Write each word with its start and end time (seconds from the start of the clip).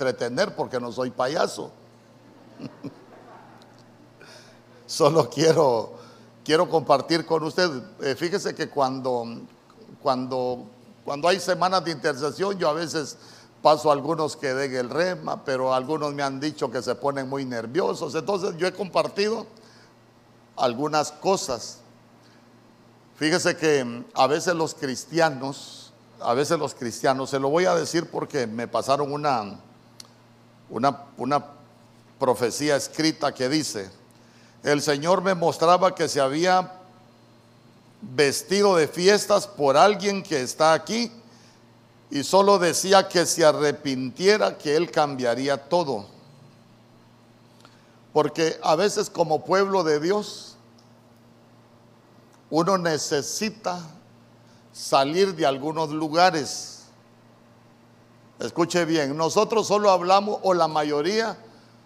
entretener 0.00 0.54
porque 0.54 0.80
no 0.80 0.90
soy 0.90 1.10
payaso. 1.10 1.70
Solo 4.86 5.28
quiero, 5.28 5.92
quiero 6.44 6.68
compartir 6.68 7.26
con 7.26 7.44
usted. 7.44 7.70
Eh, 8.00 8.14
fíjese 8.14 8.54
que 8.54 8.70
cuando, 8.70 9.26
cuando, 10.02 10.64
cuando 11.04 11.28
hay 11.28 11.38
semanas 11.38 11.84
de 11.84 11.92
intercesión, 11.92 12.58
yo 12.58 12.68
a 12.68 12.72
veces 12.72 13.18
paso 13.62 13.92
algunos 13.92 14.36
que 14.36 14.54
den 14.54 14.74
el 14.74 14.88
rema, 14.88 15.44
pero 15.44 15.74
algunos 15.74 16.14
me 16.14 16.22
han 16.22 16.40
dicho 16.40 16.70
que 16.70 16.82
se 16.82 16.94
ponen 16.94 17.28
muy 17.28 17.44
nerviosos. 17.44 18.14
Entonces 18.14 18.56
yo 18.56 18.66
he 18.66 18.72
compartido 18.72 19.46
algunas 20.56 21.12
cosas. 21.12 21.80
Fíjese 23.16 23.54
que 23.56 24.04
a 24.14 24.26
veces 24.26 24.54
los 24.54 24.74
cristianos, 24.74 25.92
a 26.20 26.32
veces 26.32 26.58
los 26.58 26.74
cristianos, 26.74 27.28
se 27.28 27.38
lo 27.38 27.50
voy 27.50 27.66
a 27.66 27.74
decir 27.74 28.10
porque 28.10 28.46
me 28.46 28.66
pasaron 28.66 29.12
una, 29.12 29.60
una, 30.70 31.04
una 31.16 31.44
profecía 32.18 32.76
escrita 32.76 33.34
que 33.34 33.48
dice, 33.48 33.90
el 34.62 34.82
Señor 34.82 35.22
me 35.22 35.34
mostraba 35.34 35.94
que 35.94 36.08
se 36.08 36.20
había 36.20 36.72
vestido 38.00 38.76
de 38.76 38.88
fiestas 38.88 39.46
por 39.46 39.76
alguien 39.76 40.22
que 40.22 40.40
está 40.40 40.72
aquí 40.72 41.12
y 42.10 42.24
solo 42.24 42.58
decía 42.58 43.08
que 43.08 43.24
se 43.24 43.44
arrepintiera, 43.44 44.58
que 44.58 44.76
Él 44.76 44.90
cambiaría 44.90 45.56
todo. 45.68 46.06
Porque 48.12 48.58
a 48.62 48.74
veces 48.74 49.08
como 49.08 49.44
pueblo 49.44 49.84
de 49.84 50.00
Dios, 50.00 50.56
uno 52.50 52.76
necesita 52.78 53.80
salir 54.72 55.34
de 55.36 55.46
algunos 55.46 55.90
lugares. 55.90 56.79
Escuche 58.40 58.86
bien, 58.86 59.16
nosotros 59.18 59.66
solo 59.66 59.90
hablamos, 59.90 60.40
o 60.42 60.54
la 60.54 60.66
mayoría, 60.66 61.36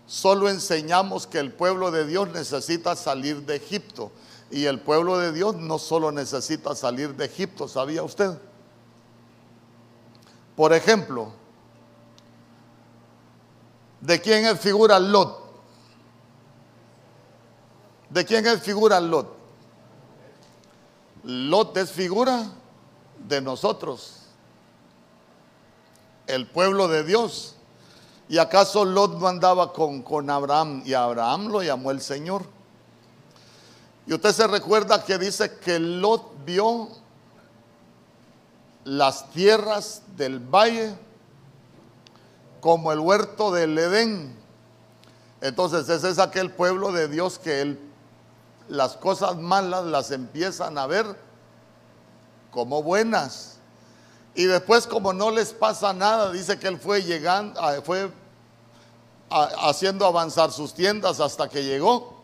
solo 0.06 0.48
enseñamos 0.48 1.26
que 1.26 1.40
el 1.40 1.52
pueblo 1.52 1.90
de 1.90 2.06
Dios 2.06 2.28
necesita 2.28 2.94
salir 2.94 3.44
de 3.44 3.56
Egipto. 3.56 4.12
Y 4.52 4.66
el 4.66 4.78
pueblo 4.78 5.18
de 5.18 5.32
Dios 5.32 5.56
no 5.56 5.80
solo 5.80 6.12
necesita 6.12 6.76
salir 6.76 7.16
de 7.16 7.24
Egipto, 7.24 7.66
¿sabía 7.66 8.04
usted? 8.04 8.38
Por 10.54 10.72
ejemplo, 10.72 11.32
¿de 14.00 14.20
quién 14.20 14.46
es 14.46 14.60
figura 14.60 15.00
Lot? 15.00 15.42
¿De 18.10 18.24
quién 18.24 18.46
es 18.46 18.62
figura 18.62 19.00
Lot? 19.00 19.34
Lot 21.24 21.76
es 21.78 21.90
figura 21.90 22.46
de 23.26 23.40
nosotros, 23.40 24.23
el 26.26 26.46
pueblo 26.46 26.88
de 26.88 27.04
Dios. 27.04 27.54
¿Y 28.28 28.38
acaso 28.38 28.84
Lot 28.84 29.18
no 29.18 29.28
andaba 29.28 29.72
con, 29.72 30.02
con 30.02 30.30
Abraham 30.30 30.82
y 30.84 30.94
Abraham 30.94 31.48
lo 31.48 31.62
llamó 31.62 31.90
el 31.90 32.00
Señor? 32.00 32.42
Y 34.06 34.14
usted 34.14 34.32
se 34.32 34.46
recuerda 34.46 35.04
que 35.04 35.18
dice 35.18 35.56
que 35.58 35.78
Lot 35.78 36.44
vio 36.44 36.88
las 38.84 39.30
tierras 39.30 40.02
del 40.16 40.38
valle 40.38 40.94
como 42.60 42.92
el 42.92 42.98
huerto 42.98 43.50
del 43.50 43.78
Edén. 43.78 44.34
Entonces 45.40 45.88
ese 45.88 46.08
es 46.08 46.18
aquel 46.18 46.50
pueblo 46.50 46.92
de 46.92 47.08
Dios 47.08 47.38
que 47.38 47.60
él, 47.60 47.80
las 48.68 48.96
cosas 48.96 49.36
malas 49.36 49.84
las 49.84 50.10
empiezan 50.10 50.78
a 50.78 50.86
ver 50.86 51.04
como 52.50 52.82
buenas. 52.82 53.53
Y 54.34 54.44
después 54.44 54.86
como 54.86 55.12
no 55.12 55.30
les 55.30 55.52
pasa 55.52 55.92
nada, 55.92 56.32
dice 56.32 56.58
que 56.58 56.66
él 56.66 56.78
fue 56.78 57.02
llegando, 57.02 57.60
ah, 57.60 57.76
fue 57.84 58.10
haciendo 59.30 60.06
avanzar 60.06 60.52
sus 60.52 60.74
tiendas 60.74 61.20
hasta 61.20 61.48
que 61.48 61.64
llegó 61.64 62.22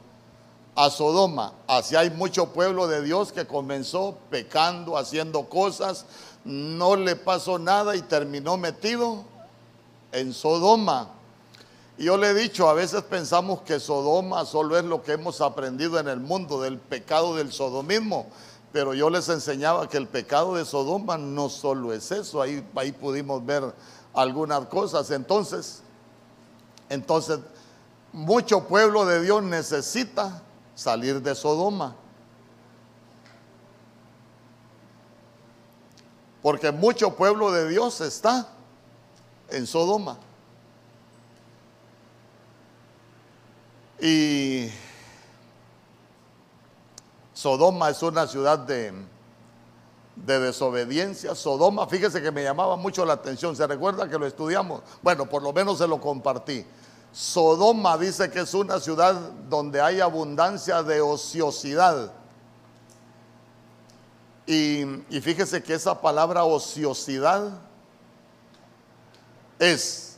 a 0.75 0.91
Sodoma. 0.91 1.53
Así 1.67 1.97
hay 1.97 2.11
mucho 2.11 2.53
pueblo 2.53 2.89
de 2.89 3.03
Dios 3.03 3.33
que 3.33 3.47
comenzó 3.47 4.19
pecando, 4.31 4.97
haciendo 4.97 5.49
cosas, 5.49 6.07
no 6.45 6.97
le 6.97 7.17
pasó 7.17 7.59
nada 7.59 7.97
y 7.97 8.03
terminó 8.03 8.57
metido 8.57 9.25
en 10.13 10.33
Sodoma. 10.33 11.11
Y 11.99 12.05
yo 12.05 12.17
le 12.17 12.31
he 12.31 12.35
dicho, 12.35 12.69
a 12.69 12.73
veces 12.73 13.03
pensamos 13.03 13.61
que 13.61 13.79
Sodoma 13.79 14.47
solo 14.47 14.79
es 14.79 14.85
lo 14.85 15.03
que 15.03 15.13
hemos 15.13 15.41
aprendido 15.41 15.99
en 15.99 16.09
el 16.09 16.19
mundo 16.19 16.61
del 16.61 16.79
pecado 16.79 17.37
del 17.37 17.53
sodomismo, 17.53 18.27
pero 18.73 18.95
yo 18.95 19.11
les 19.11 19.29
enseñaba 19.29 19.89
que 19.89 19.97
el 19.97 20.07
pecado 20.07 20.55
de 20.55 20.65
Sodoma 20.65 21.19
no 21.19 21.49
solo 21.49 21.93
es 21.93 22.11
eso, 22.13 22.41
ahí, 22.41 22.65
ahí 22.77 22.93
pudimos 22.93 23.45
ver 23.45 23.75
algunas 24.15 24.67
cosas. 24.67 25.11
Entonces, 25.11 25.83
entonces, 26.89 27.41
mucho 28.13 28.67
pueblo 28.67 29.07
de 29.07 29.23
Dios 29.23 29.43
necesita 29.43 30.43
salir 30.75 31.21
de 31.21 31.35
Sodoma. 31.35 31.97
Porque 36.43 36.73
mucho 36.73 37.17
pueblo 37.17 37.53
de 37.53 37.69
Dios 37.69 38.01
está 38.01 38.49
en 39.51 39.67
Sodoma. 39.67 40.19
Y 44.01 44.71
Sodoma 47.41 47.89
es 47.89 48.03
una 48.03 48.27
ciudad 48.27 48.59
de, 48.59 48.93
de 50.15 50.41
desobediencia. 50.41 51.35
Sodoma, 51.35 51.87
fíjese 51.87 52.21
que 52.21 52.31
me 52.31 52.43
llamaba 52.43 52.77
mucho 52.77 53.03
la 53.07 53.15
atención. 53.15 53.57
¿Se 53.57 53.67
recuerda 53.67 54.07
que 54.11 54.19
lo 54.19 54.27
estudiamos? 54.27 54.83
Bueno, 55.01 55.25
por 55.25 55.43
lo 55.43 55.51
menos 55.51 55.79
se 55.79 55.89
lo 55.89 55.99
compartí. 55.99 56.67
Sodoma 57.13 57.97
dice 57.97 58.31
que 58.31 58.41
es 58.41 58.53
una 58.53 58.79
ciudad 58.79 59.15
donde 59.49 59.81
hay 59.81 60.01
abundancia 60.01 60.83
de 60.83 61.01
ociosidad. 61.01 62.13
Y, 64.47 64.85
fíjese 65.23 65.63
que 65.63 65.73
esa 65.73 65.99
palabra 65.99 66.45
ociosidad 66.45 67.53
es 69.59 70.10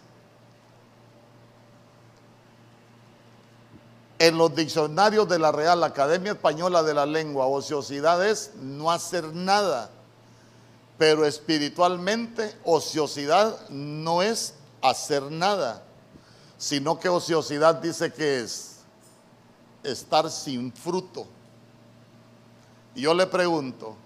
en 4.22 4.38
los 4.38 4.54
diccionarios 4.54 5.28
de 5.28 5.40
la 5.40 5.50
Real 5.50 5.82
Academia 5.82 6.30
Española 6.30 6.84
de 6.84 6.94
la 6.94 7.06
Lengua, 7.06 7.46
ociosidad 7.46 8.24
es 8.24 8.52
no 8.54 8.92
hacer 8.92 9.34
nada. 9.34 9.90
Pero 10.96 11.26
espiritualmente, 11.26 12.54
ociosidad 12.62 13.68
no 13.68 14.22
es 14.22 14.54
hacer 14.80 15.24
nada, 15.24 15.82
sino 16.56 17.00
que 17.00 17.08
ociosidad 17.08 17.74
dice 17.74 18.12
que 18.12 18.42
es 18.42 18.76
estar 19.82 20.30
sin 20.30 20.72
fruto. 20.72 21.26
Y 22.94 23.00
yo 23.00 23.14
le 23.14 23.26
pregunto, 23.26 23.96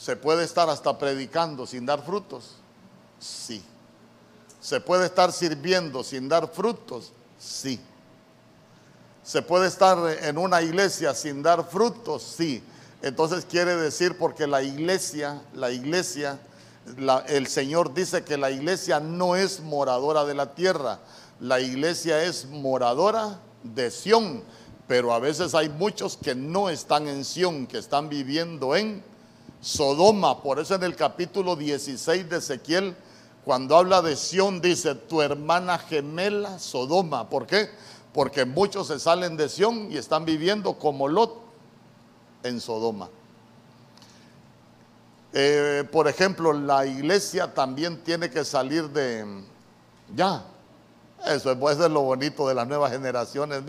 ¿Se 0.00 0.16
puede 0.16 0.44
estar 0.44 0.70
hasta 0.70 0.96
predicando 0.96 1.66
sin 1.66 1.84
dar 1.84 2.02
frutos? 2.02 2.54
Sí. 3.18 3.62
¿Se 4.58 4.80
puede 4.80 5.04
estar 5.06 5.30
sirviendo 5.30 6.02
sin 6.02 6.26
dar 6.26 6.48
frutos? 6.48 7.12
Sí. 7.38 7.78
¿Se 9.22 9.42
puede 9.42 9.68
estar 9.68 9.98
en 10.24 10.38
una 10.38 10.62
iglesia 10.62 11.14
sin 11.14 11.42
dar 11.42 11.68
frutos? 11.68 12.22
Sí. 12.22 12.62
Entonces 13.02 13.44
quiere 13.44 13.76
decir 13.76 14.16
porque 14.18 14.46
la 14.46 14.62
iglesia, 14.62 15.42
la 15.54 15.70
iglesia, 15.70 16.38
el 17.28 17.46
Señor 17.46 17.94
dice 17.94 18.24
que 18.24 18.36
la 18.36 18.50
iglesia 18.50 19.00
no 19.00 19.36
es 19.36 19.60
moradora 19.60 20.24
de 20.24 20.34
la 20.34 20.54
tierra, 20.54 20.98
la 21.38 21.60
iglesia 21.60 22.22
es 22.24 22.46
moradora 22.46 23.38
de 23.62 23.90
Sión, 23.90 24.42
pero 24.86 25.12
a 25.12 25.18
veces 25.18 25.54
hay 25.54 25.68
muchos 25.68 26.16
que 26.16 26.34
no 26.34 26.68
están 26.68 27.06
en 27.06 27.24
Sión, 27.24 27.66
que 27.66 27.78
están 27.78 28.08
viviendo 28.08 28.74
en 28.74 29.02
Sodoma. 29.60 30.42
Por 30.42 30.58
eso 30.58 30.74
en 30.74 30.82
el 30.82 30.96
capítulo 30.96 31.56
16 31.56 32.28
de 32.28 32.38
Ezequiel, 32.38 32.96
cuando 33.44 33.76
habla 33.76 34.02
de 34.02 34.16
Sión, 34.16 34.60
dice, 34.60 34.94
tu 34.94 35.22
hermana 35.22 35.78
gemela 35.78 36.58
Sodoma. 36.58 37.28
¿Por 37.30 37.46
qué? 37.46 37.70
Porque 38.12 38.44
muchos 38.44 38.88
se 38.88 38.98
salen 38.98 39.36
de 39.36 39.48
Sión 39.48 39.90
y 39.90 39.96
están 39.96 40.24
viviendo 40.24 40.74
como 40.74 41.08
Lot 41.08 41.36
en 42.42 42.60
Sodoma. 42.60 43.08
Eh, 45.32 45.84
por 45.92 46.08
ejemplo, 46.08 46.52
la 46.52 46.86
iglesia 46.86 47.54
también 47.54 48.02
tiene 48.02 48.30
que 48.30 48.44
salir 48.44 48.88
de... 48.90 49.44
Ya, 50.14 50.44
eso 51.24 51.56
puede 51.58 51.76
ser 51.76 51.90
lo 51.90 52.02
bonito 52.02 52.48
de 52.48 52.54
las 52.54 52.66
nuevas 52.66 52.90
generaciones. 52.90 53.62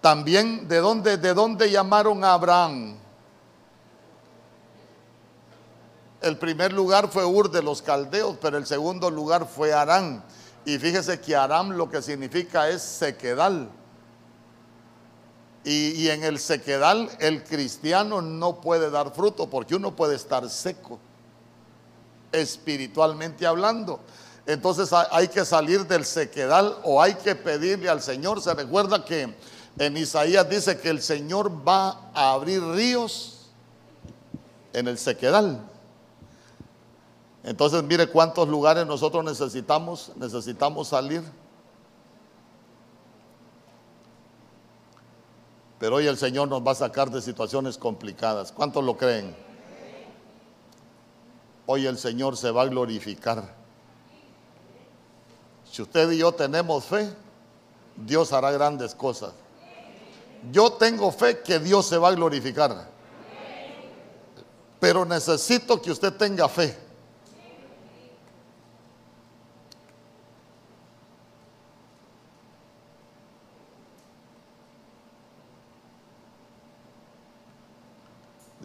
También, 0.00 0.68
¿de 0.68 0.78
dónde, 0.78 1.16
¿de 1.16 1.32
dónde 1.32 1.70
llamaron 1.70 2.22
a 2.24 2.34
Abraham? 2.34 2.96
El 6.20 6.36
primer 6.36 6.72
lugar 6.72 7.08
fue 7.08 7.24
Ur 7.24 7.50
de 7.50 7.62
los 7.62 7.80
Caldeos, 7.80 8.36
pero 8.40 8.58
el 8.58 8.66
segundo 8.66 9.10
lugar 9.10 9.46
fue 9.46 9.72
Arán. 9.72 10.22
Y 10.68 10.78
fíjese 10.78 11.18
que 11.18 11.34
Aram 11.34 11.70
lo 11.70 11.88
que 11.88 12.02
significa 12.02 12.68
es 12.68 12.82
sequedal. 12.82 13.70
Y, 15.64 15.92
y, 15.92 16.10
en 16.10 16.24
el 16.24 16.38
sequedal 16.38 17.10
el 17.20 17.42
cristiano 17.42 18.20
no 18.20 18.60
puede 18.60 18.90
dar 18.90 19.14
fruto 19.14 19.48
porque 19.48 19.74
uno 19.74 19.96
puede 19.96 20.14
estar 20.14 20.46
seco, 20.50 20.98
espiritualmente 22.32 23.46
hablando. 23.46 23.98
entonces 24.46 24.92
ha- 24.92 25.08
hay 25.10 25.28
que 25.28 25.44
salir 25.46 25.86
del 25.86 26.04
sequedal 26.04 26.76
o 26.84 27.00
hay 27.02 27.14
que 27.14 27.34
pedirle 27.34 27.88
al 27.88 28.02
Señor. 28.02 28.42
Se 28.42 28.52
recuerda 28.52 29.02
que 29.06 29.34
en 29.78 29.96
Isaías 29.96 30.48
dice 30.50 30.78
que 30.78 30.90
el 30.90 31.00
Señor 31.00 31.50
va 31.66 32.10
a 32.12 32.32
abrir 32.32 32.62
ríos 32.62 33.48
en 34.74 34.86
el 34.86 34.98
sequedal. 34.98 35.60
Entonces 37.48 37.82
mire 37.82 38.08
cuántos 38.08 38.46
lugares 38.46 38.86
nosotros 38.86 39.24
necesitamos, 39.24 40.12
necesitamos 40.16 40.88
salir. 40.88 41.22
Pero 45.78 45.96
hoy 45.96 46.06
el 46.06 46.18
Señor 46.18 46.48
nos 46.48 46.60
va 46.60 46.72
a 46.72 46.74
sacar 46.74 47.10
de 47.10 47.22
situaciones 47.22 47.78
complicadas. 47.78 48.52
¿Cuántos 48.52 48.84
lo 48.84 48.98
creen? 48.98 49.34
Hoy 51.64 51.86
el 51.86 51.96
Señor 51.96 52.36
se 52.36 52.50
va 52.50 52.64
a 52.64 52.66
glorificar. 52.66 53.54
Si 55.64 55.80
usted 55.80 56.10
y 56.10 56.18
yo 56.18 56.32
tenemos 56.32 56.84
fe, 56.84 57.10
Dios 57.96 58.34
hará 58.34 58.50
grandes 58.50 58.94
cosas. 58.94 59.32
Yo 60.52 60.74
tengo 60.74 61.10
fe 61.10 61.40
que 61.40 61.58
Dios 61.58 61.86
se 61.86 61.96
va 61.96 62.08
a 62.08 62.14
glorificar. 62.14 62.90
Pero 64.78 65.06
necesito 65.06 65.80
que 65.80 65.90
usted 65.90 66.12
tenga 66.12 66.46
fe. 66.46 66.87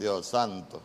Dios 0.04 0.26
santo. 0.26 0.82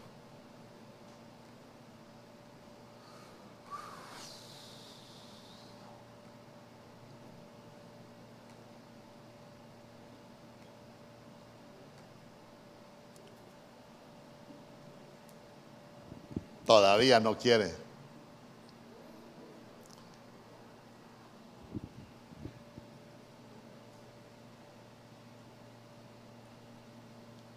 Todavía 16.64 17.18
no 17.18 17.36
quiere. 17.36 17.74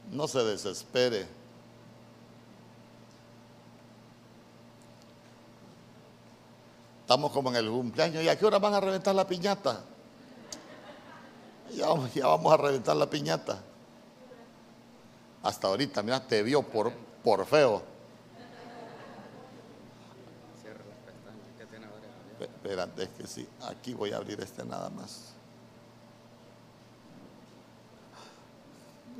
No 0.09 0.27
se 0.27 0.43
desespere. 0.43 1.40
Estamos 7.11 7.33
como 7.33 7.49
en 7.49 7.57
el 7.57 7.69
cumpleaños. 7.69 8.23
¿Y 8.23 8.29
a 8.29 8.39
qué 8.39 8.45
hora 8.45 8.57
van 8.57 8.73
a 8.73 8.79
reventar 8.79 9.13
la 9.13 9.27
piñata? 9.27 9.83
Ya, 11.75 11.87
vamos- 11.87 12.13
ya 12.13 12.25
vamos 12.25 12.53
a 12.53 12.55
reventar 12.55 12.95
la 12.95 13.09
piñata. 13.09 13.61
Hasta 15.43 15.67
ahorita, 15.67 16.01
mira, 16.03 16.25
te 16.25 16.41
vio 16.41 16.63
por, 16.63 16.93
por 17.21 17.45
feo. 17.45 17.83
Espérate, 22.39 23.03
es 23.03 23.09
que 23.09 23.27
sí. 23.27 23.45
Aquí 23.67 23.93
voy 23.93 24.13
a 24.13 24.15
abrir 24.15 24.39
este 24.39 24.63
nada 24.63 24.89
más. 24.89 25.33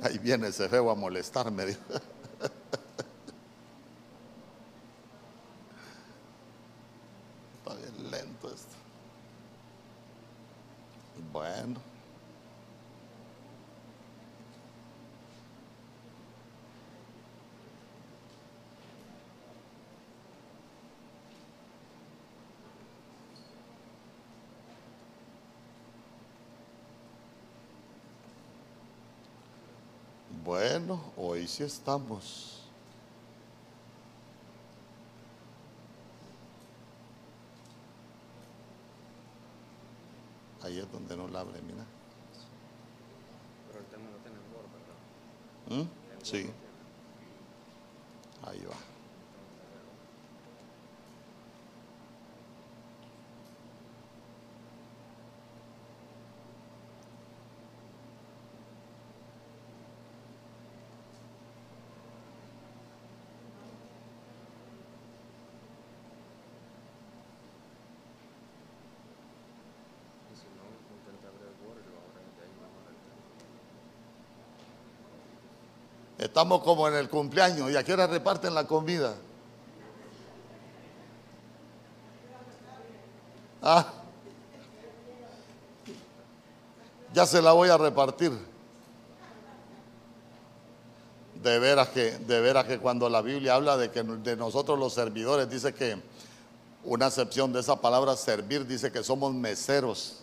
Ahí 0.00 0.16
viene 0.16 0.46
ese 0.48 0.66
feo 0.66 0.90
a 0.90 0.94
molestarme. 0.94 1.66
dijo. 1.66 1.80
Está 7.64 7.74
bien 7.76 8.10
lento 8.10 8.48
esto. 8.48 8.76
Bueno. 11.32 11.80
Hoy 31.42 31.48
sí 31.48 31.64
estamos. 31.64 32.60
Ahí 40.62 40.78
es 40.78 40.92
donde 40.92 41.16
no 41.16 41.26
la 41.26 41.40
abre, 41.40 41.60
mira. 41.62 41.84
Pero 43.66 43.80
el 43.80 43.86
tema 43.86 44.04
lo 44.08 44.18
tiene 44.18 44.36
en 44.36 44.44
Word, 44.54 44.68
¿verdad? 45.66 45.82
¿Mm? 45.82 46.22
Sí, 46.22 46.48
ahí 48.46 48.64
va. 48.64 48.76
Y 70.32 70.34
si 70.34 70.48
no, 70.56 70.64
intenta 70.96 71.28
abrir 71.28 71.44
el 71.44 71.52
Word 71.60 71.76
y 71.84 71.92
lo 71.92 72.00
abre 72.00 72.24
desde 72.24 72.40
ahí 72.40 72.52
mejor 72.56 72.88
el 72.88 72.96
tema. 73.04 73.20
Estamos 76.22 76.62
como 76.62 76.86
en 76.86 76.94
el 76.94 77.08
cumpleaños 77.08 77.68
y 77.72 77.76
a 77.76 77.82
qué 77.82 77.94
hora 77.94 78.06
reparten 78.06 78.54
la 78.54 78.64
comida. 78.64 79.16
Ah, 83.60 83.92
ya 87.12 87.26
se 87.26 87.42
la 87.42 87.50
voy 87.52 87.70
a 87.70 87.76
repartir. 87.76 88.30
De 91.42 91.58
veras 91.58 91.88
que, 91.88 92.12
de 92.18 92.40
veras 92.40 92.66
que 92.66 92.78
cuando 92.78 93.08
la 93.08 93.20
Biblia 93.20 93.56
habla 93.56 93.76
de 93.76 93.90
que 93.90 94.04
de 94.04 94.36
nosotros 94.36 94.78
los 94.78 94.94
servidores, 94.94 95.50
dice 95.50 95.74
que 95.74 96.00
una 96.84 97.06
acepción 97.06 97.52
de 97.52 97.58
esa 97.58 97.80
palabra 97.80 98.14
servir, 98.14 98.64
dice 98.64 98.92
que 98.92 99.02
somos 99.02 99.34
meseros. 99.34 100.22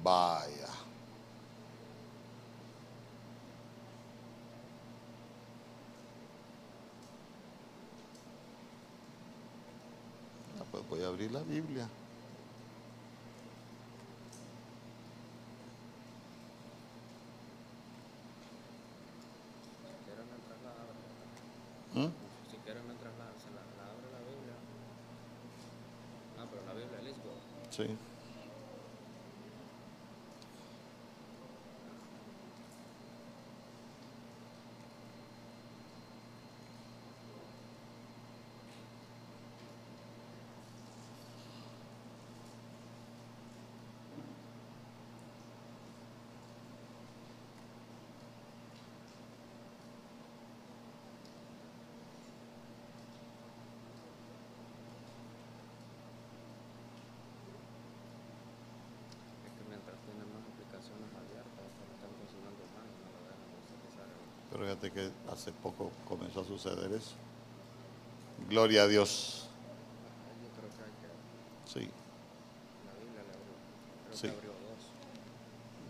Vaya. 0.03 0.67
Ah, 10.59 10.65
pues 10.71 10.89
voy 10.89 11.00
a 11.00 11.00
abrir 11.11 11.33
la 11.33 11.43
Biblia. 11.43 11.89
¿Mm? 21.93 22.07
si 22.49 22.57
quieren 22.59 22.87
mientras 22.87 23.13
la, 23.19 23.27
se 23.43 23.51
la, 23.51 23.67
la 23.77 23.91
abre 23.91 24.07
la 24.13 24.21
Biblia. 24.21 24.55
Ah, 26.39 26.47
pero 26.49 26.63
la 26.65 26.75
Biblia 26.75 27.11
es. 27.11 27.75
Sí. 27.75 28.10
Fíjate 64.81 64.91
que 64.93 65.11
hace 65.31 65.53
poco 65.53 65.91
comenzó 66.09 66.41
a 66.41 66.45
suceder 66.45 66.91
eso. 66.93 67.13
Gloria 68.49 68.85
a 68.85 68.87
Dios. 68.89 69.47
Sí, 71.67 71.91
Sí. 74.13 74.27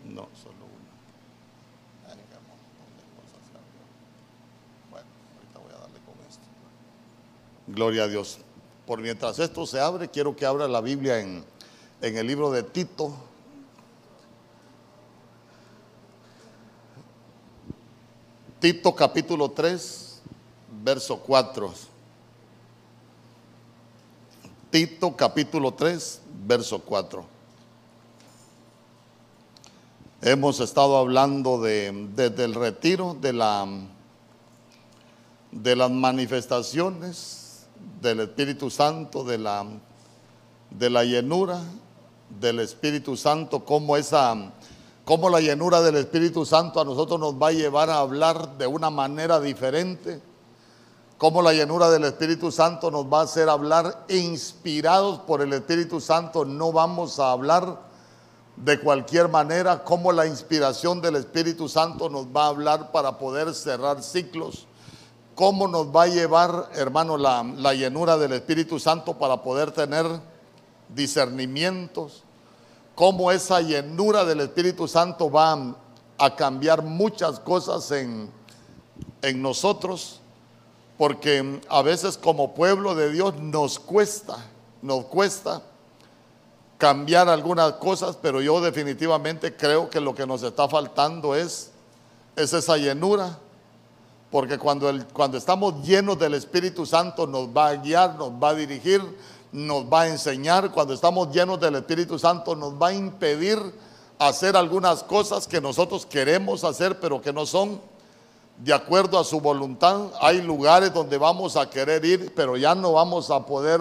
no, 0.06 0.28
solo 0.42 0.56
una. 0.66 2.14
Bueno, 4.90 5.06
ahorita 5.36 5.58
voy 5.60 5.72
a 5.72 5.78
darle 5.78 5.98
con 6.04 6.14
esto. 6.28 6.42
Gloria 7.68 8.04
a 8.04 8.08
Dios. 8.08 8.38
Por 8.86 9.00
mientras 9.00 9.38
esto 9.38 9.66
se 9.66 9.78
abre, 9.80 10.08
quiero 10.08 10.34
que 10.34 10.44
abra 10.46 10.66
la 10.68 10.80
Biblia 10.80 11.20
en, 11.20 11.44
en 12.02 12.16
el 12.16 12.26
libro 12.26 12.50
de 12.50 12.62
Tito. 12.64 13.14
Tito 18.60 18.94
capítulo 18.94 19.50
3, 19.52 20.20
verso 20.84 21.16
4. 21.16 21.72
Tito 24.70 25.16
capítulo 25.16 25.72
3, 25.72 26.20
verso 26.46 26.78
4. 26.78 27.24
Hemos 30.20 30.60
estado 30.60 30.98
hablando 30.98 31.62
de, 31.62 32.08
desde 32.14 32.44
el 32.44 32.54
retiro 32.54 33.16
de, 33.18 33.32
la, 33.32 33.66
de 35.52 35.76
las 35.76 35.90
manifestaciones 35.90 37.66
del 38.02 38.20
Espíritu 38.20 38.68
Santo, 38.68 39.24
de 39.24 39.38
la, 39.38 39.64
de 40.68 40.90
la 40.90 41.04
llenura 41.04 41.62
del 42.38 42.60
Espíritu 42.60 43.16
Santo, 43.16 43.64
cómo 43.64 43.96
esa, 43.96 44.52
cómo 45.10 45.28
la 45.28 45.40
llenura 45.40 45.82
del 45.82 45.96
Espíritu 45.96 46.46
Santo 46.46 46.80
a 46.80 46.84
nosotros 46.84 47.18
nos 47.18 47.34
va 47.34 47.48
a 47.48 47.52
llevar 47.52 47.90
a 47.90 47.98
hablar 47.98 48.56
de 48.58 48.68
una 48.68 48.90
manera 48.90 49.40
diferente, 49.40 50.22
cómo 51.18 51.42
la 51.42 51.52
llenura 51.52 51.90
del 51.90 52.04
Espíritu 52.04 52.52
Santo 52.52 52.92
nos 52.92 53.06
va 53.06 53.18
a 53.18 53.24
hacer 53.24 53.48
hablar 53.48 54.04
inspirados 54.08 55.18
por 55.18 55.42
el 55.42 55.52
Espíritu 55.52 56.00
Santo, 56.00 56.44
no 56.44 56.70
vamos 56.70 57.18
a 57.18 57.32
hablar 57.32 57.80
de 58.54 58.78
cualquier 58.78 59.26
manera, 59.26 59.82
cómo 59.82 60.12
la 60.12 60.28
inspiración 60.28 61.00
del 61.00 61.16
Espíritu 61.16 61.68
Santo 61.68 62.08
nos 62.08 62.26
va 62.26 62.44
a 62.44 62.50
hablar 62.50 62.92
para 62.92 63.18
poder 63.18 63.52
cerrar 63.52 64.04
ciclos, 64.04 64.68
cómo 65.34 65.66
nos 65.66 65.88
va 65.88 66.04
a 66.04 66.06
llevar, 66.06 66.70
hermano, 66.76 67.16
la, 67.16 67.42
la 67.42 67.74
llenura 67.74 68.16
del 68.16 68.34
Espíritu 68.34 68.78
Santo 68.78 69.18
para 69.18 69.42
poder 69.42 69.72
tener 69.72 70.06
discernimientos, 70.88 72.22
cómo 73.00 73.32
esa 73.32 73.62
llenura 73.62 74.26
del 74.26 74.40
Espíritu 74.40 74.86
Santo 74.86 75.30
va 75.30 75.74
a 76.18 76.36
cambiar 76.36 76.82
muchas 76.82 77.40
cosas 77.40 77.90
en, 77.92 78.30
en 79.22 79.40
nosotros, 79.40 80.20
porque 80.98 81.62
a 81.70 81.80
veces 81.80 82.18
como 82.18 82.52
pueblo 82.52 82.94
de 82.94 83.10
Dios 83.10 83.36
nos 83.40 83.78
cuesta, 83.78 84.36
nos 84.82 85.06
cuesta 85.06 85.62
cambiar 86.76 87.30
algunas 87.30 87.72
cosas, 87.72 88.18
pero 88.20 88.42
yo 88.42 88.60
definitivamente 88.60 89.56
creo 89.56 89.88
que 89.88 89.98
lo 89.98 90.14
que 90.14 90.26
nos 90.26 90.42
está 90.42 90.68
faltando 90.68 91.34
es, 91.34 91.70
es 92.36 92.52
esa 92.52 92.76
llenura, 92.76 93.38
porque 94.30 94.58
cuando, 94.58 94.90
el- 94.90 95.06
cuando 95.06 95.38
estamos 95.38 95.82
llenos 95.86 96.18
del 96.18 96.34
Espíritu 96.34 96.84
Santo 96.84 97.26
nos 97.26 97.48
va 97.48 97.68
a 97.68 97.76
guiar, 97.76 98.16
nos 98.16 98.30
va 98.32 98.50
a 98.50 98.54
dirigir, 98.54 99.00
nos 99.52 99.84
va 99.84 100.02
a 100.02 100.08
enseñar, 100.08 100.70
cuando 100.70 100.94
estamos 100.94 101.32
llenos 101.32 101.58
del 101.60 101.76
Espíritu 101.76 102.18
Santo 102.18 102.54
nos 102.54 102.74
va 102.74 102.88
a 102.88 102.92
impedir 102.94 103.58
hacer 104.18 104.56
algunas 104.56 105.02
cosas 105.02 105.48
que 105.48 105.60
nosotros 105.60 106.06
queremos 106.06 106.62
hacer, 106.62 107.00
pero 107.00 107.20
que 107.20 107.32
no 107.32 107.46
son 107.46 107.80
de 108.58 108.72
acuerdo 108.72 109.18
a 109.18 109.24
su 109.24 109.40
voluntad. 109.40 110.08
Hay 110.20 110.42
lugares 110.42 110.92
donde 110.92 111.16
vamos 111.16 111.56
a 111.56 111.68
querer 111.68 112.04
ir, 112.04 112.32
pero 112.34 112.56
ya 112.56 112.74
no 112.74 112.92
vamos 112.92 113.30
a 113.30 113.44
poder 113.46 113.80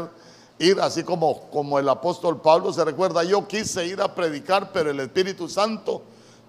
ir, 0.58 0.80
así 0.82 1.04
como, 1.04 1.42
como 1.50 1.78
el 1.78 1.88
apóstol 1.88 2.42
Pablo 2.42 2.72
se 2.74 2.84
recuerda, 2.84 3.24
yo 3.24 3.48
quise 3.48 3.86
ir 3.86 4.02
a 4.02 4.14
predicar, 4.16 4.72
pero 4.72 4.92
el 4.92 5.00
Espíritu 5.00 5.48
Santo 5.48 6.02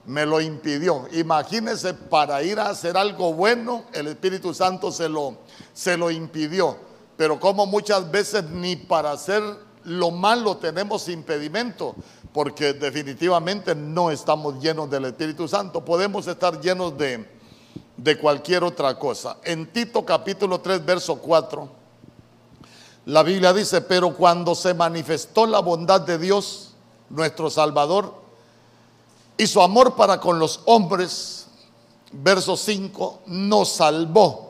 me 0.07 0.25
lo 0.25 0.41
impidió. 0.41 1.07
Imagínense, 1.13 1.95
para 1.95 2.43
ir 2.43 2.59
a 2.59 2.71
hacer 2.71 2.97
algo 2.97 3.33
bueno, 3.35 3.85
el 3.93 4.07
Espíritu 4.09 4.55
Santo 4.55 4.91
se 4.91 5.09
lo, 5.09 5.37
se 5.73 5.97
lo 5.97 6.11
impidió. 6.11 6.77
Pero 7.21 7.39
como 7.39 7.67
muchas 7.67 8.11
veces 8.11 8.45
ni 8.45 8.77
para 8.77 9.13
hacer 9.13 9.43
lo 9.85 10.11
malo 10.11 10.57
tenemos 10.57 11.07
impedimento, 11.07 11.95
porque 12.33 12.73
definitivamente 12.73 13.75
no 13.75 14.11
estamos 14.11 14.59
llenos 14.59 14.89
del 14.89 15.05
Espíritu 15.05 15.47
Santo. 15.47 15.85
Podemos 15.85 16.27
estar 16.27 16.59
llenos 16.63 16.97
de, 16.97 17.31
de 17.99 18.17
cualquier 18.17 18.65
otra 18.65 18.99
cosa. 18.99 19.37
En 19.45 19.71
Tito 19.71 20.03
capítulo 20.03 20.63
3, 20.63 20.83
verso 20.83 21.17
4, 21.17 21.69
la 23.05 23.23
Biblia 23.23 23.53
dice, 23.53 23.83
pero 23.83 24.17
cuando 24.17 24.55
se 24.55 24.73
manifestó 24.73 25.45
la 25.45 25.59
bondad 25.59 26.01
de 26.01 26.17
Dios, 26.17 26.73
nuestro 27.11 27.51
Salvador, 27.51 28.15
y 29.37 29.47
su 29.47 29.61
amor 29.61 29.95
para 29.95 30.19
con 30.19 30.39
los 30.39 30.63
hombres, 30.65 31.49
verso 32.13 32.57
5, 32.57 33.25
nos 33.27 33.73
salvó, 33.73 34.50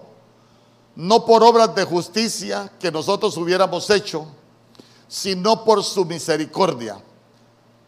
no 0.96 1.24
por 1.24 1.42
obras 1.42 1.74
de 1.74 1.84
justicia 1.84 2.70
que 2.78 2.90
nosotros 2.90 3.36
hubiéramos 3.36 3.88
hecho, 3.90 4.26
sino 5.08 5.64
por 5.64 5.82
su 5.82 6.04
misericordia, 6.04 7.02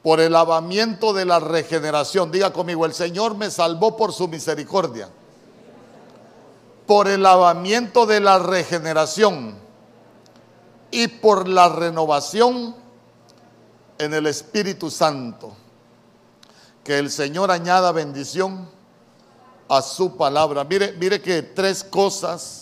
por 0.02 0.20
el 0.20 0.32
lavamiento 0.32 1.12
de 1.12 1.24
la 1.24 1.40
regeneración. 1.40 2.30
Diga 2.30 2.52
conmigo, 2.52 2.86
el 2.86 2.94
Señor 2.94 3.36
me 3.36 3.50
salvó 3.50 3.96
por 3.96 4.12
su 4.12 4.28
misericordia, 4.28 5.08
por 6.86 7.08
el 7.08 7.22
lavamiento 7.22 8.06
de 8.06 8.20
la 8.20 8.38
regeneración 8.38 9.56
y 10.90 11.08
por 11.08 11.48
la 11.48 11.68
renovación 11.68 12.74
en 13.98 14.14
el 14.14 14.26
Espíritu 14.26 14.90
Santo. 14.90 15.54
Que 16.84 16.98
el 16.98 17.10
Señor 17.10 17.50
añada 17.52 17.92
bendición 17.92 18.68
a 19.68 19.80
su 19.80 20.16
palabra. 20.16 20.64
Mire, 20.64 20.92
mire 20.94 21.22
que 21.22 21.42
tres 21.42 21.84
cosas 21.84 22.61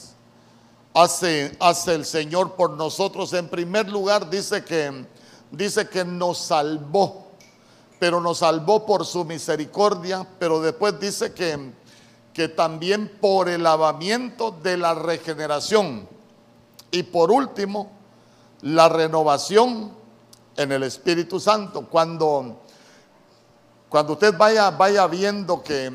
hace, 0.94 1.56
hace 1.60 1.94
el 1.94 2.04
Señor 2.04 2.54
por 2.54 2.70
nosotros. 2.70 3.32
En 3.32 3.48
primer 3.48 3.88
lugar, 3.88 4.28
dice 4.30 4.64
que, 4.64 5.06
dice 5.50 5.88
que 5.88 6.04
nos 6.04 6.38
salvó, 6.38 7.32
pero 7.98 8.20
nos 8.20 8.38
salvó 8.38 8.86
por 8.86 9.04
su 9.04 9.24
misericordia, 9.24 10.26
pero 10.38 10.60
después 10.60 10.98
dice 10.98 11.32
que, 11.32 11.72
que 12.32 12.48
también 12.48 13.18
por 13.20 13.48
el 13.48 13.62
lavamiento 13.62 14.50
de 14.50 14.76
la 14.76 14.94
regeneración. 14.94 16.08
Y 16.90 17.04
por 17.04 17.30
último, 17.30 17.92
la 18.62 18.88
renovación 18.88 19.92
en 20.56 20.72
el 20.72 20.82
Espíritu 20.82 21.40
Santo. 21.40 21.86
Cuando, 21.88 22.62
cuando 23.88 24.14
usted 24.14 24.36
vaya, 24.36 24.70
vaya 24.70 25.06
viendo 25.06 25.62
que 25.62 25.90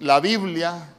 la 0.00 0.20
Biblia 0.20 0.94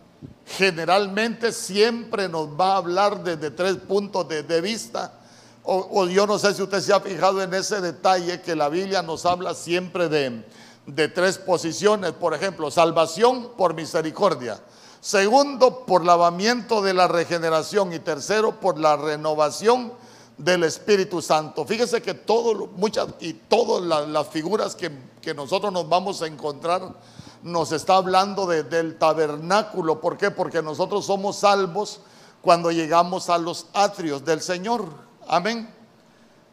generalmente 0.45 1.51
siempre 1.51 2.27
nos 2.27 2.47
va 2.49 2.73
a 2.73 2.77
hablar 2.77 3.23
desde 3.23 3.51
tres 3.51 3.77
puntos 3.77 4.27
de, 4.27 4.61
vista. 4.61 5.19
O, 5.63 6.05
yo 6.07 6.27
no 6.27 6.37
sé 6.37 6.53
si 6.53 6.61
usted 6.61 6.81
se 6.81 6.93
ha 6.93 6.99
fijado 6.99 7.41
en 7.41 7.53
ese 7.53 7.79
detalle 7.79 8.41
que 8.41 8.55
la 8.55 8.69
Biblia 8.69 9.01
nos 9.01 9.25
habla 9.25 9.53
siempre 9.53 10.09
de, 10.09 10.45
de 10.85 11.07
tres 11.07 11.37
posiciones. 11.37 12.11
Por 12.11 12.33
ejemplo, 12.33 12.69
salvación 12.69 13.51
por 13.57 13.73
misericordia. 13.73 14.59
Segundo, 14.99 15.85
por 15.85 16.05
lavamiento 16.05 16.81
de 16.81 16.93
la 16.93 17.07
regeneración. 17.07 17.93
Y 17.93 17.99
tercero, 17.99 18.59
por 18.59 18.77
la 18.77 18.97
renovación 18.97 19.93
del 20.37 20.63
Espíritu 20.63 21.21
Santo. 21.21 21.65
Fíjese 21.65 22.01
que 22.01 22.19
muchas 22.75 23.07
y 23.19 23.33
todas 23.33 23.83
la- 23.83 24.01
las 24.05 24.27
figuras 24.27 24.75
que, 24.75 24.91
que 25.21 25.33
nosotros 25.33 25.71
nos 25.71 25.87
vamos 25.87 26.21
a 26.21 26.27
encontrar 26.27 26.81
nos 27.43 27.71
está 27.71 27.95
hablando 27.97 28.45
de- 28.47 28.63
del 28.63 28.97
tabernáculo. 28.97 29.99
¿Por 30.01 30.17
qué? 30.17 30.31
Porque 30.31 30.61
nosotros 30.61 31.05
somos 31.05 31.37
salvos 31.37 31.99
cuando 32.41 32.71
llegamos 32.71 33.29
a 33.29 33.37
los 33.37 33.67
atrios 33.73 34.23
del 34.25 34.41
Señor. 34.41 34.85
Amén. 35.27 35.69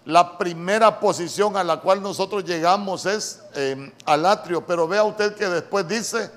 La 0.04 0.38
primera 0.38 0.98
posición 0.98 1.56
a 1.56 1.62
la 1.64 1.80
cual 1.80 2.02
nosotros 2.02 2.44
llegamos 2.44 3.06
es 3.06 3.40
eh, 3.54 3.92
al 4.06 4.26
atrio, 4.26 4.64
pero 4.66 4.88
vea 4.88 5.04
usted 5.04 5.34
que 5.34 5.46
después 5.48 5.86
dice 5.86 6.30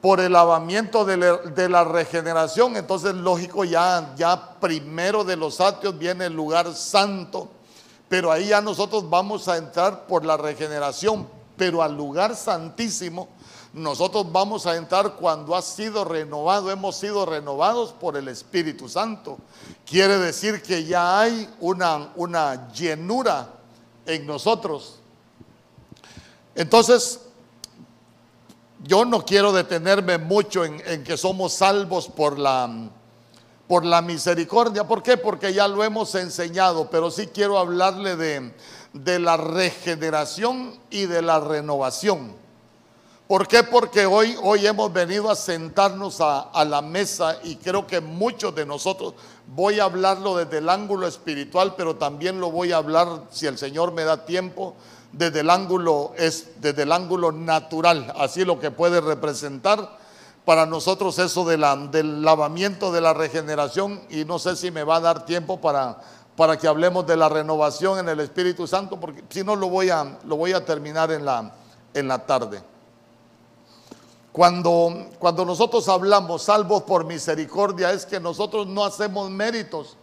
por 0.00 0.20
el 0.20 0.32
lavamiento 0.32 1.04
de 1.04 1.16
la, 1.16 1.36
de 1.38 1.68
la 1.68 1.82
regeneración, 1.84 2.76
entonces 2.76 3.14
lógico 3.14 3.64
ya, 3.64 4.12
ya 4.16 4.54
primero 4.60 5.24
de 5.24 5.36
los 5.36 5.60
atrios 5.60 5.98
viene 5.98 6.26
el 6.26 6.34
lugar 6.34 6.72
santo, 6.74 7.48
pero 8.08 8.30
ahí 8.30 8.48
ya 8.48 8.60
nosotros 8.60 9.08
vamos 9.10 9.48
a 9.48 9.56
entrar 9.56 10.06
por 10.06 10.24
la 10.24 10.36
regeneración, 10.36 11.28
pero 11.56 11.82
al 11.82 11.96
lugar 11.96 12.36
santísimo 12.36 13.28
nosotros 13.78 14.30
vamos 14.30 14.66
a 14.66 14.76
entrar 14.76 15.14
cuando 15.14 15.54
ha 15.54 15.62
sido 15.62 16.04
renovado, 16.04 16.70
hemos 16.70 16.96
sido 16.96 17.24
renovados 17.24 17.92
por 17.92 18.16
el 18.16 18.28
Espíritu 18.28 18.88
Santo. 18.88 19.38
Quiere 19.86 20.18
decir 20.18 20.62
que 20.62 20.84
ya 20.84 21.20
hay 21.20 21.48
una, 21.60 22.12
una 22.16 22.70
llenura 22.72 23.48
en 24.04 24.26
nosotros. 24.26 24.96
Entonces, 26.54 27.20
yo 28.84 29.04
no 29.04 29.24
quiero 29.24 29.52
detenerme 29.52 30.18
mucho 30.18 30.64
en, 30.64 30.82
en 30.86 31.04
que 31.04 31.16
somos 31.16 31.52
salvos 31.52 32.08
por 32.08 32.38
la, 32.38 32.90
por 33.66 33.84
la 33.84 34.02
misericordia. 34.02 34.86
¿Por 34.86 35.02
qué? 35.02 35.16
Porque 35.16 35.52
ya 35.52 35.68
lo 35.68 35.84
hemos 35.84 36.14
enseñado, 36.14 36.90
pero 36.90 37.10
sí 37.10 37.28
quiero 37.28 37.58
hablarle 37.58 38.16
de, 38.16 38.54
de 38.92 39.18
la 39.18 39.36
regeneración 39.36 40.78
y 40.90 41.06
de 41.06 41.22
la 41.22 41.38
renovación. 41.38 42.47
¿Por 43.28 43.46
qué? 43.46 43.62
Porque 43.62 44.06
hoy, 44.06 44.38
hoy 44.42 44.66
hemos 44.66 44.90
venido 44.90 45.30
a 45.30 45.36
sentarnos 45.36 46.22
a, 46.22 46.64
la 46.64 46.80
mesa 46.80 47.36
y 47.44 47.56
creo 47.56 47.86
que 47.86 48.00
muchos 48.00 48.54
de 48.54 48.64
nosotros, 48.64 49.12
voy 49.48 49.80
a 49.80 49.84
hablarlo 49.84 50.34
desde 50.38 50.58
el 50.58 50.70
ángulo 50.70 51.06
espiritual, 51.06 51.74
pero 51.76 51.96
también 51.96 52.40
lo 52.40 52.50
voy 52.50 52.72
a 52.72 52.78
hablar, 52.78 53.24
si 53.30 53.46
el 53.46 53.58
Señor 53.58 53.92
me 53.92 54.04
da 54.04 54.24
tiempo, 54.24 54.76
desde 55.12 55.40
el 55.40 55.50
ángulo, 55.50 56.14
es, 56.16 56.52
desde 56.62 56.84
el 56.84 56.92
ángulo 56.92 57.30
natural, 57.30 58.14
así 58.16 58.46
lo 58.46 58.58
que 58.58 58.70
puede 58.70 59.02
representar 59.02 59.98
para 60.46 60.64
nosotros 60.64 61.18
eso 61.18 61.44
del 61.44 62.22
lavamiento 62.22 62.90
de 62.92 63.02
la 63.02 63.12
regeneración 63.12 64.00
y 64.08 64.24
no 64.24 64.38
sé 64.38 64.56
si 64.56 64.70
me 64.70 64.84
va 64.84 64.96
a 64.96 65.00
dar 65.00 65.26
tiempo 65.26 65.60
para, 65.60 66.00
para 66.34 66.56
que 66.56 66.66
hablemos 66.66 67.06
de 67.06 67.18
la 67.18 67.28
renovación 67.28 67.98
en 67.98 68.08
el 68.08 68.20
Espíritu 68.20 68.66
Santo, 68.66 68.98
porque 68.98 69.22
si 69.28 69.44
no 69.44 69.54
lo 69.54 69.68
voy 69.68 69.90
a, 69.90 70.18
lo 70.24 70.36
voy 70.36 70.54
a 70.54 70.64
terminar 70.64 71.12
en 71.12 71.26
la, 71.26 71.52
en 71.92 72.08
la 72.08 72.24
tarde. 72.24 72.62
Cuando, 74.38 75.08
cuando 75.18 75.44
nosotros 75.44 75.88
hablamos 75.88 76.44
salvos 76.44 76.84
por 76.84 77.04
misericordia, 77.04 77.90
es 77.90 78.06
que 78.06 78.20
nosotros 78.20 78.68
no 78.68 78.84
hacemos 78.84 79.28
méritos 79.30 79.96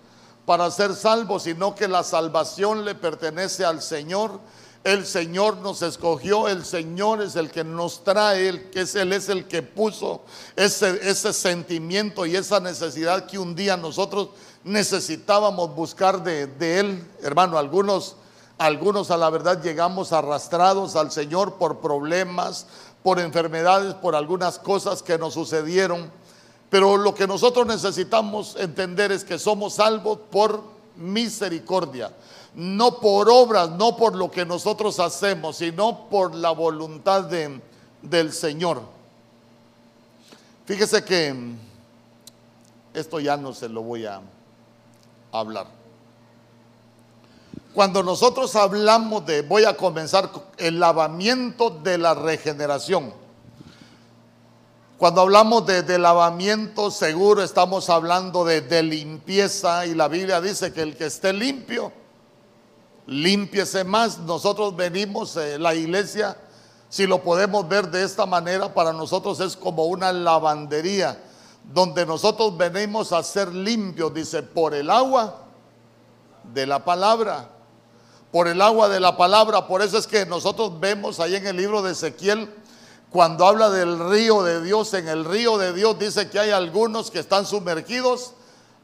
para 0.45 0.69
ser 0.71 0.93
salvos, 0.93 1.43
sino 1.43 1.73
que 1.73 1.87
la 1.87 2.03
salvación 2.03 2.83
le 2.83 2.95
pertenece 2.95 3.63
al 3.63 3.81
Señor. 3.81 4.41
El 4.83 5.05
Señor 5.05 5.59
nos 5.59 5.81
escogió, 5.81 6.49
el 6.49 6.65
Señor 6.65 7.21
es 7.21 7.37
el 7.37 7.49
que 7.49 7.63
nos 7.63 8.03
trae, 8.03 8.69
que 8.71 8.81
es, 8.81 8.95
Él 8.95 9.13
es 9.13 9.29
el 9.29 9.47
que 9.47 9.63
puso 9.63 10.19
ese, 10.57 10.99
ese 11.09 11.31
sentimiento 11.31 12.25
y 12.25 12.35
esa 12.35 12.59
necesidad 12.59 13.27
que 13.27 13.39
un 13.39 13.55
día 13.55 13.77
nosotros 13.77 14.31
necesitábamos 14.65 15.73
buscar 15.73 16.21
de, 16.25 16.47
de 16.47 16.79
Él. 16.81 17.07
Hermano, 17.21 17.57
algunos, 17.57 18.17
algunos 18.57 19.11
a 19.11 19.17
la 19.17 19.29
verdad 19.29 19.63
llegamos 19.63 20.11
arrastrados 20.11 20.97
al 20.97 21.09
Señor 21.13 21.53
por 21.53 21.79
problemas, 21.79 22.67
por 23.05 23.19
enfermedades, 23.19 23.93
por 23.93 24.15
algunas 24.15 24.57
cosas 24.57 25.03
que 25.03 25.19
nos 25.19 25.35
sucedieron. 25.35 26.09
Pero 26.71 26.97
lo 26.97 27.13
que 27.13 27.27
nosotros 27.27 27.67
necesitamos 27.67 28.55
entender 28.55 29.11
es 29.11 29.23
que 29.23 29.37
somos 29.37 29.75
salvos 29.75 30.17
por 30.31 30.63
misericordia, 30.95 32.11
no 32.55 32.99
por 32.99 33.29
obras, 33.29 33.69
no 33.69 33.95
por 33.95 34.15
lo 34.15 34.31
que 34.31 34.43
nosotros 34.43 34.99
hacemos, 34.99 35.57
sino 35.57 36.09
por 36.09 36.33
la 36.33 36.49
voluntad 36.49 37.25
de, 37.25 37.61
del 38.01 38.33
Señor. 38.33 38.81
Fíjese 40.65 41.05
que 41.05 41.53
esto 42.91 43.19
ya 43.19 43.37
no 43.37 43.53
se 43.53 43.69
lo 43.69 43.83
voy 43.83 44.07
a 44.07 44.19
hablar. 45.31 45.67
Cuando 47.75 48.03
nosotros 48.03 48.55
hablamos 48.55 49.25
de, 49.25 49.41
voy 49.41 49.65
a 49.65 49.75
comenzar 49.75 50.31
el 50.55 50.79
lavamiento 50.79 51.69
de 51.69 51.97
la 51.97 52.13
regeneración. 52.13 53.13
Cuando 54.97 55.19
hablamos 55.19 55.65
de, 55.65 55.83
de 55.83 55.99
lavamiento, 55.99 56.89
seguro 56.89 57.43
estamos 57.43 57.89
hablando 57.89 58.45
de, 58.45 58.81
limpieza 58.81 59.85
y 59.85 59.93
la 59.93 60.07
Biblia 60.07 60.39
dice 60.39 60.71
que 60.71 60.83
el 60.83 60.95
que 60.95 61.07
esté 61.07 61.33
limpio, 61.33 61.91
límpiese 63.07 63.83
más. 63.83 64.19
Nosotros 64.19 64.73
venimos, 64.73 65.35
eh, 65.35 65.59
la 65.59 65.75
iglesia, 65.75 66.37
si 66.87 67.05
lo 67.05 67.21
podemos 67.21 67.67
ver 67.67 67.91
de 67.91 68.05
esta 68.05 68.25
manera, 68.25 68.73
para 68.73 68.93
nosotros 68.93 69.41
es 69.41 69.57
como 69.57 69.83
una 69.83 70.13
lavandería, 70.13 71.21
donde 71.73 72.05
nosotros 72.05 72.55
venimos 72.55 73.11
a 73.11 73.21
ser 73.21 73.53
limpios, 73.53 74.13
dice, 74.13 74.43
por 74.43 74.73
el 74.73 74.89
agua 74.89 75.41
de 76.53 76.65
la 76.65 76.85
palabra 76.85 77.49
por 78.35 78.49
el 78.49 78.61
agua 78.61 78.89
de 78.89 78.99
la 78.99 79.15
palabra. 79.15 79.65
Por 79.65 79.81
eso 79.81 79.97
es 79.97 80.07
que 80.07 80.25
nosotros 80.25 80.77
vemos 80.77 81.21
ahí 81.21 81.37
en 81.37 81.47
el 81.47 81.55
libro 81.55 81.81
de 81.81 81.93
Ezequiel, 81.93 82.53
cuando 83.09 83.47
habla 83.47 83.69
del 83.69 83.97
río 84.09 84.43
de 84.43 84.61
Dios, 84.61 84.93
en 84.93 85.07
el 85.07 85.23
río 85.23 85.57
de 85.57 85.71
Dios 85.71 85.97
dice 85.97 86.29
que 86.29 86.39
hay 86.39 86.49
algunos 86.49 87.11
que 87.11 87.19
están 87.19 87.45
sumergidos 87.45 88.33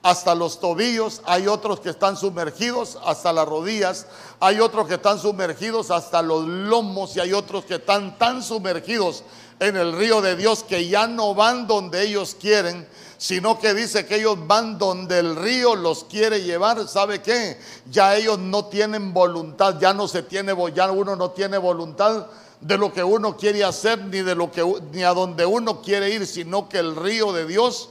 hasta 0.03 0.35
los 0.35 0.61
tobillos, 0.61 1.21
hay 1.25 1.47
otros 1.47 1.81
que 1.81 1.89
están 1.89 2.15
sumergidos 2.15 2.97
hasta 3.05 3.33
las 3.33 3.45
rodillas, 3.45 4.05
hay 4.39 4.61
otros 4.61 4.87
que 4.87 4.93
están 4.93 5.19
sumergidos 5.19 5.91
hasta 5.91 6.21
los 6.21 6.47
lomos 6.47 7.17
y 7.17 7.19
hay 7.19 7.33
otros 7.33 7.65
que 7.65 7.75
están 7.75 8.17
tan 8.17 8.41
sumergidos 8.41 9.25
en 9.59 9.75
el 9.75 9.91
río 9.91 10.21
de 10.21 10.37
Dios 10.37 10.63
que 10.63 10.87
ya 10.87 11.07
no 11.07 11.35
van 11.35 11.67
donde 11.67 12.03
ellos 12.03 12.37
quieren, 12.39 12.87
sino 13.21 13.59
que 13.59 13.75
dice 13.75 14.07
que 14.07 14.15
ellos 14.15 14.35
van 14.47 14.79
donde 14.79 15.19
el 15.19 15.35
río 15.35 15.75
los 15.75 16.05
quiere 16.05 16.41
llevar. 16.41 16.87
¿Sabe 16.87 17.21
qué? 17.21 17.55
Ya 17.91 18.15
ellos 18.15 18.39
no 18.39 18.65
tienen 18.65 19.13
voluntad, 19.13 19.79
ya 19.79 19.93
no 19.93 20.07
se 20.07 20.23
tiene, 20.23 20.55
ya 20.73 20.91
uno 20.91 21.15
no 21.15 21.29
tiene 21.29 21.59
voluntad 21.59 22.25
de 22.59 22.77
lo 22.79 22.91
que 22.91 23.03
uno 23.03 23.37
quiere 23.37 23.63
hacer 23.63 24.03
ni 24.05 24.21
de 24.21 24.33
lo 24.33 24.49
que 24.51 24.65
ni 24.91 25.03
a 25.03 25.13
donde 25.13 25.45
uno 25.45 25.83
quiere 25.83 26.09
ir, 26.09 26.25
sino 26.25 26.67
que 26.67 26.79
el 26.79 26.95
río 26.95 27.31
de 27.31 27.45
Dios 27.45 27.89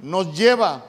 nos 0.00 0.30
lleva. 0.36 0.84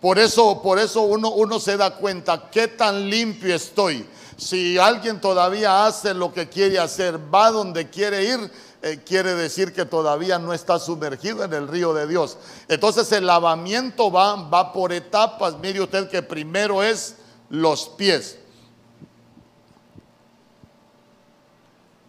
Por 0.00 0.18
eso, 0.18 0.60
por 0.60 0.80
eso 0.80 1.02
uno, 1.02 1.30
uno 1.30 1.60
se 1.60 1.76
da 1.76 1.94
cuenta 1.94 2.50
qué 2.50 2.66
tan 2.66 3.08
limpio 3.08 3.54
estoy. 3.54 4.04
Si 4.36 4.76
alguien 4.76 5.20
todavía 5.20 5.86
hace 5.86 6.14
lo 6.14 6.32
que 6.32 6.48
quiere 6.48 6.80
hacer, 6.80 7.16
va 7.32 7.52
donde 7.52 7.90
quiere 7.90 8.24
ir, 8.24 8.50
eh, 8.82 9.02
quiere 9.04 9.34
decir 9.34 9.74
que 9.74 9.84
todavía 9.84 10.38
no 10.38 10.54
está 10.54 10.78
sumergido 10.78 11.44
en 11.44 11.52
el 11.52 11.68
río 11.68 11.92
de 11.92 12.06
Dios. 12.06 12.38
Entonces 12.66 13.12
el 13.12 13.26
lavamiento 13.26 14.10
va, 14.10 14.36
va 14.36 14.72
por 14.72 14.92
etapas. 14.92 15.58
Mire 15.58 15.82
usted 15.82 16.08
que 16.08 16.22
primero 16.22 16.82
es 16.82 17.16
los 17.50 17.88
pies. 17.90 18.38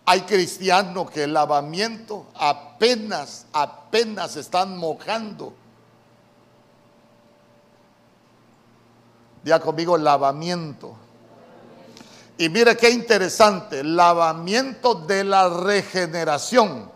Hay 0.06 0.22
cristianos 0.22 1.12
que 1.12 1.24
el 1.24 1.34
lavamiento 1.34 2.28
apenas, 2.36 3.46
apenas 3.52 4.36
están 4.38 4.78
mojando. 4.78 5.54
Ya 9.44 9.60
conmigo 9.60 9.98
lavamiento. 9.98 10.96
Y 12.42 12.50
mire 12.50 12.76
qué 12.76 12.90
interesante, 12.90 13.84
lavamiento 13.84 14.96
de 14.96 15.24
la 15.24 15.48
regeneración. 15.48 16.92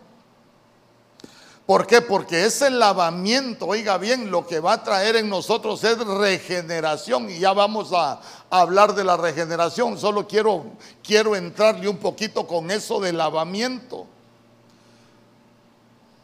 ¿Por 1.64 1.86
qué? 1.86 2.02
Porque 2.02 2.46
ese 2.46 2.68
lavamiento, 2.68 3.66
oiga 3.66 3.96
bien, 3.96 4.28
lo 4.32 4.44
que 4.44 4.58
va 4.58 4.72
a 4.72 4.82
traer 4.82 5.14
en 5.14 5.28
nosotros 5.28 5.84
es 5.84 5.98
regeneración. 5.98 7.30
Y 7.30 7.38
ya 7.38 7.52
vamos 7.52 7.92
a, 7.92 8.20
hablar 8.50 8.92
de 8.96 9.04
la 9.04 9.16
regeneración. 9.16 9.96
Solo 9.96 10.26
quiero, 10.26 10.64
quiero 11.00 11.36
entrarle 11.36 11.88
un 11.88 11.98
poquito 11.98 12.44
con 12.44 12.68
eso 12.72 12.98
de 12.98 13.12
lavamiento. 13.12 14.04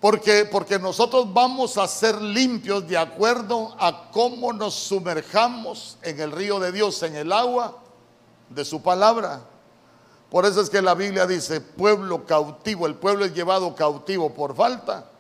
Porque, 0.01 0.47
porque 0.47 0.81
nosotros 0.81 1.33
vamos 1.33 1.79
a 1.79 1.87
ser 1.87 2.21
limpios 2.21 2.89
de 2.89 2.99
acuerdo 2.99 3.77
a 3.79 4.11
cómo 4.11 4.53
nos 4.53 4.75
sumerjamos 4.75 5.97
en 6.03 6.19
el 6.19 6.33
río 6.33 6.59
de 6.59 6.73
Dios, 6.73 7.01
en 7.05 7.15
el 7.15 7.31
agua 7.31 7.82
de 8.55 8.65
su 8.65 8.83
palabra. 8.83 9.43
Por 10.31 10.47
eso 10.47 10.61
es 10.61 10.71
que 10.71 10.81
la 10.81 10.95
Biblia 10.95 11.27
dice, 11.27 11.61
pueblo 11.61 12.25
cautivo, 12.25 12.87
el 12.87 12.95
pueblo 12.95 13.25
es 13.25 13.35
llevado 13.35 13.75
cautivo 13.75 14.33
por 14.33 14.55
falta 14.57 15.11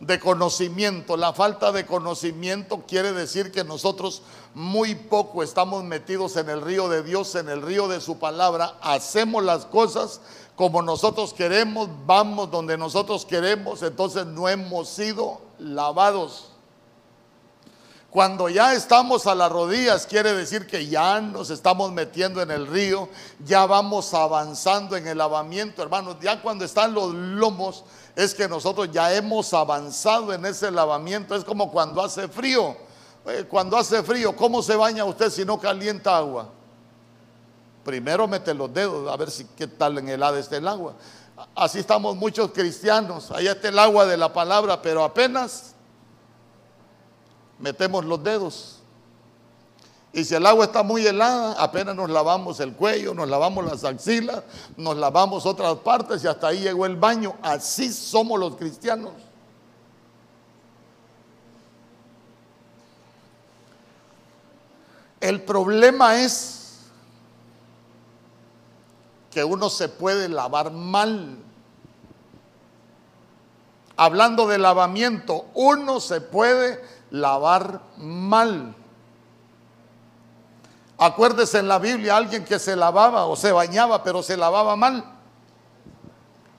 de 0.00 0.20
conocimiento. 0.20 1.16
La 1.16 1.32
falta 1.32 1.72
de 1.72 1.86
conocimiento 1.86 2.84
quiere 2.86 3.12
decir 3.12 3.50
que 3.50 3.64
nosotros 3.64 4.22
muy 4.54 4.94
poco 4.94 5.42
estamos 5.42 5.82
metidos 5.84 6.36
en 6.36 6.48
el 6.48 6.60
río 6.60 6.88
de 6.88 7.02
Dios, 7.02 7.34
en 7.34 7.48
el 7.48 7.62
río 7.62 7.88
de 7.88 8.00
su 8.00 8.18
palabra, 8.18 8.76
hacemos 8.80 9.42
las 9.42 9.66
cosas 9.66 10.20
como 10.56 10.82
nosotros 10.82 11.34
queremos, 11.34 11.88
vamos 12.06 12.50
donde 12.50 12.78
nosotros 12.78 13.26
queremos, 13.26 13.82
entonces 13.82 14.24
no 14.26 14.48
hemos 14.48 14.88
sido 14.88 15.40
lavados. 15.58 16.53
Cuando 18.14 18.48
ya 18.48 18.74
estamos 18.74 19.26
a 19.26 19.34
las 19.34 19.50
rodillas, 19.50 20.06
quiere 20.06 20.32
decir 20.34 20.68
que 20.68 20.86
ya 20.86 21.20
nos 21.20 21.50
estamos 21.50 21.90
metiendo 21.90 22.40
en 22.40 22.52
el 22.52 22.68
río, 22.68 23.08
ya 23.44 23.66
vamos 23.66 24.14
avanzando 24.14 24.96
en 24.96 25.08
el 25.08 25.18
lavamiento, 25.18 25.82
hermanos. 25.82 26.18
Ya 26.20 26.40
cuando 26.40 26.64
están 26.64 26.94
los 26.94 27.12
lomos, 27.12 27.82
es 28.14 28.32
que 28.32 28.46
nosotros 28.46 28.88
ya 28.92 29.12
hemos 29.12 29.52
avanzado 29.52 30.32
en 30.32 30.46
ese 30.46 30.70
lavamiento. 30.70 31.34
Es 31.34 31.42
como 31.42 31.72
cuando 31.72 32.00
hace 32.00 32.28
frío. 32.28 32.76
Eh, 33.26 33.46
cuando 33.50 33.76
hace 33.76 34.00
frío, 34.04 34.36
¿cómo 34.36 34.62
se 34.62 34.76
baña 34.76 35.04
usted 35.04 35.28
si 35.28 35.44
no 35.44 35.58
calienta 35.58 36.16
agua? 36.16 36.50
Primero 37.84 38.28
mete 38.28 38.54
los 38.54 38.72
dedos 38.72 39.10
a 39.10 39.16
ver 39.16 39.28
si 39.28 39.44
qué 39.56 39.66
tal 39.66 39.98
en 39.98 40.08
helada 40.10 40.38
está 40.38 40.56
el 40.56 40.68
agua. 40.68 40.94
Así 41.56 41.80
estamos 41.80 42.14
muchos 42.14 42.52
cristianos. 42.52 43.32
Allá 43.32 43.50
está 43.50 43.70
el 43.70 43.78
agua 43.80 44.06
de 44.06 44.16
la 44.16 44.32
palabra, 44.32 44.80
pero 44.80 45.02
apenas 45.02 45.73
metemos 47.64 48.04
los 48.04 48.22
dedos. 48.22 48.78
Y 50.12 50.22
si 50.22 50.34
el 50.34 50.44
agua 50.44 50.66
está 50.66 50.82
muy 50.82 51.04
helada, 51.04 51.54
apenas 51.54 51.96
nos 51.96 52.10
lavamos 52.10 52.60
el 52.60 52.74
cuello, 52.74 53.14
nos 53.14 53.26
lavamos 53.26 53.64
las 53.64 53.82
axilas, 53.84 54.44
nos 54.76 54.98
lavamos 54.98 55.46
otras 55.46 55.74
partes 55.78 56.22
y 56.22 56.26
hasta 56.26 56.48
ahí 56.48 56.60
llegó 56.60 56.84
el 56.84 56.96
baño. 56.96 57.34
Así 57.42 57.90
somos 57.90 58.38
los 58.38 58.54
cristianos. 58.56 59.12
El 65.20 65.42
problema 65.42 66.20
es 66.22 66.80
que 69.30 69.42
uno 69.42 69.70
se 69.70 69.88
puede 69.88 70.28
lavar 70.28 70.70
mal. 70.70 71.38
Hablando 73.96 74.46
de 74.46 74.58
lavamiento, 74.58 75.46
uno 75.54 75.98
se 75.98 76.20
puede 76.20 76.93
lavar 77.14 77.80
mal. 77.96 78.74
Acuérdese 80.98 81.60
en 81.60 81.68
la 81.68 81.78
Biblia 81.78 82.16
alguien 82.16 82.44
que 82.44 82.58
se 82.58 82.74
lavaba 82.74 83.26
o 83.26 83.36
se 83.36 83.52
bañaba, 83.52 84.02
pero 84.02 84.20
se 84.20 84.36
lavaba 84.36 84.74
mal. 84.74 85.04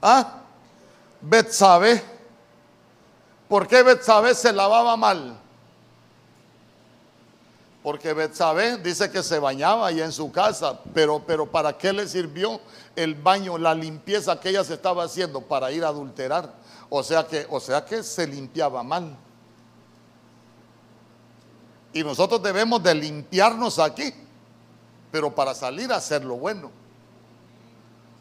¿Ah? 0.02 0.44
Betsabe. 1.20 2.02
¿Por 3.50 3.68
qué 3.68 3.84
Betsabe 3.84 4.34
se 4.34 4.54
lavaba 4.54 4.96
mal? 4.96 5.38
Porque 7.84 8.14
Betsabe 8.14 8.78
dice 8.78 9.12
que 9.12 9.24
se 9.24 9.40
bañaba 9.40 9.88
ahí 9.88 10.02
en 10.02 10.14
su 10.14 10.32
casa, 10.32 10.80
pero, 10.94 11.22
pero 11.26 11.46
¿para 11.46 11.78
qué 11.78 11.92
le 11.92 12.08
sirvió 12.08 12.62
el 12.96 13.14
baño, 13.14 13.58
la 13.58 13.76
limpieza 13.76 14.40
que 14.40 14.50
ella 14.50 14.64
se 14.64 14.76
estaba 14.76 15.04
haciendo? 15.04 15.42
Para 15.42 15.70
ir 15.72 15.84
a 15.84 15.90
adulterar. 15.90 16.54
O 16.90 17.04
sea 17.04 17.28
que, 17.28 17.46
o 17.50 17.60
sea 17.60 17.84
que 17.84 18.04
se 18.04 18.26
limpiaba 18.26 18.82
mal. 18.84 19.18
Y 21.96 22.04
nosotros 22.04 22.44
debemos 22.44 22.84
de 22.84 22.94
limpiarnos 22.94 23.80
aquí 23.80 24.14
pero 25.16 25.34
para 25.34 25.56
salir 25.56 25.94
a 25.94 25.96
hacer 25.96 26.26
lo 26.26 26.36
bueno. 26.36 26.70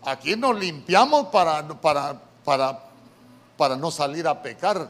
Aquí 0.04 0.37
nos 0.37 0.56
limpiamos 0.56 1.26
para, 1.26 1.66
para, 1.80 2.20
para, 2.44 2.84
para 3.56 3.74
no 3.74 3.90
salir 3.90 4.28
a 4.28 4.40
pecar. 4.40 4.88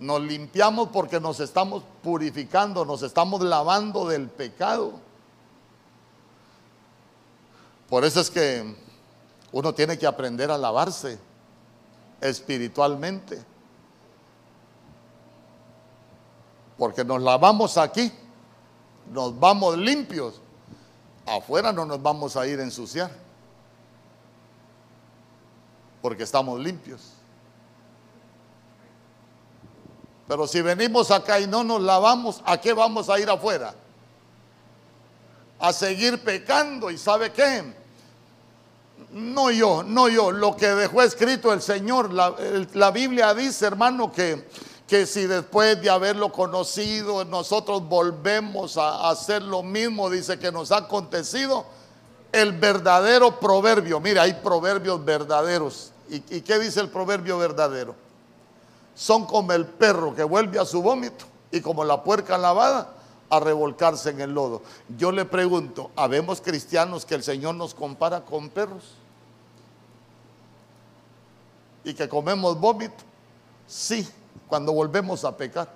Nos 0.00 0.22
limpiamos 0.22 0.88
porque 0.88 1.20
nos 1.20 1.38
estamos 1.40 1.82
purificando, 2.02 2.86
nos 2.86 3.02
estamos 3.02 3.42
lavando 3.42 4.08
del 4.08 4.30
pecado. 4.30 4.94
Por 7.90 8.06
eso 8.06 8.22
es 8.22 8.30
que 8.30 8.74
uno 9.52 9.74
tiene 9.74 9.98
que 9.98 10.06
aprender 10.06 10.50
a 10.50 10.56
lavarse 10.56 11.18
espiritualmente. 12.22 13.44
Porque 16.82 17.04
nos 17.04 17.22
lavamos 17.22 17.78
aquí, 17.78 18.10
nos 19.12 19.38
vamos 19.38 19.78
limpios 19.78 20.40
afuera 21.24 21.72
no 21.72 21.86
nos 21.86 22.02
vamos 22.02 22.36
a 22.36 22.44
ir 22.44 22.58
a 22.58 22.64
ensuciar, 22.64 23.08
porque 26.00 26.24
estamos 26.24 26.58
limpios. 26.58 27.12
Pero 30.26 30.48
si 30.48 30.60
venimos 30.60 31.12
acá 31.12 31.38
y 31.38 31.46
no 31.46 31.62
nos 31.62 31.80
lavamos, 31.82 32.42
¿a 32.44 32.60
qué 32.60 32.72
vamos 32.72 33.08
a 33.08 33.20
ir 33.20 33.30
afuera? 33.30 33.76
A 35.60 35.72
seguir 35.72 36.20
pecando. 36.24 36.90
¿Y 36.90 36.98
sabe 36.98 37.30
qué? 37.30 37.62
No 39.12 39.52
yo, 39.52 39.84
no 39.84 40.08
yo. 40.08 40.32
Lo 40.32 40.56
que 40.56 40.66
dejó 40.66 41.00
escrito 41.02 41.52
el 41.52 41.62
Señor, 41.62 42.12
la, 42.12 42.34
la 42.72 42.90
Biblia 42.90 43.32
dice, 43.34 43.66
hermano, 43.66 44.10
que 44.10 44.48
que 44.92 45.06
si 45.06 45.26
después 45.26 45.80
de 45.80 45.88
haberlo 45.88 46.30
conocido 46.30 47.24
nosotros 47.24 47.88
volvemos 47.88 48.76
a 48.76 49.08
hacer 49.08 49.40
lo 49.40 49.62
mismo, 49.62 50.10
dice 50.10 50.38
que 50.38 50.52
nos 50.52 50.70
ha 50.70 50.76
acontecido, 50.76 51.64
el 52.30 52.52
verdadero 52.52 53.40
proverbio, 53.40 54.00
mira, 54.00 54.20
hay 54.20 54.34
proverbios 54.34 55.02
verdaderos. 55.02 55.92
¿Y, 56.10 56.42
qué 56.42 56.58
dice 56.58 56.80
el 56.80 56.90
proverbio 56.90 57.38
verdadero? 57.38 57.94
Son 58.94 59.24
como 59.24 59.52
el 59.54 59.64
perro 59.64 60.14
que 60.14 60.24
vuelve 60.24 60.58
a 60.58 60.66
su 60.66 60.82
vómito 60.82 61.24
y 61.50 61.62
como 61.62 61.84
la 61.84 62.04
puerca 62.04 62.36
lavada 62.36 62.92
a 63.30 63.40
revolcarse 63.40 64.10
en 64.10 64.20
el 64.20 64.34
lodo. 64.34 64.60
Yo 64.98 65.10
le 65.10 65.24
pregunto, 65.24 65.90
¿habemos 65.96 66.42
cristianos 66.42 67.06
que 67.06 67.14
el 67.14 67.22
Señor 67.22 67.54
nos 67.54 67.72
compara 67.72 68.26
con 68.26 68.50
perros? 68.50 68.92
¿Y 71.82 71.94
que 71.94 72.10
comemos 72.10 72.60
vómito? 72.60 73.02
Sí, 73.66 74.06
cuando 74.52 74.74
volvemos 74.74 75.24
a 75.24 75.34
pecar. 75.34 75.66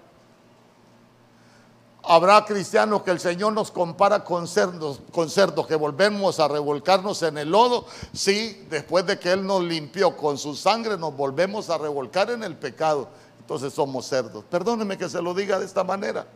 Habrá 2.03 2.45
cristianos 2.45 3.03
que 3.05 3.11
el 3.11 3.19
Señor 3.19 3.55
nos 3.55 3.71
compara 3.71 4.23
con 4.23 4.47
cerdos, 4.47 5.01
con 5.13 5.31
cerdos 5.31 5.67
que 5.67 5.77
volvemos 5.77 6.39
a 6.41 6.47
revolcarnos 6.47 7.23
en 7.23 7.39
el 7.39 7.51
lodo. 7.51 7.87
Sí, 8.13 8.67
después 8.69 9.07
de 9.07 9.19
que 9.19 9.33
Él 9.33 9.47
nos 9.47 9.63
limpió 9.63 10.15
con 10.15 10.37
su 10.37 10.55
sangre, 10.55 10.99
nos 10.99 11.17
volvemos 11.17 11.71
a 11.71 11.79
revolcar 11.79 12.31
en 12.31 12.45
el 12.45 12.55
pecado. 12.55 13.09
Entonces 13.41 13.73
somos 13.73 14.05
cerdos. 14.05 14.45
Perdóneme 14.51 14.99
que 14.99 15.09
se 15.09 15.23
lo 15.23 15.33
diga 15.33 15.59
de 15.59 15.65
esta 15.65 15.83
manera. 15.83 16.27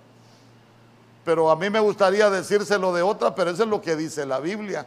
Pero 1.23 1.51
a 1.51 1.57
mí 1.57 1.69
me 1.69 1.81
gustaría 1.81 2.31
decírselo 2.31 2.95
de 2.95 3.03
otra, 3.03 3.35
pero 3.35 3.51
eso 3.51 3.65
es 3.65 3.69
lo 3.69 3.83
que 3.83 3.97
dice 3.97 4.25
la 4.25 4.41
Biblia. 4.41 4.87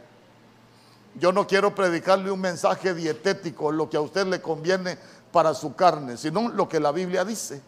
Yo 1.20 1.32
no 1.32 1.46
quiero 1.46 1.76
predicarle 1.76 2.32
un 2.32 2.42
mensaje 2.42 2.96
dietético, 2.96 3.72
lo 3.72 3.92
que 3.92 3.98
a 3.98 4.02
usted 4.02 4.26
le 4.26 4.42
conviene 4.42 4.98
para 5.34 5.56
su 5.56 5.76
carne, 5.76 6.15
sino 6.15 6.48
lo 6.48 6.69
que 6.69 6.80
la 6.80 6.91
Biblia 6.91 7.26
dice. 7.26 7.62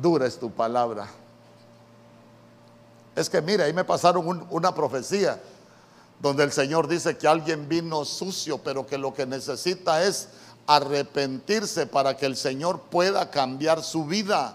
Dura 0.00 0.26
es 0.26 0.38
tu 0.38 0.50
palabra. 0.52 1.08
Es 3.16 3.28
que 3.28 3.42
mira, 3.42 3.64
ahí 3.64 3.72
me 3.72 3.84
pasaron 3.84 4.46
una 4.50 4.72
profecía 4.72 5.38
donde 6.20 6.44
el 6.44 6.52
Señor 6.52 6.86
dice 6.86 7.18
que 7.18 7.26
alguien 7.26 7.68
vino 7.68 8.04
sucio, 8.04 8.58
pero 8.58 8.86
que 8.86 8.96
lo 8.96 9.12
que 9.12 9.26
necesita 9.26 10.04
es 10.04 10.28
arrepentirse 10.66 11.86
para 11.86 12.16
que 12.16 12.26
el 12.26 12.36
Señor 12.36 12.82
pueda 12.82 13.30
cambiar 13.30 13.82
su 13.82 14.04
vida. 14.04 14.54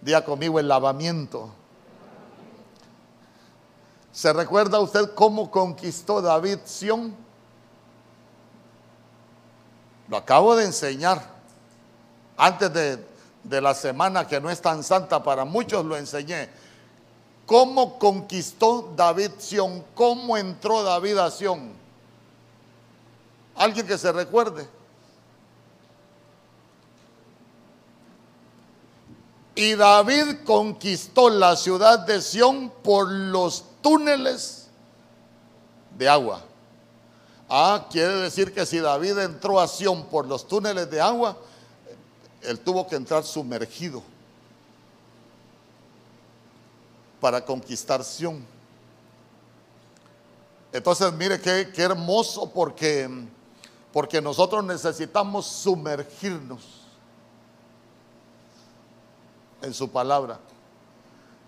Día 0.00 0.24
conmigo 0.24 0.58
el 0.58 0.66
lavamiento. 0.66 1.61
¿Se 4.12 4.30
recuerda 4.32 4.78
usted 4.78 5.14
cómo 5.14 5.50
conquistó 5.50 6.20
David 6.20 6.58
Sión? 6.64 7.16
Lo 10.08 10.18
acabo 10.18 10.54
de 10.54 10.66
enseñar. 10.66 11.32
Antes 12.36 12.72
de, 12.74 13.06
de, 13.42 13.60
la 13.60 13.74
semana 13.74 14.26
que 14.26 14.40
no 14.40 14.50
es 14.50 14.60
tan 14.60 14.84
santa 14.84 15.22
para 15.22 15.46
muchos 15.46 15.84
lo 15.84 15.96
enseñé. 15.96 16.50
¿Cómo 17.46 17.98
conquistó 17.98 18.92
David 18.94 19.30
Sión? 19.38 19.82
¿Cómo 19.94 20.36
entró 20.36 20.82
David 20.82 21.16
a 21.16 21.30
Sión? 21.30 21.72
¿Alguien 23.56 23.86
que 23.86 23.96
se 23.96 24.12
recuerde? 24.12 24.68
Y 29.54 29.74
David 29.74 30.44
conquistó 30.44 31.30
la 31.30 31.56
ciudad 31.56 32.00
de 32.00 32.20
Sión 32.20 32.70
por 32.82 33.10
los 33.10 33.64
túneles 33.82 34.68
de 35.98 36.08
agua. 36.08 36.42
Ah, 37.48 37.86
quiere 37.90 38.14
decir 38.14 38.54
que 38.54 38.64
si 38.64 38.78
David 38.78 39.18
entró 39.18 39.60
a 39.60 39.68
Sión 39.68 40.06
por 40.06 40.26
los 40.26 40.48
túneles 40.48 40.90
de 40.90 41.00
agua, 41.00 41.36
él 42.40 42.58
tuvo 42.60 42.86
que 42.86 42.96
entrar 42.96 43.24
sumergido 43.24 44.02
para 47.20 47.44
conquistar 47.44 48.02
Sión. 48.02 48.44
Entonces, 50.72 51.12
mire 51.12 51.40
qué, 51.40 51.70
qué 51.74 51.82
hermoso 51.82 52.50
porque, 52.50 53.08
porque 53.92 54.22
nosotros 54.22 54.64
necesitamos 54.64 55.46
sumergirnos 55.46 56.62
en 59.60 59.74
su 59.74 59.90
palabra. 59.90 60.38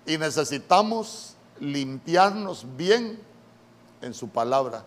Y 0.06 0.18
necesitamos 0.18 1.33
limpiarnos 1.60 2.66
bien 2.76 3.20
en 4.02 4.14
su 4.14 4.28
palabra. 4.28 4.84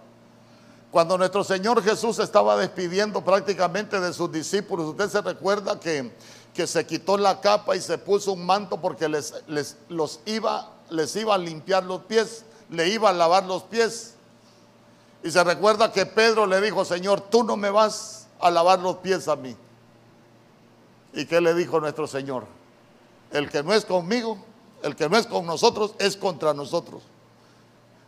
Cuando 0.91 1.17
nuestro 1.17 1.43
Señor 1.43 1.83
Jesús 1.83 2.19
estaba 2.19 2.57
despidiendo 2.57 3.23
prácticamente 3.23 3.99
de 3.99 4.13
sus 4.13 4.31
discípulos, 4.31 4.87
usted 4.87 5.09
se 5.09 5.21
recuerda 5.21 5.79
que, 5.79 6.11
que 6.53 6.65
se 6.65 6.85
quitó 6.85 7.17
la 7.17 7.41
capa 7.41 7.75
y 7.75 7.81
se 7.81 7.97
puso 7.97 8.33
un 8.33 8.45
manto 8.45 8.79
porque 8.79 9.09
les, 9.09 9.33
les, 9.47 9.77
los 9.89 10.21
iba, 10.25 10.71
les 10.89 11.15
iba 11.15 11.35
a 11.35 11.37
limpiar 11.37 11.83
los 11.83 12.01
pies, 12.03 12.45
le 12.69 12.87
iba 12.87 13.09
a 13.09 13.13
lavar 13.13 13.45
los 13.45 13.63
pies. 13.63 14.15
Y 15.23 15.31
se 15.31 15.43
recuerda 15.43 15.91
que 15.91 16.05
Pedro 16.05 16.45
le 16.45 16.61
dijo, 16.61 16.85
Señor, 16.85 17.21
tú 17.21 17.43
no 17.43 17.57
me 17.57 17.69
vas 17.69 18.27
a 18.39 18.49
lavar 18.49 18.79
los 18.79 18.97
pies 18.97 19.27
a 19.27 19.35
mí. 19.35 19.55
¿Y 21.13 21.25
qué 21.25 21.41
le 21.41 21.53
dijo 21.53 21.79
nuestro 21.79 22.07
Señor? 22.07 22.45
El 23.31 23.49
que 23.49 23.61
no 23.61 23.73
es 23.73 23.83
conmigo, 23.83 24.37
el 24.83 24.95
que 24.95 25.09
no 25.09 25.17
es 25.17 25.27
con 25.27 25.45
nosotros 25.45 25.93
es 25.99 26.15
contra 26.15 26.53
nosotros. 26.53 27.01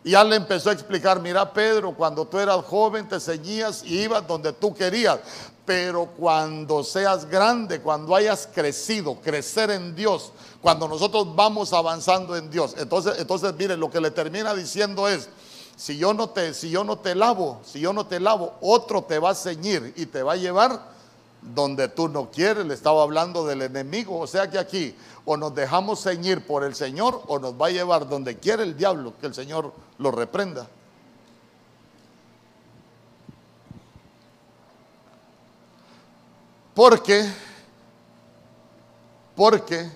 Y 0.04 0.12
ya 0.12 0.24
le 0.24 0.38
empezó 0.38 0.70
a 0.70 0.74
explicar, 0.74 1.20
mira 1.20 1.52
Pedro, 1.52 1.94
cuando 1.94 2.26
tú 2.26 2.40
eras 2.40 2.64
joven 2.66 3.08
te 3.08 3.20
ceñías 3.20 3.84
y 3.84 4.02
ibas 4.02 4.26
donde 4.26 4.54
tú 4.54 4.74
querías, 4.74 5.20
Pero 5.66 6.08
cuando 6.18 6.84
seas 6.84 7.30
grande, 7.30 7.80
cuando 7.80 8.16
hayas 8.16 8.50
crecido, 8.52 9.16
crecer 9.22 9.70
en 9.70 9.94
Dios, 9.96 10.32
cuando 10.62 10.88
nosotros 10.88 11.36
vamos 11.36 11.74
avanzando 11.74 12.36
en 12.36 12.50
Dios, 12.50 12.74
entonces, 12.78 13.20
entonces 13.20 13.54
mire, 13.56 13.78
lo 13.78 13.92
que 13.92 14.02
le 14.02 14.10
termina 14.10 14.56
diciendo 14.56 15.08
es, 15.08 15.30
si 15.76 15.98
yo 15.98 16.14
no 16.14 16.30
te, 16.30 16.56
si 16.56 16.72
yo 16.72 16.84
no 16.84 16.98
te 16.98 17.14
lavo, 17.14 17.62
si 17.64 17.80
yo 17.82 17.94
no 17.94 18.08
te 18.08 18.20
lavo, 18.20 18.56
otro 18.62 19.04
te 19.04 19.20
va 19.20 19.30
a 19.30 19.36
ceñir 19.36 19.94
y 19.96 20.08
te 20.08 20.24
va 20.24 20.34
a 20.34 20.38
llevar 20.38 20.82
donde 21.42 21.88
tú 21.88 22.08
no 22.08 22.30
quieres. 22.30 22.66
Le 22.66 22.74
estaba 22.74 23.04
hablando 23.04 23.46
del 23.46 23.62
enemigo. 23.62 24.20
O 24.20 24.28
sea 24.28 24.50
que 24.50 24.58
aquí 24.58 24.96
o 25.26 25.38
nos 25.38 25.54
dejamos 25.54 26.02
ceñir 26.02 26.46
por 26.46 26.64
el 26.64 26.76
Señor 26.76 27.22
o 27.28 27.40
nos 27.40 27.54
va 27.54 27.68
a 27.68 27.72
llevar 27.72 28.08
donde 28.10 28.38
quiere 28.38 28.64
el 28.64 28.76
diablo, 28.76 29.14
que 29.20 29.28
el 29.28 29.34
Señor 29.34 29.74
lo 29.98 30.12
reprenda. 30.12 30.68
Porque, 36.74 37.30
porque 39.36 39.92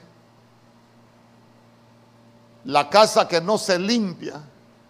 la 2.66 2.90
casa 2.90 3.28
que 3.28 3.40
no 3.40 3.58
se 3.58 3.80
limpia, 3.80 4.42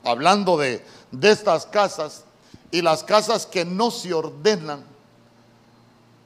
hablando 0.04 0.58
de, 0.58 0.84
de 1.12 1.32
estas 1.32 1.66
casas, 1.68 2.26
y 2.72 2.82
las 2.82 3.04
casas 3.04 3.46
que 3.46 3.64
no 3.64 3.92
se 3.92 4.14
ordenan, 4.14 4.84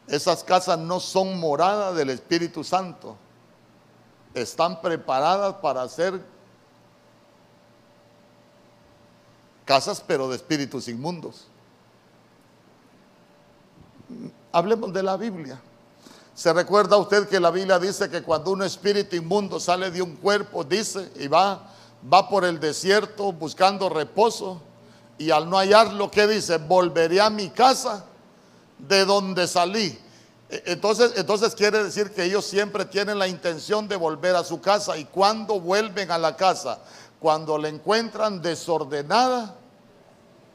esas 0.08 0.44
casas 0.44 0.80
no 0.80 1.00
son 1.00 1.40
morada 1.40 1.94
del 1.94 2.10
Espíritu 2.10 2.64
Santo. 2.64 3.18
Están 4.34 4.82
preparadas 4.82 5.56
para 5.56 5.88
ser 5.90 6.22
casas, 9.66 10.02
pero 10.06 10.30
de 10.30 10.38
espíritus 10.38 10.88
inmundos. 10.88 11.48
Hablemos 14.54 14.94
de 14.94 15.04
la 15.04 15.18
Biblia. 15.18 15.60
¿Se 16.34 16.54
recuerda 16.54 16.98
usted 16.98 17.28
que 17.28 17.40
la 17.40 17.52
Biblia 17.52 17.78
dice 17.78 18.10
que 18.10 18.24
cuando 18.24 18.52
un 18.52 18.64
espíritu 18.64 19.16
inmundo 19.16 19.60
sale 19.60 19.92
de 19.92 20.02
un 20.02 20.16
cuerpo, 20.16 20.64
dice, 20.64 21.12
y 21.16 21.28
va, 21.28 21.68
va 22.14 22.30
por 22.30 22.46
el 22.46 22.60
desierto 22.60 23.34
buscando 23.34 23.90
reposo, 23.90 24.62
y 25.18 25.32
al 25.32 25.50
no 25.50 25.58
hallarlo, 25.58 26.10
¿qué 26.12 26.28
dice? 26.28 26.60
Volveré 26.60 27.20
a 27.20 27.30
mi 27.30 27.50
casa 27.50 28.06
de 28.80 29.06
donde 29.06 29.48
salí. 29.48 30.00
E, 30.50 30.64
entonces, 30.68 31.14
entonces 31.16 31.56
quiere 31.56 31.84
decir 31.84 32.12
que 32.12 32.24
ellos 32.24 32.46
siempre 32.46 32.86
tienen 32.86 33.20
la 33.20 33.28
intención 33.28 33.88
de 33.88 33.96
volver 33.96 34.36
a 34.36 34.44
su 34.44 34.62
casa. 34.62 34.98
¿Y 34.98 35.06
cuando 35.06 35.60
vuelven 35.60 36.12
a 36.12 36.18
la 36.18 36.36
casa? 36.36 36.80
Cuando 37.20 37.58
la 37.58 37.70
encuentran 37.70 38.42
desordenada 38.42 39.56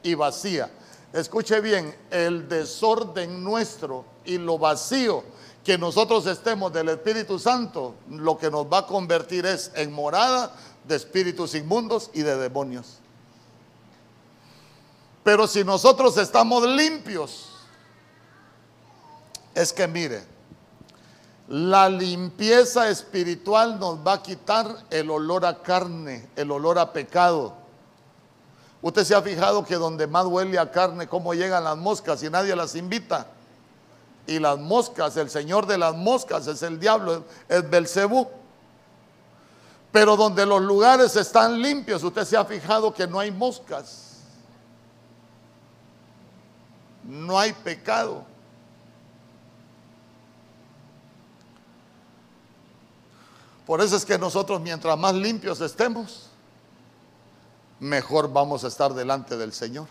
y 0.01 0.13
vacía. 0.15 0.71
Escuche 1.11 1.61
bien, 1.61 1.95
el 2.09 2.47
desorden 2.49 3.43
nuestro 3.43 4.05
y 4.25 4.37
lo 4.37 4.57
vacío 4.57 5.23
que 5.63 5.77
nosotros 5.77 6.25
estemos 6.25 6.73
del 6.73 6.89
Espíritu 6.89 7.39
Santo, 7.39 7.95
lo 8.09 8.37
que 8.37 8.51
nos 8.51 8.65
va 8.65 8.79
a 8.79 8.85
convertir 8.85 9.45
es 9.45 9.71
en 9.75 9.93
morada 9.93 10.53
de 10.85 10.95
espíritus 10.95 11.55
inmundos 11.55 12.11
y 12.13 12.21
de 12.21 12.35
demonios. 12.37 12.97
Pero 15.23 15.47
si 15.47 15.63
nosotros 15.63 16.17
estamos 16.17 16.67
limpios, 16.67 17.52
es 19.53 19.73
que 19.73 19.87
mire, 19.87 20.23
la 21.47 21.89
limpieza 21.89 22.89
espiritual 22.89 23.79
nos 23.79 24.05
va 24.05 24.13
a 24.13 24.23
quitar 24.23 24.85
el 24.89 25.09
olor 25.09 25.45
a 25.45 25.61
carne, 25.61 26.29
el 26.35 26.51
olor 26.51 26.79
a 26.79 26.91
pecado. 26.93 27.53
Usted 28.81 29.03
se 29.03 29.15
ha 29.15 29.21
fijado 29.21 29.63
que 29.63 29.75
donde 29.75 30.07
más 30.07 30.25
huele 30.25 30.57
a 30.57 30.71
carne, 30.71 31.07
cómo 31.07 31.33
llegan 31.33 31.63
las 31.63 31.77
moscas 31.77 32.23
y 32.23 32.29
nadie 32.29 32.55
las 32.55 32.75
invita. 32.75 33.27
Y 34.25 34.39
las 34.39 34.57
moscas, 34.57 35.15
el 35.17 35.29
señor 35.29 35.67
de 35.67 35.77
las 35.77 35.95
moscas 35.95 36.47
es 36.47 36.63
el 36.63 36.79
diablo, 36.79 37.23
es 37.47 37.69
Belcebú. 37.69 38.27
Pero 39.91 40.15
donde 40.15 40.45
los 40.45 40.61
lugares 40.61 41.15
están 41.15 41.61
limpios, 41.61 42.03
usted 42.03 42.25
se 42.25 42.35
ha 42.35 42.43
fijado 42.45 42.93
que 42.93 43.05
no 43.05 43.19
hay 43.19 43.31
moscas. 43.31 44.17
No 47.03 47.37
hay 47.37 47.53
pecado. 47.53 48.32
Por 53.65 53.81
eso 53.81 53.95
es 53.95 54.03
que 54.05 54.17
nosotros 54.17 54.59
mientras 54.59 54.97
más 54.97 55.13
limpios 55.13 55.61
estemos, 55.61 56.29
mejor 57.79 58.31
vamos 58.31 58.63
a 58.63 58.67
estar 58.67 58.93
delante 58.93 59.37
del 59.37 59.53
Señor. 59.53 59.87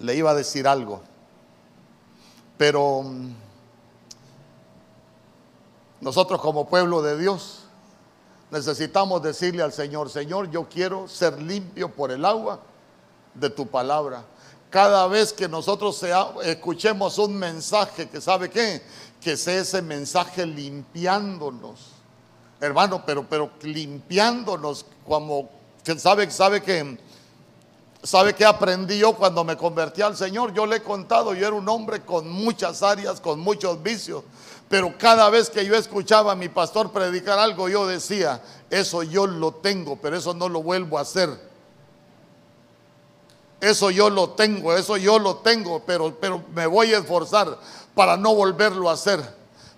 Le 0.00 0.14
iba 0.14 0.30
a 0.30 0.34
decir 0.34 0.68
algo, 0.68 1.02
pero 2.56 3.02
mm, 3.02 3.32
nosotros 6.00 6.40
como 6.40 6.68
pueblo 6.68 7.02
de 7.02 7.18
Dios 7.18 7.64
necesitamos 8.50 9.22
decirle 9.22 9.62
al 9.62 9.72
Señor, 9.72 10.08
Señor, 10.08 10.50
yo 10.50 10.68
quiero 10.68 11.08
ser 11.08 11.42
limpio 11.42 11.92
por 11.92 12.12
el 12.12 12.24
agua 12.24 12.60
de 13.34 13.50
tu 13.50 13.66
palabra 13.66 14.24
cada 14.70 15.06
vez 15.06 15.32
que 15.32 15.48
nosotros 15.48 16.04
escuchemos 16.44 17.18
un 17.18 17.34
mensaje 17.36 18.08
que 18.08 18.20
sabe 18.20 18.50
qué, 18.50 18.82
que 19.20 19.36
sea 19.36 19.60
ese 19.60 19.82
mensaje 19.82 20.44
limpiándonos. 20.44 21.92
Hermano, 22.60 23.02
pero, 23.06 23.26
pero 23.28 23.50
limpiándonos 23.62 24.84
como 25.06 25.48
sabe, 25.96 26.30
sabe 26.30 26.62
que 26.62 26.98
sabe 28.02 28.34
que 28.34 28.44
aprendí 28.44 28.98
yo 28.98 29.14
cuando 29.14 29.44
me 29.44 29.56
convertí 29.56 30.02
al 30.02 30.16
Señor. 30.16 30.52
Yo 30.52 30.66
le 30.66 30.76
he 30.76 30.82
contado, 30.82 31.34
yo 31.34 31.46
era 31.46 31.56
un 31.56 31.68
hombre 31.68 32.02
con 32.02 32.28
muchas 32.30 32.82
áreas, 32.82 33.20
con 33.20 33.40
muchos 33.40 33.82
vicios. 33.82 34.22
Pero 34.68 34.96
cada 34.98 35.30
vez 35.30 35.48
que 35.48 35.64
yo 35.64 35.74
escuchaba 35.74 36.32
a 36.32 36.36
mi 36.36 36.48
pastor 36.48 36.92
predicar 36.92 37.38
algo, 37.38 37.68
yo 37.68 37.86
decía, 37.86 38.42
eso 38.68 39.02
yo 39.02 39.26
lo 39.26 39.52
tengo, 39.52 39.96
pero 39.96 40.16
eso 40.16 40.34
no 40.34 40.48
lo 40.48 40.62
vuelvo 40.62 40.98
a 40.98 41.02
hacer. 41.02 41.47
Eso 43.60 43.90
yo 43.90 44.08
lo 44.08 44.30
tengo, 44.30 44.74
eso 44.76 44.96
yo 44.96 45.18
lo 45.18 45.36
tengo, 45.36 45.82
pero, 45.84 46.14
pero 46.20 46.42
me 46.54 46.66
voy 46.66 46.94
a 46.94 46.98
esforzar 46.98 47.58
para 47.94 48.16
no 48.16 48.34
volverlo 48.34 48.88
a 48.88 48.92
hacer. 48.92 49.20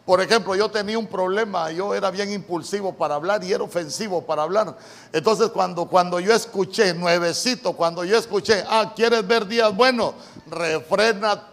Por 0.04 0.20
ejemplo, 0.20 0.54
yo 0.54 0.68
tenía 0.68 0.98
un 0.98 1.06
problema, 1.06 1.70
yo 1.70 1.94
era 1.94 2.10
bien 2.10 2.32
impulsivo 2.32 2.92
para 2.94 3.14
hablar 3.14 3.44
y 3.44 3.52
era 3.52 3.62
ofensivo 3.62 4.22
para 4.22 4.42
hablar. 4.42 4.76
Entonces 5.12 5.50
cuando, 5.50 5.86
cuando 5.86 6.20
yo 6.20 6.34
escuché, 6.34 6.92
nuevecito, 6.94 7.74
cuando 7.74 8.04
yo 8.04 8.18
escuché, 8.18 8.64
ah, 8.68 8.92
¿quieres 8.94 9.26
ver 9.26 9.46
días 9.46 9.74
buenos? 9.74 10.14
Refrena 10.46 11.44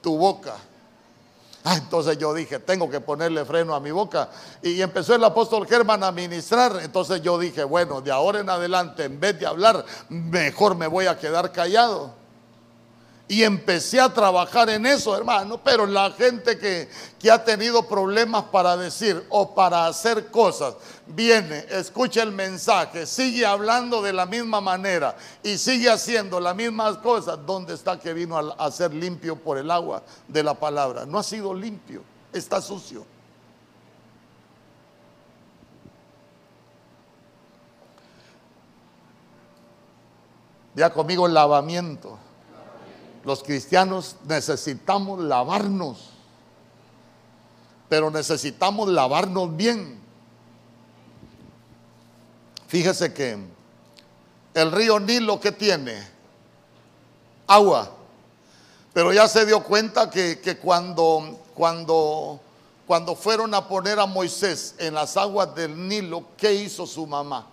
tu 0.00 0.16
boca. 0.18 0.56
Ah, 1.64 1.76
entonces 1.76 2.18
yo 2.18 2.34
dije, 2.34 2.58
tengo 2.58 2.90
que 2.90 3.00
ponerle 3.00 3.44
freno 3.44 3.74
a 3.74 3.80
mi 3.80 3.92
boca. 3.92 4.28
Y 4.62 4.80
empezó 4.80 5.14
el 5.14 5.22
apóstol 5.22 5.66
Germán 5.66 6.02
a 6.02 6.10
ministrar. 6.10 6.80
Entonces 6.82 7.22
yo 7.22 7.38
dije, 7.38 7.62
bueno, 7.62 8.00
de 8.00 8.10
ahora 8.10 8.40
en 8.40 8.50
adelante, 8.50 9.04
en 9.04 9.20
vez 9.20 9.38
de 9.38 9.46
hablar, 9.46 9.84
mejor 10.08 10.74
me 10.74 10.88
voy 10.88 11.06
a 11.06 11.16
quedar 11.16 11.52
callado. 11.52 12.21
Y 13.32 13.44
empecé 13.44 13.98
a 13.98 14.12
trabajar 14.12 14.68
en 14.68 14.84
eso, 14.84 15.16
hermano. 15.16 15.56
Pero 15.64 15.86
la 15.86 16.10
gente 16.10 16.58
que, 16.58 16.90
que, 17.18 17.30
ha 17.30 17.42
tenido 17.42 17.88
problemas 17.88 18.44
para 18.44 18.76
decir 18.76 19.24
o 19.30 19.54
para 19.54 19.86
hacer 19.86 20.26
cosas, 20.30 20.74
viene, 21.06 21.64
escucha 21.70 22.22
el 22.22 22.30
mensaje, 22.30 23.06
sigue 23.06 23.46
hablando 23.46 24.02
de 24.02 24.12
la 24.12 24.26
misma 24.26 24.60
manera 24.60 25.16
y 25.42 25.56
sigue 25.56 25.88
haciendo 25.88 26.40
las 26.40 26.54
mismas 26.54 26.98
cosas. 26.98 27.38
¿Dónde 27.46 27.72
está 27.72 27.98
que 27.98 28.12
vino 28.12 28.36
a, 28.36 28.66
a 28.66 28.70
ser 28.70 28.92
limpio 28.92 29.34
por 29.34 29.56
el 29.56 29.70
agua 29.70 30.02
de 30.28 30.42
la 30.42 30.52
palabra? 30.52 31.06
No 31.06 31.18
ha 31.18 31.22
sido 31.22 31.54
limpio, 31.54 32.02
está 32.34 32.60
sucio. 32.60 33.06
Ya 40.74 40.92
conmigo 40.92 41.26
lavamiento. 41.26 42.18
Los 43.24 43.42
cristianos 43.42 44.16
necesitamos 44.26 45.20
lavarnos, 45.20 46.10
pero 47.88 48.10
necesitamos 48.10 48.88
lavarnos 48.88 49.56
bien. 49.56 50.00
Fíjese 52.66 53.12
que 53.14 53.38
el 54.54 54.72
río 54.72 54.98
Nilo 54.98 55.38
que 55.38 55.52
tiene 55.52 56.02
agua, 57.46 57.90
pero 58.92 59.12
ya 59.12 59.28
se 59.28 59.46
dio 59.46 59.62
cuenta 59.62 60.10
que, 60.10 60.40
que 60.40 60.58
cuando, 60.58 61.38
cuando, 61.54 62.40
cuando 62.86 63.14
fueron 63.14 63.54
a 63.54 63.68
poner 63.68 64.00
a 64.00 64.06
Moisés 64.06 64.74
en 64.78 64.94
las 64.94 65.16
aguas 65.16 65.54
del 65.54 65.86
Nilo, 65.86 66.24
¿qué 66.36 66.52
hizo 66.54 66.86
su 66.86 67.06
mamá? 67.06 67.46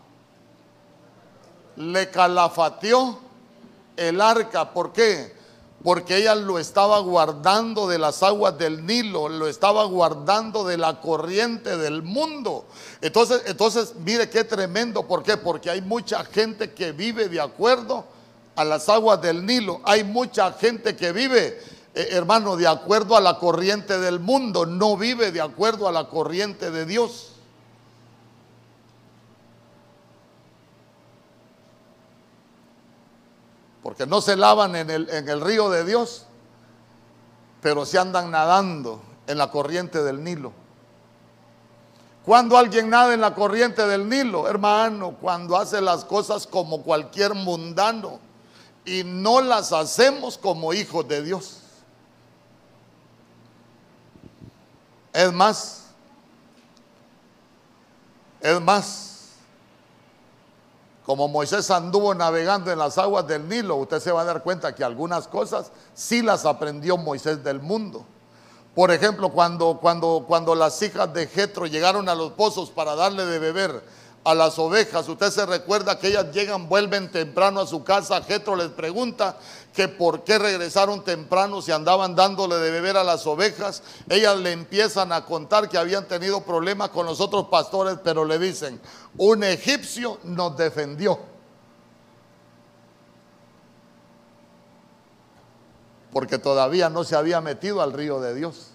Le 1.76 2.10
calafateó 2.10 3.20
el 3.96 4.20
arca. 4.20 4.74
¿Por 4.74 4.92
qué? 4.92 5.39
Porque 5.84 6.18
ella 6.18 6.36
lo 6.36 6.60
estaba 6.60 7.00
guardando 7.00 7.88
de 7.88 7.98
las 7.98 8.22
aguas 8.22 8.58
del 8.58 8.86
Nilo, 8.86 9.30
lo 9.30 9.48
estaba 9.48 9.86
guardando 9.86 10.66
de 10.66 10.78
la 10.78 11.00
corriente 11.00 11.78
del 11.78 12.04
mundo. 12.04 12.66
Entonces, 13.02 13.44
entonces 13.46 13.94
mire 14.04 14.30
qué 14.30 14.44
tremendo, 14.44 15.08
¿por 15.08 15.24
qué? 15.24 15.38
Porque 15.38 15.70
hay 15.70 15.82
mucha 15.82 16.24
gente 16.26 16.74
que 16.74 16.92
vive 16.92 17.30
de 17.30 17.40
acuerdo 17.40 18.06
a 18.56 18.66
las 18.66 18.90
aguas 18.90 19.22
del 19.22 19.46
Nilo. 19.46 19.80
Hay 19.86 20.04
mucha 20.04 20.52
gente 20.52 20.98
que 20.98 21.14
vive, 21.14 21.62
eh, 21.96 22.10
hermano, 22.12 22.58
de 22.58 22.68
acuerdo 22.68 23.16
a 23.16 23.22
la 23.22 23.40
corriente 23.40 23.98
del 24.00 24.20
mundo, 24.20 24.66
no 24.66 24.98
vive 24.98 25.32
de 25.32 25.40
acuerdo 25.40 25.88
a 25.88 25.94
la 25.94 26.10
corriente 26.10 26.72
de 26.72 26.86
Dios. 26.86 27.29
Porque 33.90 34.06
no 34.06 34.22
se 34.22 34.36
lavan 34.36 34.76
en 34.76 34.92
el, 34.92 35.42
río 35.42 35.72
de 35.72 35.84
Dios, 35.84 36.28
pero 37.60 37.88
se 37.88 37.98
andan 37.98 38.30
nadando 38.30 39.02
en 39.26 39.40
la 39.40 39.50
corriente 39.50 40.04
del 40.04 40.24
Nilo. 40.24 40.54
Cuando 42.24 42.56
alguien 42.56 42.88
nada 42.92 43.16
en 43.16 43.22
la 43.22 43.34
corriente 43.34 43.88
del 43.88 44.08
Nilo, 44.08 44.48
hermano, 44.48 45.16
cuando 45.20 45.58
hace 45.58 45.82
las 45.82 46.06
cosas 46.06 46.46
como 46.46 46.84
cualquier 46.84 47.34
mundano 47.34 48.20
y 48.86 49.04
no 49.04 49.42
las 49.42 49.74
hacemos 49.74 50.38
como 50.38 50.72
hijos 50.72 51.08
de 51.08 51.24
Dios. 51.24 51.58
Es 55.12 55.34
más, 55.34 55.86
es 58.40 58.62
más, 58.62 59.09
como 61.10 61.28
Moisés 61.28 61.72
anduvo 61.72 62.14
navegando 62.14 62.72
en 62.72 62.78
las 62.78 63.00
aguas 63.00 63.26
del 63.26 63.50
Nilo, 63.50 63.78
usted 63.78 64.00
se 64.00 64.12
va 64.12 64.22
a 64.22 64.26
dar 64.26 64.44
cuenta 64.44 64.76
que 64.76 64.84
algunas 64.84 65.28
cosas 65.28 65.72
sí 65.96 66.22
las 66.22 66.46
aprendió 66.46 66.98
Moisés 66.98 67.44
del 67.44 67.60
mundo. 67.60 68.06
Por 68.76 68.92
ejemplo, 68.92 69.30
cuando, 69.30 69.80
cuando, 69.82 70.26
cuando 70.28 70.54
las 70.54 70.80
hijas 70.84 71.12
de 71.12 71.26
Jetro 71.26 71.66
llegaron 71.66 72.10
a 72.10 72.14
los 72.14 72.34
pozos 72.34 72.70
para 72.70 72.94
darle 72.94 73.26
de 73.26 73.40
beber 73.40 73.84
a 74.24 74.36
las 74.36 74.60
ovejas, 74.60 75.10
usted 75.10 75.32
se 75.32 75.48
recuerda 75.48 75.98
que 75.98 76.10
ellas 76.10 76.28
llegan, 76.32 76.70
vuelven 76.70 77.12
temprano 77.12 77.62
a 77.62 77.66
su 77.66 77.84
casa, 77.84 78.22
Jetro 78.22 78.56
les 78.56 78.70
pregunta 78.70 79.36
que 79.74 79.88
por 79.88 80.24
qué 80.24 80.40
regresaron 80.40 81.04
temprano 81.04 81.62
si 81.62 81.72
andaban 81.72 82.16
dándole 82.16 82.58
de 82.58 82.72
beber 82.72 82.98
a 82.98 83.04
las 83.04 83.26
ovejas. 83.28 83.84
Ellas 84.10 84.38
le 84.38 84.52
empiezan 84.52 85.12
a 85.12 85.26
contar 85.26 85.70
que 85.70 85.78
habían 85.78 86.08
tenido 86.08 86.42
problemas 86.42 86.90
con 86.90 87.06
los 87.06 87.22
otros 87.22 87.46
pastores, 87.46 87.98
pero 88.04 88.26
le 88.26 88.40
dicen, 88.40 88.82
un 89.18 89.44
egipcio 89.44 90.20
nos 90.24 90.58
defendió. 90.58 91.20
porque 96.12 96.40
todavía 96.40 96.90
no 96.90 97.04
se 97.04 97.16
había 97.16 97.42
metido 97.42 97.82
al 97.82 97.94
río 97.94 98.20
de 98.20 98.34
Dios. 98.34 98.72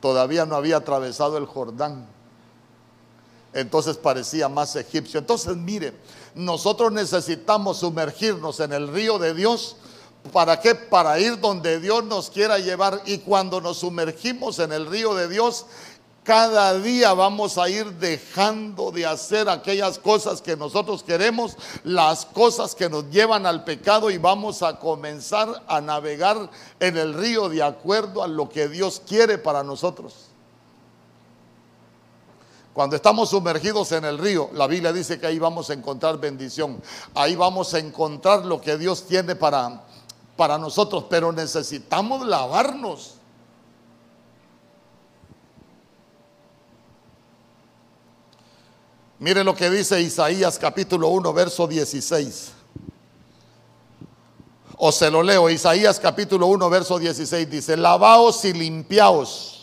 Todavía 0.00 0.46
no 0.46 0.56
había 0.56 0.78
atravesado 0.78 1.38
el 1.38 1.46
Jordán. 1.46 2.06
Entonces 3.52 3.96
parecía 3.96 4.48
más 4.48 4.76
egipcio. 4.76 5.20
Entonces, 5.20 5.56
mire, 5.56 5.92
nosotros 6.34 6.92
necesitamos 6.92 7.78
sumergirnos 7.78 8.60
en 8.60 8.72
el 8.72 8.88
río 8.88 9.18
de 9.18 9.34
Dios. 9.34 9.76
¿Para 10.32 10.60
qué? 10.60 10.74
Para 10.74 11.18
ir 11.18 11.40
donde 11.40 11.80
Dios 11.80 12.04
nos 12.04 12.30
quiera 12.30 12.58
llevar. 12.58 13.02
Y 13.04 13.18
cuando 13.18 13.60
nos 13.60 13.78
sumergimos 13.78 14.58
en 14.58 14.72
el 14.72 14.86
río 14.86 15.14
de 15.14 15.28
Dios, 15.28 15.66
cada 16.24 16.78
día 16.78 17.14
vamos 17.14 17.58
a 17.58 17.68
ir 17.68 17.94
dejando 17.94 18.92
de 18.92 19.04
hacer 19.04 19.48
aquellas 19.48 19.98
cosas 19.98 20.40
que 20.40 20.56
nosotros 20.56 21.02
queremos, 21.02 21.56
las 21.82 22.24
cosas 22.26 22.76
que 22.76 22.88
nos 22.88 23.10
llevan 23.10 23.44
al 23.44 23.64
pecado 23.64 24.08
y 24.08 24.18
vamos 24.18 24.62
a 24.62 24.78
comenzar 24.78 25.64
a 25.66 25.80
navegar 25.80 26.48
en 26.78 26.96
el 26.96 27.14
río 27.14 27.48
de 27.48 27.64
acuerdo 27.64 28.22
a 28.22 28.28
lo 28.28 28.48
que 28.48 28.68
Dios 28.68 29.02
quiere 29.04 29.36
para 29.36 29.64
nosotros. 29.64 30.31
Cuando 32.72 32.96
estamos 32.96 33.28
sumergidos 33.30 33.92
en 33.92 34.04
el 34.04 34.16
río, 34.16 34.48
la 34.54 34.66
Biblia 34.66 34.92
dice 34.92 35.20
que 35.20 35.26
ahí 35.26 35.38
vamos 35.38 35.68
a 35.68 35.74
encontrar 35.74 36.18
bendición, 36.18 36.80
ahí 37.14 37.36
vamos 37.36 37.74
a 37.74 37.78
encontrar 37.78 38.46
lo 38.46 38.60
que 38.60 38.78
Dios 38.78 39.06
tiene 39.06 39.36
para, 39.36 39.84
para 40.36 40.56
nosotros, 40.56 41.04
pero 41.10 41.32
necesitamos 41.32 42.26
lavarnos. 42.26 43.16
Mire 49.18 49.44
lo 49.44 49.54
que 49.54 49.70
dice 49.70 50.00
Isaías 50.00 50.58
capítulo 50.58 51.08
1, 51.08 51.32
verso 51.32 51.68
16. 51.68 52.52
O 54.78 54.90
se 54.90 55.10
lo 55.10 55.22
leo, 55.22 55.48
Isaías 55.48 56.00
capítulo 56.00 56.48
1, 56.48 56.68
verso 56.70 56.98
16 56.98 57.48
dice, 57.48 57.76
lavaos 57.76 58.44
y 58.46 58.52
limpiaos. 58.52 59.61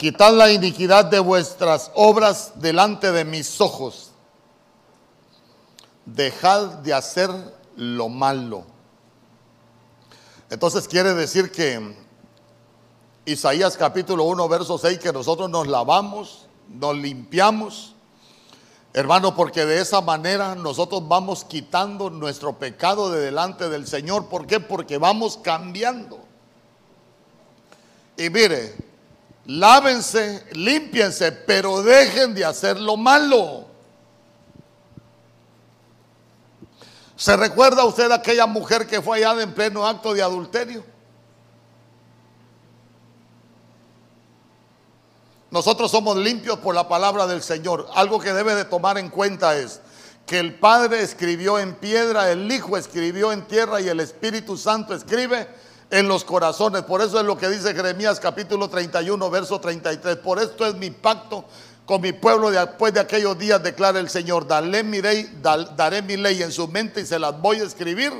Quitad 0.00 0.32
la 0.32 0.50
iniquidad 0.50 1.04
de 1.04 1.18
vuestras 1.18 1.90
obras 1.94 2.52
delante 2.54 3.12
de 3.12 3.22
mis 3.26 3.60
ojos. 3.60 4.12
Dejad 6.06 6.78
de 6.78 6.94
hacer 6.94 7.28
lo 7.76 8.08
malo. 8.08 8.64
Entonces 10.48 10.88
quiere 10.88 11.12
decir 11.12 11.52
que 11.52 11.94
Isaías 13.26 13.76
capítulo 13.76 14.24
1, 14.24 14.48
verso 14.48 14.78
6, 14.78 14.98
que 15.00 15.12
nosotros 15.12 15.50
nos 15.50 15.66
lavamos, 15.66 16.46
nos 16.66 16.96
limpiamos. 16.96 17.94
Hermano, 18.94 19.36
porque 19.36 19.66
de 19.66 19.82
esa 19.82 20.00
manera 20.00 20.54
nosotros 20.54 21.06
vamos 21.06 21.44
quitando 21.44 22.08
nuestro 22.08 22.58
pecado 22.58 23.10
de 23.10 23.20
delante 23.20 23.68
del 23.68 23.86
Señor. 23.86 24.30
¿Por 24.30 24.46
qué? 24.46 24.60
Porque 24.60 24.96
vamos 24.96 25.36
cambiando. 25.36 26.20
Y 28.16 28.30
mire, 28.30 28.89
lávense, 29.46 30.46
límpiense, 30.52 31.32
pero 31.32 31.82
dejen 31.82 32.34
de 32.34 32.44
hacer 32.44 32.78
lo 32.80 32.96
malo. 32.96 33.66
¿Se 37.16 37.36
recuerda 37.36 37.84
usted 37.84 38.10
aquella 38.10 38.46
mujer 38.46 38.86
que 38.86 39.02
fue 39.02 39.18
hallada 39.18 39.42
en 39.42 39.52
pleno 39.52 39.86
acto 39.86 40.14
de 40.14 40.22
adulterio? 40.22 40.84
Nosotros 45.50 45.90
somos 45.90 46.16
limpios 46.16 46.58
por 46.60 46.74
la 46.74 46.88
palabra 46.88 47.26
del 47.26 47.42
Señor. 47.42 47.88
Algo 47.94 48.20
que 48.20 48.32
debe 48.32 48.54
de 48.54 48.64
tomar 48.64 48.98
en 48.98 49.10
cuenta 49.10 49.56
es 49.56 49.80
que 50.24 50.38
el 50.38 50.54
Padre 50.54 51.02
escribió 51.02 51.58
en 51.58 51.74
piedra, 51.74 52.30
el 52.30 52.50
Hijo 52.50 52.76
escribió 52.76 53.32
en 53.32 53.46
tierra 53.46 53.80
y 53.80 53.88
el 53.88 53.98
Espíritu 53.98 54.56
Santo 54.56 54.94
escribe 54.94 55.48
en 55.90 56.08
los 56.08 56.24
corazones. 56.24 56.82
Por 56.82 57.00
eso 57.02 57.18
es 57.18 57.26
lo 57.26 57.36
que 57.36 57.48
dice 57.48 57.74
Jeremías 57.74 58.20
capítulo 58.20 58.68
31, 58.68 59.30
verso 59.30 59.60
33. 59.60 60.16
Por 60.16 60.38
esto 60.38 60.66
es 60.66 60.74
mi 60.74 60.90
pacto 60.90 61.44
con 61.84 62.00
mi 62.00 62.12
pueblo 62.12 62.50
después 62.52 62.94
de 62.94 63.00
aquellos 63.00 63.36
días, 63.36 63.62
declara 63.62 63.98
el 63.98 64.08
Señor. 64.08 64.46
Daré 64.46 64.84
mi, 64.84 65.02
ley, 65.02 65.28
daré 65.42 66.02
mi 66.02 66.16
ley 66.16 66.42
en 66.42 66.52
su 66.52 66.68
mente 66.68 67.00
y 67.00 67.06
se 67.06 67.18
las 67.18 67.40
voy 67.40 67.58
a 67.60 67.64
escribir 67.64 68.12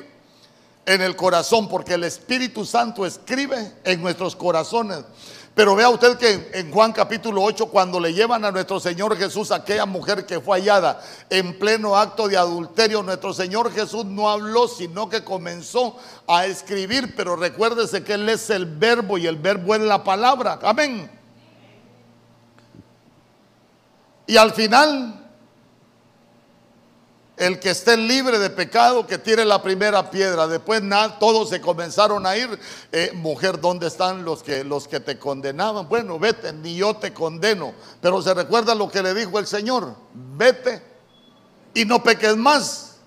en 0.87 1.01
el 1.03 1.15
corazón, 1.15 1.69
porque 1.69 1.95
el 1.95 2.03
Espíritu 2.03 2.65
Santo 2.65 3.07
escribe 3.07 3.75
en 3.85 4.03
nuestros 4.03 4.35
corazones. 4.35 5.05
Pero 5.55 5.75
vea 5.75 5.89
usted 5.91 6.17
que 6.17 6.51
en 6.55 6.71
Juan 6.71 6.93
capítulo 6.93 7.43
8, 7.43 7.67
cuando 7.67 7.99
le 7.99 8.15
llevan 8.15 8.45
a 8.45 8.53
nuestro 8.53 8.79
Señor 8.79 9.17
Jesús, 9.17 9.51
aquella 9.51 9.85
mujer 9.85 10.25
que 10.25 10.41
fue 10.41 10.59
hallada 10.59 11.03
en 11.29 11.59
pleno 11.59 11.97
acto 11.97 12.29
de 12.29 12.37
adulterio, 12.37 13.03
nuestro 13.03 13.35
Señor 13.35 13.73
Jesús 13.73 14.05
no 14.05 14.31
habló, 14.31 14.69
sino 14.69 15.09
que 15.09 15.25
comenzó 15.25 15.97
a 16.29 16.47
escribir. 16.47 17.15
Pero 17.17 17.35
recuérdese 17.35 18.05
que 18.05 18.15
Él 18.15 18.29
es 18.29 18.49
el 18.49 18.65
verbo 18.65 19.19
y 19.19 19.27
el 19.27 19.37
verbo 19.37 19.75
es 19.75 19.81
la 19.81 20.05
palabra. 20.05 20.61
Amén. 20.63 21.11
Y 24.27 24.37
al 24.37 24.53
final 24.53 25.20
el 27.41 27.59
que 27.59 27.71
esté 27.71 27.97
libre 27.97 28.39
de 28.39 28.51
pecado, 28.51 29.07
que 29.07 29.17
tire 29.17 29.47
la 29.47 29.63
primera 29.63 30.11
piedra. 30.11 30.47
Después 30.47 30.83
nada, 30.83 31.19
todos 31.19 31.49
se 31.49 31.59
comenzaron 31.59 32.27
a 32.27 32.37
ir. 32.37 32.61
Eh, 32.93 33.13
mujer, 33.15 33.59
¿dónde 33.59 33.87
están 33.87 34.27
los 34.27 34.43
que, 34.43 34.63
los 34.63 34.87
que 34.87 35.01
te 35.01 35.19
condenaban? 35.19 35.89
Bueno, 35.89 36.19
vete, 36.19 36.53
ni 36.53 36.77
yo 36.77 36.95
te 36.95 37.15
condeno. 37.15 37.73
Pero 38.03 38.21
se 38.21 38.35
recuerda 38.35 38.75
lo 38.75 38.91
que 38.91 39.03
le 39.03 39.15
dijo 39.15 39.39
el 39.39 39.47
Señor. 39.47 39.97
Vete 40.13 40.83
y 41.73 41.87
no 41.87 42.03
peques 42.03 42.37
más. 42.37 42.99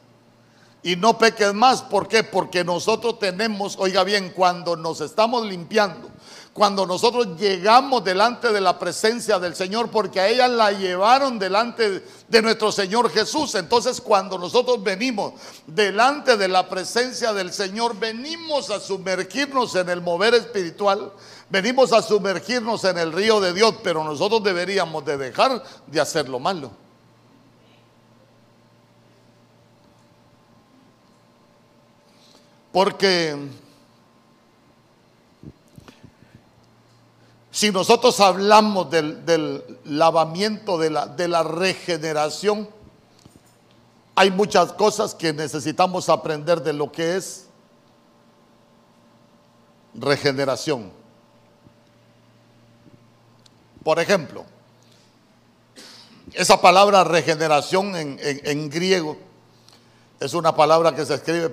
Y 0.82 0.96
no 0.96 1.16
peques 1.16 1.54
más. 1.54 1.84
¿Por 1.84 2.08
qué? 2.08 2.24
Porque 2.24 2.64
nosotros 2.64 3.20
tenemos, 3.20 3.76
oiga 3.78 4.04
bien, 4.04 4.32
cuando 4.32 4.76
nos 4.76 5.00
estamos 5.02 5.46
limpiando, 5.46 6.10
cuando 6.54 6.86
nosotros 6.86 7.30
llegamos 7.40 8.04
delante 8.04 8.52
de 8.52 8.62
la 8.62 8.78
presencia 8.78 9.40
del 9.40 9.56
Señor, 9.56 9.90
porque 9.90 10.20
a 10.20 10.28
ella 10.28 10.48
la 10.48 10.72
llevaron 10.72 11.40
delante 11.40 12.04
de 12.28 12.42
nuestro 12.44 12.72
Señor 12.72 13.10
Jesús. 13.10 13.56
Entonces 13.56 14.00
cuando 14.00 14.38
nosotros 14.38 14.84
venimos 14.84 15.34
delante 15.66 16.38
de 16.38 16.48
la 16.48 16.70
presencia 16.70 17.34
del 17.34 17.52
Señor, 17.52 17.98
venimos 17.98 18.70
a 18.70 18.80
sumergirnos 18.80 19.76
en 19.76 19.90
el 19.90 20.02
mover 20.02 20.36
espiritual, 20.36 21.12
venimos 21.50 21.92
a 21.92 22.04
sumergirnos 22.04 22.84
en 22.84 23.00
el 23.00 23.12
río 23.12 23.42
de 23.42 23.54
Dios, 23.54 23.74
pero 23.84 24.04
nosotros 24.04 24.44
deberíamos 24.44 25.04
de 25.06 25.18
dejar 25.18 25.64
de 25.88 26.00
hacer 26.00 26.30
lo 26.30 26.40
malo. 26.40 26.72
Porque 32.72 33.36
Si 37.54 37.72
nosotros 37.72 38.20
hablamos 38.20 38.90
del, 38.90 39.64
lavamiento, 39.86 40.80
de 40.80 40.90
la, 40.90 41.44
regeneración, 41.44 42.68
hay 44.16 44.32
muchas 44.32 44.74
cosas 44.74 45.14
que 45.14 45.34
necesitamos 45.34 46.10
aprender 46.10 46.64
de 46.64 46.74
lo 46.74 46.92
que 46.92 47.16
es 47.16 47.46
regeneración. 49.94 50.92
Por 53.84 54.00
ejemplo, 54.00 54.46
esa 56.34 56.60
palabra 56.60 57.04
regeneración 57.04 57.96
en, 57.96 58.18
en- 58.20 58.68
griego 58.72 59.16
es 60.20 60.34
una 60.34 60.56
palabra 60.56 60.96
que 60.96 61.06
se 61.06 61.14
escribe 61.14 61.50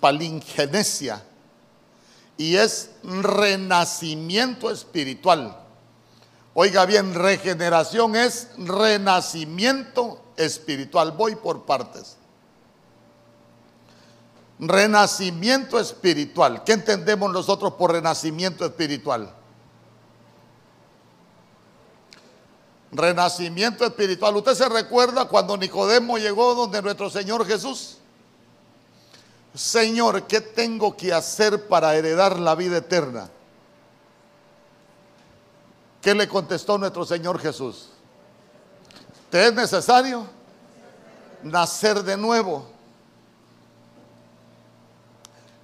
palingenesia 0.00 1.22
y 2.40 2.56
es 2.56 2.92
renacimiento 3.02 4.70
espiritual. 4.70 5.58
Oiga 6.54 6.86
bien, 6.86 7.14
regeneración 7.14 8.16
es 8.16 8.48
renacimiento 8.56 10.22
espiritual. 10.38 11.12
Voy 11.12 11.34
por 11.34 11.66
partes. 11.66 12.16
Renacimiento 14.58 15.78
espiritual. 15.78 16.64
¿Qué 16.64 16.72
entendemos 16.72 17.30
nosotros 17.30 17.74
por 17.74 17.92
renacimiento 17.92 18.64
espiritual? 18.64 19.34
Renacimiento 22.90 23.84
espiritual. 23.84 24.34
¿Usted 24.36 24.54
se 24.54 24.68
recuerda 24.70 25.28
cuando 25.28 25.58
Nicodemo 25.58 26.16
llegó 26.16 26.54
donde 26.54 26.80
nuestro 26.80 27.10
Señor 27.10 27.46
Jesús? 27.46 27.99
Señor, 29.54 30.26
¿qué 30.28 30.40
tengo 30.40 30.96
que 30.96 31.12
hacer 31.12 31.66
para 31.66 31.94
heredar 31.96 32.38
la 32.38 32.54
vida 32.54 32.78
eterna? 32.78 33.28
¿Qué 36.00 36.14
le 36.14 36.28
contestó 36.28 36.78
nuestro 36.78 37.04
Señor 37.04 37.38
Jesús? 37.40 37.88
¿Te 39.28 39.48
es 39.48 39.54
necesario 39.54 40.26
nacer 41.42 42.02
de 42.02 42.16
nuevo? 42.16 42.64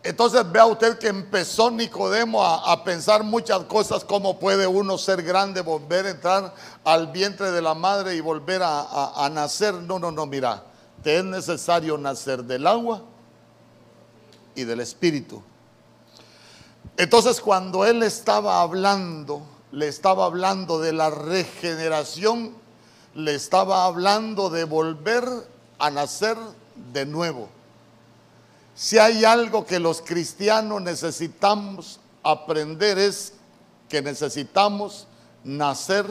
Entonces 0.02 0.50
vea 0.50 0.66
usted 0.66 0.98
que 0.98 1.08
empezó 1.08 1.70
Nicodemo 1.70 2.44
a, 2.44 2.84
pensar 2.84 3.24
muchas 3.24 3.64
cosas, 3.64 4.04
cómo 4.04 4.38
puede 4.38 4.66
uno 4.66 4.98
ser 4.98 5.22
grande, 5.22 5.62
volver 5.62 6.06
a 6.06 6.10
entrar 6.10 6.54
al 6.84 7.08
vientre 7.08 7.50
de 7.50 7.62
la 7.62 7.74
madre 7.74 8.14
y 8.14 8.20
volver 8.20 8.62
a- 8.62 9.12
a 9.24 9.28
nacer. 9.30 9.74
No, 9.74 9.98
no, 9.98 10.12
no, 10.12 10.26
mira, 10.26 10.62
te 11.02 11.18
es 11.18 11.24
necesario 11.24 11.98
nacer 11.98 12.44
del 12.44 12.66
agua 12.66 13.02
y 14.56 14.64
del 14.64 14.80
espíritu. 14.80 15.42
Entonces 16.96 17.40
cuando 17.40 17.84
él 17.84 18.02
estaba 18.02 18.60
hablando, 18.62 19.42
le 19.70 19.86
estaba 19.86 20.24
hablando 20.24 20.80
de 20.80 20.92
la 20.92 21.10
regeneración, 21.10 22.54
le 23.14 23.34
estaba 23.34 23.84
hablando 23.84 24.50
de 24.50 24.64
volver 24.64 25.24
a 25.78 25.90
nacer 25.90 26.36
de 26.92 27.06
nuevo. 27.06 27.48
Si 28.74 28.98
hay 28.98 29.24
algo 29.24 29.64
que 29.64 29.78
los 29.78 30.02
cristianos 30.02 30.82
necesitamos 30.82 32.00
aprender 32.22 32.98
es 32.98 33.34
que 33.88 34.02
necesitamos 34.02 35.06
nacer 35.44 36.06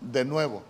de 0.00 0.24
nuevo. 0.24 0.62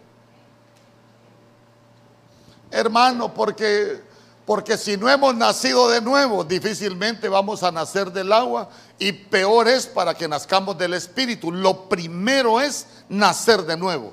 Hermano, 2.71 3.33
porque 3.35 4.01
porque 4.47 4.77
si 4.77 4.97
no 4.97 5.09
hemos 5.09 5.35
nacido 5.35 5.89
de 5.89 6.03
nuevo, 6.03 6.45
difícilmente 6.45 7.29
vamos 7.29 7.63
a 7.63 7.73
nacer 7.73 8.13
del 8.13 8.31
agua 8.31 8.69
y 8.99 9.11
peor 9.13 9.69
es 9.69 9.87
para 9.87 10.15
que 10.15 10.29
nazcamos 10.29 10.77
del 10.77 10.93
espíritu. 10.93 11.51
Lo 11.51 11.89
primero 11.89 12.61
es 12.61 12.87
nacer 13.09 13.63
de 13.63 13.77
nuevo. 13.77 14.13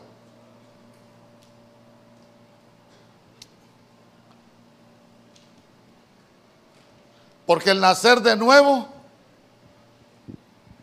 Porque 7.45 7.71
el 7.71 7.81
nacer 7.81 8.21
de 8.21 8.37
nuevo 8.37 8.87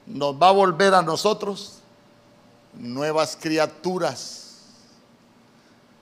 nos 0.05 0.35
va 0.35 0.49
a 0.49 0.53
volver 0.53 0.93
a 0.93 1.01
nosotros 1.01 1.79
nuevas 2.75 3.39
criaturas. 3.41 4.48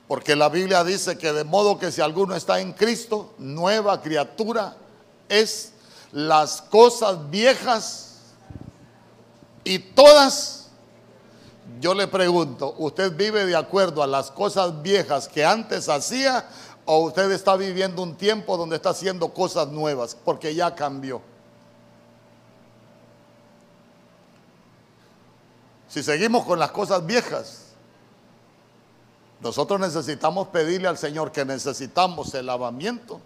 Porque 0.09 0.37
la 0.37 0.49
Biblia 0.49 0.85
dice 0.85 1.19
que 1.19 1.33
de 1.33 1.45
modo 1.45 1.79
que 1.79 1.91
si 1.91 2.01
alguno 2.01 2.37
está 2.37 2.61
en 2.61 2.73
Cristo, 2.73 3.35
nueva 3.39 4.01
criatura 4.01 4.77
es 5.29 5.73
las 6.13 6.63
cosas 6.63 7.29
viejas 7.29 8.19
y 9.65 9.81
todas. 9.81 10.69
Yo 11.81 11.93
le 11.93 12.07
pregunto, 12.07 12.75
¿usted 12.79 13.15
vive 13.17 13.45
de 13.45 13.57
acuerdo 13.57 14.03
a 14.03 14.07
las 14.07 14.31
cosas 14.31 14.81
viejas 14.81 15.27
que 15.27 15.45
antes 15.45 15.89
hacía 15.89 16.49
o 16.85 17.01
usted 17.01 17.31
está 17.33 17.57
viviendo 17.57 18.03
un 18.03 18.15
tiempo 18.17 18.57
donde 18.57 18.77
está 18.77 18.91
haciendo 18.91 19.35
cosas 19.35 19.69
nuevas? 19.69 20.17
Porque 20.25 20.55
ya 20.55 20.73
cambió. 20.75 21.21
Si 25.89 26.03
seguimos 26.03 26.45
con 26.45 26.61
las 26.61 26.71
cosas 26.71 27.05
viejas, 27.05 27.66
nosotros 29.41 29.79
necesitamos 29.81 30.49
pedirle 30.49 30.89
al 30.89 30.99
Señor 30.99 31.31
que 31.33 31.45
necesitamos 31.45 32.35
el 32.35 32.47
lavamiento 32.47 33.21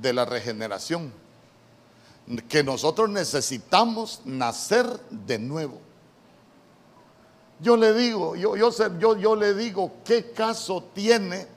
de 0.00 0.12
la 0.12 0.24
regeneración, 0.24 1.12
que 2.48 2.62
nosotros 2.62 3.10
necesitamos 3.10 4.22
nacer 4.24 4.86
de 5.10 5.38
nuevo. 5.38 5.80
Yo 7.60 7.76
le 7.76 7.94
digo, 7.94 8.36
yo, 8.36 8.56
yo, 8.56 8.70
yo, 8.98 9.16
yo 9.16 9.36
le 9.36 9.54
digo, 9.54 9.92
¿qué 10.04 10.32
caso 10.32 10.84
tiene? 10.92 11.53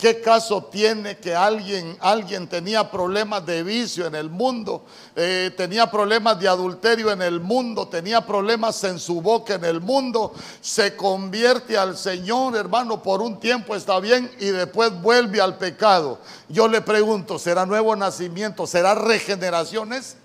¿Qué 0.00 0.22
caso 0.22 0.64
tiene 0.64 1.18
que 1.18 1.34
alguien, 1.34 1.94
alguien 2.00 2.48
tenía 2.48 2.90
problemas 2.90 3.44
de 3.44 3.62
vicio 3.62 4.06
en 4.06 4.14
el 4.14 4.30
mundo, 4.30 4.86
eh, 5.14 5.52
tenía 5.54 5.90
problemas 5.90 6.40
de 6.40 6.48
adulterio 6.48 7.12
en 7.12 7.20
el 7.20 7.38
mundo, 7.38 7.86
tenía 7.86 8.24
problemas 8.24 8.82
en 8.84 8.98
su 8.98 9.20
boca 9.20 9.56
en 9.56 9.64
el 9.66 9.82
mundo, 9.82 10.32
se 10.62 10.96
convierte 10.96 11.76
al 11.76 11.98
Señor, 11.98 12.56
hermano, 12.56 13.02
por 13.02 13.20
un 13.20 13.38
tiempo 13.38 13.76
está 13.76 14.00
bien 14.00 14.30
y 14.40 14.46
después 14.46 14.90
vuelve 15.02 15.38
al 15.38 15.58
pecado? 15.58 16.18
Yo 16.48 16.66
le 16.66 16.80
pregunto, 16.80 17.38
¿será 17.38 17.66
nuevo 17.66 17.94
nacimiento? 17.94 18.66
¿Será 18.66 18.94
regeneraciones? 18.94 20.16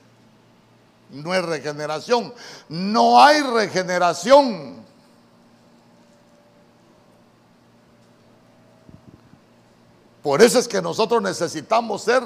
No 1.10 1.36
es 1.36 1.44
regeneración. 1.44 2.34
No 2.70 3.22
hay 3.22 3.42
regeneración. 3.42 4.85
Por 10.26 10.42
eso 10.42 10.58
es 10.58 10.68
que 10.68 10.82
nosotros 10.82 11.22
necesitamos 11.22 12.02
ser 12.02 12.24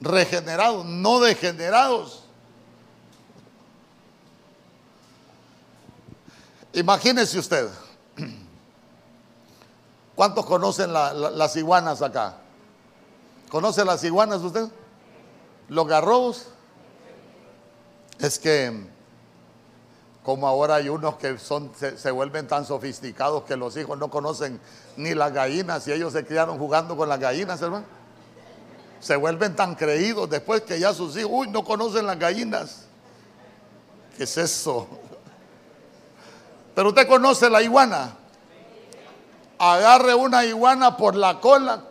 regenerados, 0.00 0.82
no 0.86 1.20
degenerados. 1.20 2.24
Imagínese 6.72 7.38
usted, 7.38 7.68
¿cuántos 10.14 10.46
conocen 10.46 10.90
la- 10.94 11.12
la- 11.12 11.30
las 11.32 11.54
iguanas 11.56 12.00
acá? 12.00 12.38
¿Conoce 13.50 13.84
las 13.84 14.02
iguanas 14.02 14.40
usted? 14.40 14.66
¿Los 15.68 15.86
garrobos? 15.86 16.46
Es 18.18 18.38
que 18.38 18.86
como 20.26 20.48
ahora 20.48 20.74
hay 20.74 20.88
unos 20.88 21.14
que 21.18 21.38
se, 21.38 21.96
se 21.96 22.10
vuelven 22.10 22.48
tan 22.48 22.64
sofisticados 22.64 23.44
que 23.44 23.56
los 23.56 23.76
hijos 23.76 23.96
no 23.96 24.10
conocen 24.10 24.60
ni 24.96 25.14
las 25.14 25.32
gallinas 25.32 25.86
y 25.86 25.92
ellos 25.92 26.12
se 26.12 26.26
criaron 26.26 26.58
jugando 26.58 26.96
con 26.96 27.08
las 27.08 27.20
gallinas, 27.20 27.62
hermano. 27.62 27.86
Se 28.98 29.14
vuelven 29.14 29.54
tan 29.54 29.76
creídos 29.76 30.28
después 30.28 30.62
que 30.62 30.80
ya 30.80 30.92
sus 30.92 31.16
hijos, 31.16 31.30
uy, 31.32 31.48
no 31.50 31.62
conocen 31.62 32.06
las 32.06 32.18
gallinas. 32.18 32.86
¿Qué 34.16 34.24
es 34.24 34.36
eso? 34.36 34.88
Pero 36.74 36.88
usted 36.88 37.06
conoce 37.06 37.48
la 37.48 37.62
iguana. 37.62 38.16
Agarre 39.60 40.12
una 40.12 40.44
iguana 40.44 40.96
por 40.96 41.14
la 41.14 41.38
cola, 41.40 41.84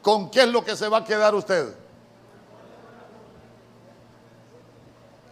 ¿con 0.00 0.30
qué 0.30 0.44
es 0.44 0.48
lo 0.48 0.64
que 0.64 0.74
se 0.74 0.88
va 0.88 0.98
a 0.98 1.04
quedar 1.04 1.34
usted? 1.34 1.74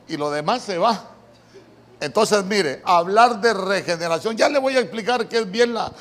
Y 0.06 0.18
lo 0.18 0.30
demás 0.30 0.60
se 0.60 0.76
va. 0.76 1.11
Entonces, 2.02 2.44
mire, 2.46 2.82
hablar 2.84 3.40
de 3.40 3.54
regeneración, 3.54 4.36
ya 4.36 4.48
le 4.48 4.58
voy 4.58 4.76
a 4.76 4.80
explicar 4.80 5.28
qué 5.28 5.38
es 5.38 5.48
bien 5.48 5.72
la, 5.72 5.92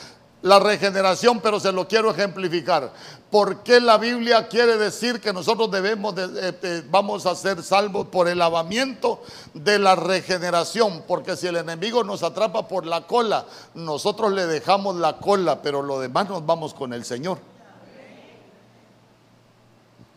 regeneración, 0.60 1.40
pero 1.42 1.60
se 1.60 1.72
lo 1.72 1.88
quiero 1.88 2.10
ejemplificar. 2.10 2.92
¿Por 3.30 3.62
qué 3.62 3.80
la 3.80 4.00
Biblia 4.00 4.48
quiere 4.48 4.78
decir 4.78 5.22
que 5.22 5.32
nosotros 5.32 5.70
debemos, 5.70 6.16
de- 6.16 6.84
vamos 6.90 7.28
a 7.28 7.36
ser 7.36 7.62
salvos 7.62 8.08
por 8.08 8.28
el 8.28 8.40
lavamiento 8.40 9.22
de 9.54 9.78
la 9.78 9.94
regeneración? 9.94 11.04
Porque 11.08 11.38
si 11.38 11.46
el 11.46 11.58
enemigo 11.58 12.04
nos 12.04 12.24
atrapa 12.24 12.68
por 12.68 12.88
la 12.88 13.06
cola, 13.06 13.46
nosotros 13.76 14.34
le 14.34 14.48
dejamos 14.48 14.96
la 14.96 15.20
cola, 15.20 15.62
pero 15.62 15.84
lo 15.84 16.00
demás 16.00 16.28
nos 16.28 16.44
vamos 16.44 16.74
con 16.74 16.94
el 16.94 17.06
Señor. 17.06 17.38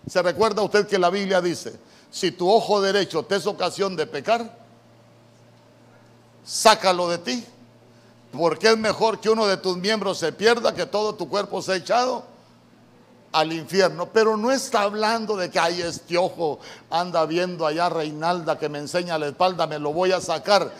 ¿Se 0.06 0.22
recuerda 0.22 0.62
usted 0.62 0.86
que 0.86 0.98
la 0.98 1.10
Biblia 1.10 1.42
dice, 1.42 1.78
si 2.10 2.30
tu 2.30 2.50
ojo 2.50 2.80
derecho 2.80 3.24
te 3.24 3.36
es 3.36 3.46
ocasión 3.46 3.96
de 3.96 4.06
pecar, 4.06 4.63
sácalo 6.44 7.08
de 7.08 7.18
ti. 7.18 7.44
Porque 8.32 8.68
es 8.68 8.76
mejor 8.76 9.20
que 9.20 9.30
uno 9.30 9.46
de 9.46 9.56
tus 9.56 9.76
miembros 9.76 10.18
se 10.18 10.32
pierda 10.32 10.74
que 10.74 10.86
todo 10.86 11.14
tu 11.14 11.28
cuerpo 11.28 11.62
sea 11.62 11.76
echado 11.76 12.24
al 13.32 13.52
infierno. 13.52 14.08
Pero 14.12 14.36
no 14.36 14.50
está 14.50 14.82
hablando 14.82 15.36
de 15.36 15.50
que 15.50 15.58
hay 15.58 15.82
este 15.82 16.18
ojo 16.18 16.58
anda 16.90 17.24
viendo 17.26 17.66
allá 17.66 17.88
Reinalda 17.88 18.58
que 18.58 18.68
me 18.68 18.78
enseña 18.78 19.18
la 19.18 19.28
espalda, 19.28 19.66
me 19.66 19.78
lo 19.78 19.92
voy 19.92 20.12
a 20.12 20.20
sacar. 20.20 20.72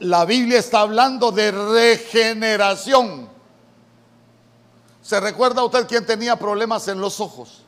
La 0.00 0.24
Biblia 0.24 0.58
está 0.58 0.80
hablando 0.80 1.30
de 1.30 1.50
regeneración. 1.50 3.28
¿Se 5.02 5.20
recuerda 5.20 5.62
usted 5.62 5.86
quién 5.86 6.06
tenía 6.06 6.36
problemas 6.36 6.88
en 6.88 7.00
los 7.00 7.20
ojos? 7.20 7.62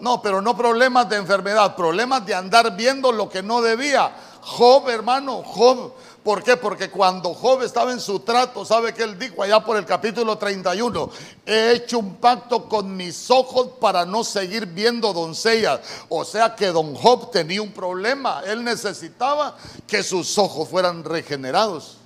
No, 0.00 0.22
pero 0.22 0.40
no 0.40 0.56
problemas 0.56 1.08
de 1.08 1.16
enfermedad, 1.16 1.74
problemas 1.76 2.24
de 2.24 2.34
andar 2.34 2.74
viendo 2.76 3.12
lo 3.12 3.28
que 3.28 3.42
no 3.42 3.60
debía. 3.60 4.12
Job, 4.42 4.88
hermano, 4.88 5.42
Job. 5.42 5.92
¿Por 6.22 6.42
qué? 6.42 6.56
Porque 6.56 6.90
cuando 6.90 7.32
Job 7.34 7.62
estaba 7.62 7.92
en 7.92 8.00
su 8.00 8.20
trato, 8.20 8.64
¿sabe 8.64 8.92
que 8.92 9.02
él 9.02 9.18
dijo 9.18 9.42
allá 9.42 9.64
por 9.64 9.76
el 9.76 9.86
capítulo 9.86 10.36
31? 10.36 11.10
He 11.46 11.72
hecho 11.72 11.98
un 11.98 12.16
pacto 12.16 12.68
con 12.68 12.94
mis 12.96 13.30
ojos 13.30 13.68
para 13.80 14.04
no 14.04 14.22
seguir 14.22 14.66
viendo 14.66 15.12
doncellas. 15.12 15.80
O 16.08 16.24
sea 16.24 16.54
que 16.54 16.66
don 16.66 16.94
Job 16.94 17.30
tenía 17.30 17.62
un 17.62 17.72
problema. 17.72 18.42
Él 18.46 18.62
necesitaba 18.62 19.56
que 19.86 20.02
sus 20.02 20.36
ojos 20.36 20.68
fueran 20.68 21.04
regenerados. 21.04 21.96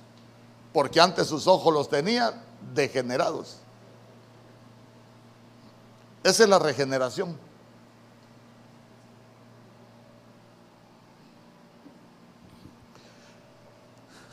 Porque 0.71 0.99
antes 0.99 1.27
sus 1.27 1.47
ojos 1.47 1.73
los 1.73 1.89
tenía 1.89 2.41
degenerados. 2.73 3.57
Esa 6.23 6.43
es 6.43 6.49
la 6.49 6.59
regeneración. 6.59 7.44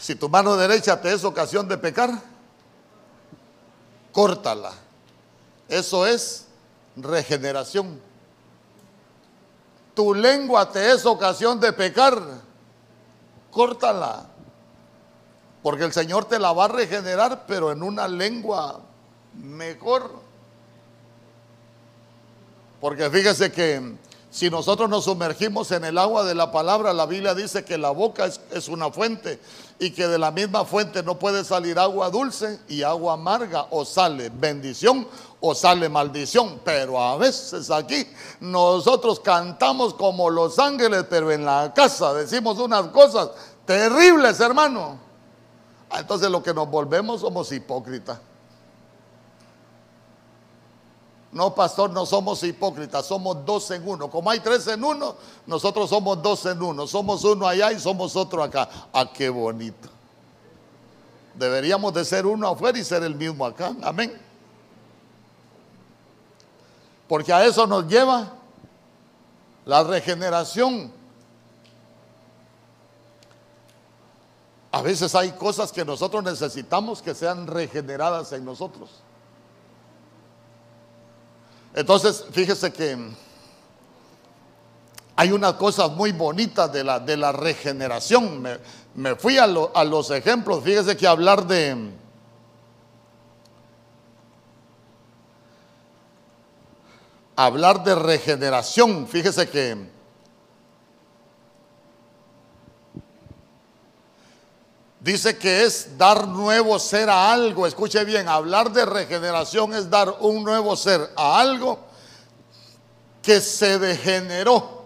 Si 0.02 0.16
tu 0.16 0.28
mano 0.28 0.56
derecha 0.56 1.00
te 1.00 1.12
es 1.12 1.22
ocasión 1.22 1.68
de 1.68 1.78
pecar, 1.78 2.10
córtala. 4.10 4.72
Eso 5.68 6.04
es 6.08 6.48
regeneración. 6.96 8.00
Tu 9.94 10.12
lengua 10.12 10.68
te 10.72 10.90
es 10.90 11.06
ocasión 11.06 11.60
de 11.60 11.72
pecar, 11.72 12.20
córtala. 13.52 14.26
Porque 15.62 15.84
el 15.84 15.92
Señor 15.92 16.24
te 16.24 16.40
la 16.40 16.52
va 16.52 16.64
a 16.64 16.68
regenerar, 16.68 17.44
pero 17.46 17.70
en 17.70 17.84
una 17.84 18.08
lengua 18.08 18.80
mejor. 19.34 20.18
Porque 22.80 23.08
fíjese 23.08 23.52
que 23.52 23.94
si 24.32 24.48
nosotros 24.48 24.88
nos 24.88 25.04
sumergimos 25.04 25.70
en 25.72 25.84
el 25.84 25.98
agua 25.98 26.24
de 26.24 26.34
la 26.34 26.50
palabra, 26.50 26.94
la 26.94 27.04
Biblia 27.04 27.34
dice 27.34 27.66
que 27.66 27.76
la 27.76 27.90
boca 27.90 28.30
es, 28.50 28.68
una 28.68 28.90
fuente 28.90 29.38
y 29.82 29.90
que 29.90 30.06
de 30.06 30.16
la 30.16 30.30
misma 30.30 30.64
fuente 30.64 31.02
no 31.02 31.18
puede 31.18 31.44
salir 31.44 31.76
agua 31.76 32.08
dulce 32.08 32.60
y 32.68 32.84
agua 32.84 33.14
amarga 33.14 33.66
o 33.70 33.84
sale 33.84 34.28
bendición 34.28 35.08
o 35.40 35.56
sale 35.56 35.88
maldición. 35.88 36.60
Pero 36.64 37.02
a 37.02 37.16
veces 37.16 37.68
aquí 37.68 38.06
nosotros 38.38 39.18
cantamos 39.18 39.92
como 39.94 40.30
los 40.30 40.56
ángeles, 40.60 41.04
pero 41.10 41.32
en 41.32 41.44
la 41.44 41.72
casa 41.74 42.14
decimos 42.14 42.60
unas 42.60 42.86
cosas 42.88 43.30
terribles, 43.66 44.38
hermano. 44.38 44.98
Ah, 45.90 45.98
entonces 45.98 46.30
lo 46.30 46.44
que 46.44 46.54
nos 46.54 46.70
volvemos 46.70 47.20
somos 47.20 47.50
hipócritas. 47.50 48.20
No, 51.32 51.54
pastor, 51.54 51.90
no 51.90 52.04
somos 52.04 52.42
hipócritas, 52.42 53.06
somos 53.06 53.44
dos 53.46 53.70
en 53.70 53.88
uno. 53.88 54.10
Como 54.10 54.30
hay 54.30 54.40
tres 54.40 54.66
en 54.66 54.84
uno, 54.84 55.16
nosotros 55.46 55.88
somos 55.88 56.22
dos 56.22 56.44
en 56.44 56.62
uno. 56.62 56.86
Somos 56.86 57.24
uno 57.24 57.48
allá 57.48 57.72
y 57.72 57.80
somos 57.80 58.14
otro 58.16 58.42
acá. 58.42 58.68
Ah, 58.92 59.10
qué 59.10 59.30
bonito. 59.30 59.88
Deberíamos 61.34 61.94
de 61.94 62.04
ser 62.04 62.26
uno 62.26 62.48
afuera 62.48 62.78
y 62.78 62.84
ser 62.84 63.02
el 63.02 63.14
mismo 63.14 63.46
acá. 63.46 63.74
Amén. 63.82 64.12
Porque 67.08 67.32
a 67.32 67.46
eso 67.46 67.66
nos 67.66 67.86
lleva 67.88 68.34
la 69.64 69.82
regeneración. 69.84 70.92
A 74.70 74.82
veces 74.82 75.14
hay 75.14 75.32
cosas 75.32 75.72
que 75.72 75.82
nosotros 75.82 76.22
necesitamos 76.22 77.00
que 77.00 77.14
sean 77.14 77.46
regeneradas 77.46 78.32
en 78.32 78.44
nosotros. 78.44 78.90
Entonces, 81.74 82.24
fíjese 82.32 82.72
que 82.72 82.98
hay 85.16 85.32
unas 85.32 85.54
cosas 85.54 85.90
muy 85.92 86.12
bonitas 86.12 86.72
de 86.72 86.84
la, 86.84 87.00
de 87.00 87.16
la 87.16 87.32
regeneración. 87.32 88.42
Me, 88.94 89.14
fui 89.16 89.38
a, 89.38 89.44
a, 89.44 89.84
los 89.84 90.10
ejemplos. 90.10 90.62
Fíjese 90.64 90.96
que 90.96 91.06
hablar 91.06 91.46
de... 91.46 91.90
Hablar 97.36 97.82
de 97.82 97.94
regeneración. 97.94 99.08
Fíjese 99.08 99.48
que 99.48 100.01
Dice 105.02 105.36
que 105.36 105.64
es 105.64 105.98
dar 105.98 106.28
nuevo 106.28 106.78
ser 106.78 107.10
a 107.10 107.32
algo. 107.32 107.66
Escuche 107.66 108.04
bien, 108.04 108.28
hablar 108.28 108.70
de 108.70 108.86
regeneración 108.86 109.74
es 109.74 109.90
dar 109.90 110.14
un 110.20 110.44
nuevo 110.44 110.76
ser 110.76 111.10
a 111.16 111.40
algo 111.40 111.80
que 113.20 113.40
se 113.40 113.80
degeneró 113.80 114.84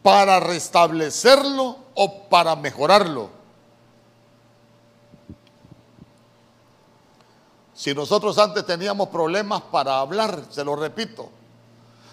para 0.00 0.38
restablecerlo 0.38 1.76
o 1.94 2.28
para 2.28 2.54
mejorarlo. 2.54 3.30
Si 7.74 7.92
nosotros 7.94 8.38
antes 8.38 8.64
teníamos 8.64 9.08
problemas 9.08 9.60
para 9.62 9.98
hablar, 9.98 10.44
se 10.50 10.62
lo 10.62 10.76
repito, 10.76 11.30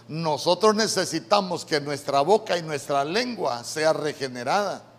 nosotros 0.08 0.74
necesitamos 0.74 1.64
que 1.64 1.80
nuestra 1.80 2.22
boca 2.22 2.58
y 2.58 2.64
nuestra 2.64 3.06
lengua 3.06 3.64
sea 3.64 3.94
regenerada. 3.94 4.91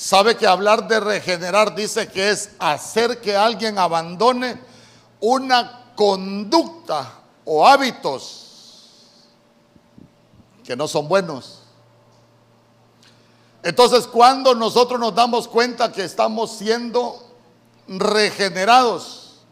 Sabe 0.00 0.34
que 0.34 0.46
hablar 0.46 0.88
de 0.88 0.98
regenerar 0.98 1.74
dice 1.74 2.08
que 2.08 2.30
es 2.30 2.52
hacer 2.58 3.20
que 3.20 3.36
alguien 3.36 3.78
abandone 3.78 4.58
una 5.20 5.92
conducta 5.94 7.20
o 7.44 7.68
hábitos 7.68 9.02
que 10.64 10.74
no 10.74 10.88
son 10.88 11.06
buenos. 11.06 11.58
Entonces, 13.62 14.06
cuando 14.06 14.54
nosotros 14.54 14.98
nos 14.98 15.14
damos 15.14 15.46
cuenta 15.46 15.92
que 15.92 16.04
estamos 16.04 16.52
siendo 16.52 17.22
regenerados, 17.86 19.42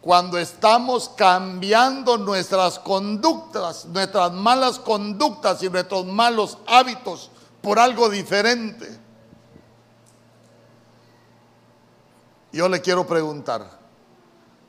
cuando 0.00 0.38
estamos 0.38 1.08
cambiando 1.08 2.18
nuestras 2.18 2.78
conductas, 2.78 3.86
nuestras 3.86 4.30
malas 4.30 4.78
conductas 4.78 5.60
y 5.64 5.68
nuestros 5.68 6.06
malos 6.06 6.56
hábitos 6.68 7.32
por 7.60 7.80
algo 7.80 8.08
diferente. 8.08 9.01
Yo 12.52 12.68
le 12.68 12.80
quiero 12.82 13.06
preguntar, 13.06 13.66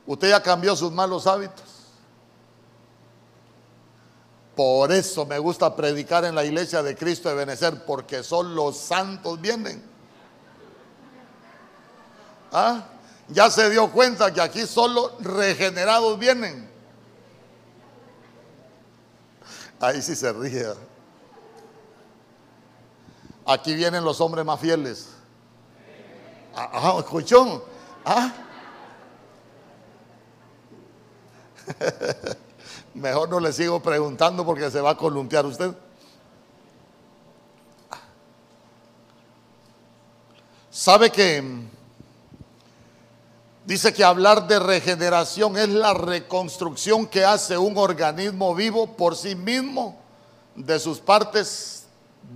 ¿usted 0.06 0.30
ya 0.30 0.42
cambió 0.42 0.74
sus 0.74 0.90
malos 0.90 1.26
hábitos? 1.26 1.64
Por 4.56 4.92
eso 4.92 5.26
me 5.26 5.38
gusta 5.38 5.74
predicar 5.74 6.24
en 6.24 6.34
la 6.34 6.44
iglesia 6.44 6.82
de 6.82 6.96
Cristo 6.96 7.28
de 7.28 7.34
Benecer, 7.34 7.84
porque 7.84 8.22
son 8.22 8.54
los 8.54 8.78
santos 8.78 9.40
vienen. 9.40 9.82
¿Ah? 12.52 12.84
Ya 13.28 13.50
se 13.50 13.68
dio 13.68 13.90
cuenta 13.90 14.32
que 14.32 14.40
aquí 14.40 14.66
solo 14.66 15.16
regenerados 15.18 16.18
vienen. 16.18 16.70
Ahí 19.80 20.00
sí 20.00 20.14
se 20.14 20.32
ríe. 20.32 20.72
Aquí 23.44 23.74
vienen 23.74 24.04
los 24.04 24.20
hombres 24.20 24.44
más 24.44 24.60
fieles. 24.60 25.08
Ah, 26.54 26.94
escuchó. 26.98 27.73
¿Ah? 28.04 28.32
Mejor 32.94 33.28
no 33.28 33.40
le 33.40 33.52
sigo 33.52 33.82
preguntando 33.82 34.44
porque 34.44 34.70
se 34.70 34.80
va 34.80 34.90
a 34.90 34.96
columpiar 34.96 35.46
usted. 35.46 35.74
¿Sabe 40.70 41.10
que 41.10 41.42
dice 43.64 43.94
que 43.94 44.04
hablar 44.04 44.46
de 44.46 44.58
regeneración 44.58 45.56
es 45.56 45.68
la 45.68 45.94
reconstrucción 45.94 47.06
que 47.06 47.24
hace 47.24 47.56
un 47.56 47.78
organismo 47.78 48.54
vivo 48.54 48.96
por 48.96 49.16
sí 49.16 49.34
mismo 49.34 49.96
de 50.54 50.78
sus 50.78 51.00
partes 51.00 51.84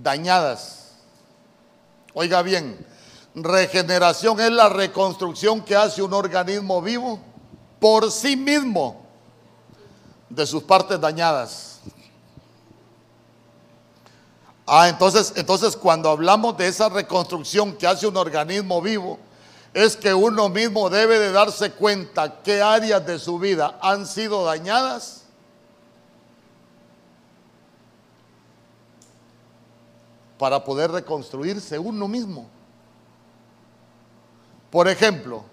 dañadas? 0.01 0.93
Oiga 2.13 2.41
bien, 2.41 2.85
Regeneración 3.43 4.39
es 4.39 4.51
la 4.51 4.69
reconstrucción 4.69 5.61
que 5.61 5.75
hace 5.75 6.01
un 6.01 6.13
organismo 6.13 6.81
vivo 6.81 7.19
por 7.79 8.11
sí 8.11 8.35
mismo 8.35 9.01
de 10.29 10.45
sus 10.45 10.63
partes 10.63 10.99
dañadas. 10.99 11.79
Ah, 14.65 14.87
entonces, 14.87 15.33
entonces 15.35 15.75
cuando 15.75 16.09
hablamos 16.09 16.55
de 16.57 16.67
esa 16.67 16.89
reconstrucción 16.89 17.73
que 17.73 17.87
hace 17.87 18.05
un 18.07 18.17
organismo 18.17 18.81
vivo, 18.81 19.17
es 19.73 19.95
que 19.95 20.13
uno 20.13 20.49
mismo 20.49 20.89
debe 20.89 21.19
de 21.19 21.31
darse 21.31 21.71
cuenta 21.71 22.41
qué 22.43 22.61
áreas 22.61 23.05
de 23.05 23.17
su 23.17 23.39
vida 23.39 23.79
han 23.81 24.05
sido 24.05 24.45
dañadas 24.45 25.23
para 30.37 30.63
poder 30.63 30.91
reconstruirse 30.91 31.77
uno 31.77 32.07
mismo. 32.07 32.49
Por 34.69 34.87
ejemplo, 34.87 35.43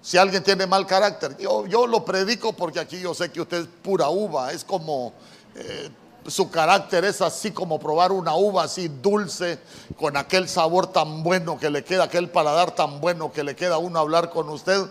si 0.00 0.18
alguien 0.18 0.42
tiene 0.42 0.66
mal 0.66 0.86
carácter, 0.86 1.36
yo, 1.38 1.66
yo 1.66 1.86
lo 1.86 2.04
predico 2.04 2.52
porque 2.52 2.80
aquí 2.80 3.00
yo 3.00 3.14
sé 3.14 3.30
que 3.30 3.40
usted 3.40 3.62
es 3.62 3.68
pura 3.82 4.08
uva, 4.08 4.52
es 4.52 4.64
como 4.64 5.12
eh, 5.54 5.90
su 6.26 6.50
carácter 6.50 7.04
es 7.04 7.20
así 7.20 7.50
como 7.50 7.78
probar 7.78 8.12
una 8.12 8.34
uva 8.34 8.64
así 8.64 8.88
dulce, 8.88 9.58
con 9.96 10.16
aquel 10.16 10.48
sabor 10.48 10.86
tan 10.86 11.22
bueno 11.22 11.58
que 11.58 11.70
le 11.70 11.84
queda, 11.84 12.04
aquel 12.04 12.30
paladar 12.30 12.72
tan 12.72 13.00
bueno 13.00 13.32
que 13.32 13.44
le 13.44 13.54
queda 13.54 13.76
a 13.76 13.78
uno 13.78 13.98
hablar 13.98 14.30
con 14.30 14.48
usted. 14.48 14.86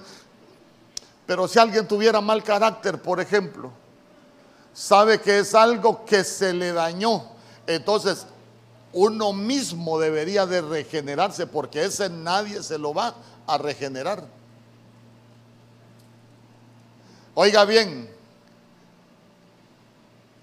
Pero 1.26 1.47
si 1.47 1.59
alguien 1.59 1.88
tuviera 1.88 2.22
mal 2.22 2.43
carácter, 2.43 3.01
por 3.01 3.20
ejemplo, 3.20 3.72
sabe 4.74 5.22
que 5.22 5.39
es 5.39 5.55
algo 5.55 6.05
que 6.05 6.24
se 6.24 6.53
le 6.53 6.74
dañó. 6.74 7.24
Entonces, 7.66 8.26
uno 8.94 9.34
mismo 9.34 10.00
debería 10.00 10.46
de 10.46 10.62
regenerarse 10.62 11.48
porque 11.48 11.84
ese 11.84 12.10
nadie 12.10 12.62
se 12.64 12.78
lo 12.78 12.94
va 12.94 13.16
a 13.48 13.58
regenerar. 13.58 14.26
Oiga 17.36 17.66
bien, 17.66 18.10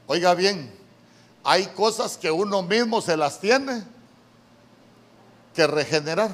oiga 0.08 0.34
bien, 0.34 0.74
hay 1.44 1.66
cosas 1.66 2.18
que 2.18 2.30
uno 2.30 2.62
mismo 2.62 3.00
se 3.00 3.16
las 3.16 3.40
tiene 3.40 3.84
que 5.54 5.66
regenerar. 5.68 6.30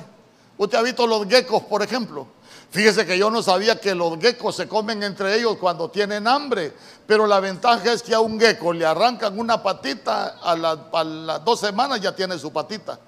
Usted 0.56 0.78
ha 0.78 0.82
visto 0.82 1.06
los 1.06 1.28
geckos, 1.28 1.62
por 1.64 1.82
ejemplo. 1.82 2.26
Fíjese 2.70 3.06
que 3.06 3.16
yo 3.16 3.30
no 3.30 3.42
sabía 3.42 3.80
que 3.80 3.94
los 3.94 4.18
geckos 4.18 4.56
se 4.56 4.68
comen 4.68 5.02
entre 5.02 5.36
ellos 5.36 5.56
cuando 5.58 5.90
tienen 5.90 6.26
hambre, 6.26 6.74
pero 7.06 7.26
la 7.26 7.40
ventaja 7.40 7.92
es 7.92 8.02
que 8.02 8.14
a 8.14 8.20
un 8.20 8.38
gecko 8.38 8.72
le 8.72 8.84
arrancan 8.84 9.38
una 9.38 9.62
patita, 9.62 10.38
a, 10.42 10.56
las 10.56 11.44
dos 11.44 11.60
semanas 11.60 12.00
ya 12.00 12.14
tiene 12.14 12.38
su 12.38 12.52
patita. 12.52 12.98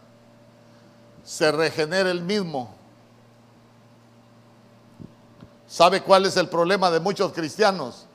Se 1.24 1.52
regenera 1.52 2.10
el 2.10 2.22
mismo. 2.22 2.74
¿Sabe 5.66 6.02
cuál 6.02 6.24
es 6.24 6.36
el 6.36 6.48
problema 6.48 6.90
de 6.90 7.00
muchos 7.00 7.32
cristianos? 7.32 8.06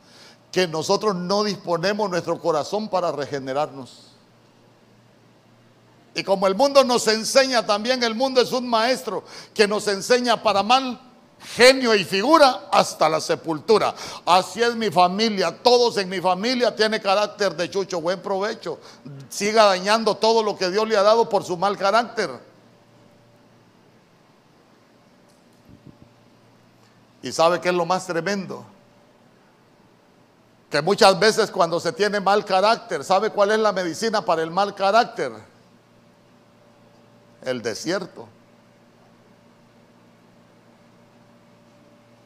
que 0.54 0.68
nosotros 0.68 1.16
no 1.16 1.44
disponemos 1.44 2.12
nuestro 2.12 2.40
corazón 2.40 2.88
para 2.88 3.12
regenerarnos. 3.12 4.12
Y 6.14 6.24
como 6.24 6.46
el 6.46 6.54
mundo 6.54 6.84
nos 6.84 7.08
enseña 7.08 7.66
también, 7.66 8.04
el 8.04 8.14
mundo 8.14 8.40
es 8.40 8.52
un 8.52 8.70
maestro 8.70 9.24
que 9.52 9.68
nos 9.68 9.88
enseña 9.88 10.44
para 10.44 10.62
mal, 10.62 11.02
genio 11.44 11.94
y 11.94 12.04
figura 12.04 12.68
hasta 12.72 13.08
la 13.10 13.22
sepultura. 13.22 13.94
Así 14.26 14.62
es 14.62 14.76
mi 14.76 14.90
familia, 14.90 15.56
todos 15.62 15.98
en 15.98 16.10
mi 16.10 16.22
familia 16.22 16.76
tienen 16.76 17.02
carácter 17.02 17.56
de 17.56 17.70
chucho, 17.70 18.02
buen 18.02 18.22
provecho. 18.22 18.80
Siga 19.30 19.66
dañando 19.66 20.16
todo 20.16 20.42
lo 20.44 20.58
que 20.58 20.70
Dios 20.70 20.88
le 20.88 20.98
ha 20.98 21.04
dado 21.04 21.28
por 21.30 21.44
su 21.44 21.58
mal 21.58 21.78
carácter. 21.78 22.30
¿Y 27.22 27.32
sabe 27.32 27.62
qué 27.62 27.70
es 27.70 27.76
lo 27.76 27.86
más 27.86 28.06
tremendo? 28.06 28.66
que 30.74 30.82
muchas 30.82 31.20
veces 31.20 31.52
cuando 31.52 31.80
se 31.80 31.94
tiene 31.94 32.20
mal 32.20 32.44
carácter, 32.44 33.04
¿sabe 33.04 33.30
cuál 33.30 33.52
es 33.52 33.60
la 33.60 33.72
medicina 33.72 34.26
para 34.26 34.42
el 34.42 34.50
mal 34.50 34.74
carácter? 34.74 35.32
El 37.44 37.62
desierto. 37.62 38.28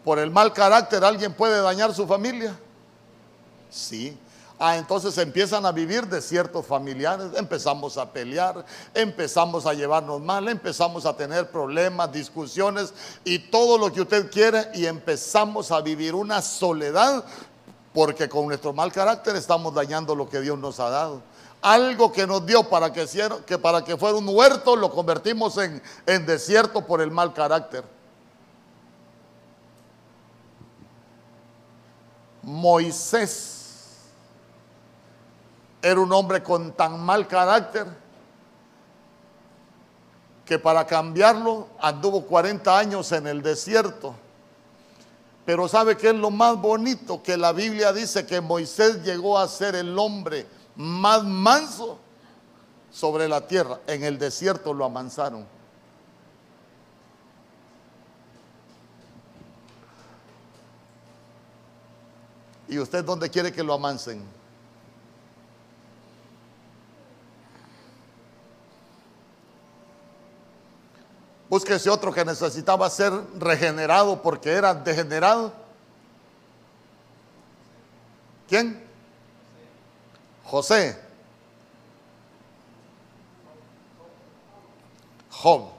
Por 0.08 0.20
el 0.20 0.32
mal 0.32 0.54
carácter 0.54 1.04
alguien 1.04 1.34
puede 1.34 1.60
dañar 1.60 1.94
su 1.94 2.08
familia. 2.08 2.58
Sí. 3.70 4.18
Ah, 4.58 4.78
entonces 4.78 5.18
empiezan 5.18 5.66
a 5.66 5.74
vivir 5.74 6.08
desiertos 6.08 6.66
familiares, 6.66 7.26
empezamos 7.36 7.98
a 7.98 8.10
pelear, 8.10 8.64
empezamos 8.94 9.66
a 9.66 9.74
llevarnos 9.74 10.22
mal, 10.22 10.48
empezamos 10.48 11.06
a 11.06 11.18
tener 11.18 11.52
problemas, 11.52 12.10
discusiones 12.10 12.94
y 13.26 13.38
todo 13.38 13.78
lo 13.78 13.92
que 13.92 14.00
usted 14.00 14.32
quiere 14.32 14.70
y 14.76 14.86
empezamos 14.86 15.74
a 15.74 15.82
vivir 15.82 16.16
una 16.16 16.42
soledad 16.42 17.26
porque 17.94 18.30
con 18.30 18.48
nuestro 18.48 18.72
mal 18.72 18.94
carácter 18.94 19.36
estamos 19.36 19.74
dañando 19.74 20.16
lo 20.16 20.30
que 20.30 20.40
Dios 20.40 20.58
nos 20.58 20.80
ha 20.80 20.90
dado. 20.90 21.22
Algo 21.62 22.14
que 22.14 22.26
nos 22.26 22.46
dio 22.46 22.64
para 22.64 22.94
que, 22.94 23.06
que 23.46 23.58
para 23.58 23.84
que 23.84 23.98
fuera 23.98 24.16
un 24.16 24.30
huerto, 24.30 24.78
lo 24.78 24.90
convertimos 24.90 25.58
en, 25.58 25.84
en 26.06 26.26
desierto 26.26 26.86
por 26.86 27.02
el 27.02 27.12
mal 27.12 27.34
carácter. 27.34 27.97
Moisés 32.48 33.98
era 35.82 36.00
un 36.00 36.12
hombre 36.12 36.42
con 36.42 36.72
tan 36.72 37.00
mal 37.00 37.28
carácter 37.28 37.86
que 40.46 40.58
para 40.58 40.88
cambiarlo 40.88 41.68
anduvo 41.80 42.26
40 42.26 42.78
años 42.78 43.12
en 43.12 43.28
el 43.28 43.42
desierto 43.42 44.16
pero 45.48 45.66
¿sabe 45.70 45.96
qué 45.96 46.10
es 46.10 46.16
lo 46.16 46.30
más 46.30 46.58
bonito? 46.58 47.24
Que 47.24 47.38
la 47.38 47.54
Biblia 47.54 47.94
dice 47.94 48.26
que 48.26 48.42
Moisés 48.42 49.02
llegó 49.02 49.40
a 49.40 49.48
ser 49.48 49.76
el 49.76 49.98
hombre 49.98 50.46
más 50.76 51.24
manso 51.24 51.98
sobre 52.92 53.30
la 53.30 53.48
tierra. 53.48 53.80
En 53.88 54.04
el 54.04 54.20
desierto 54.20 54.74
lo 54.74 54.84
amansaron. 54.84 55.46
¿Y 62.68 62.80
usted 62.80 63.04
dónde 63.04 63.30
quiere 63.30 63.52
que 63.52 63.64
lo 63.64 63.74
amansen? 63.74 64.24
Búsquese 71.50 71.90
otro 71.90 72.14
que 72.14 72.26
necesitaba 72.26 72.90
ser 72.90 73.14
regenerado 73.40 74.22
porque 74.22 74.52
era 74.52 74.74
degenerado. 74.74 75.54
¿Quién? 78.50 78.84
José. 80.44 81.00
Job. 85.32 85.70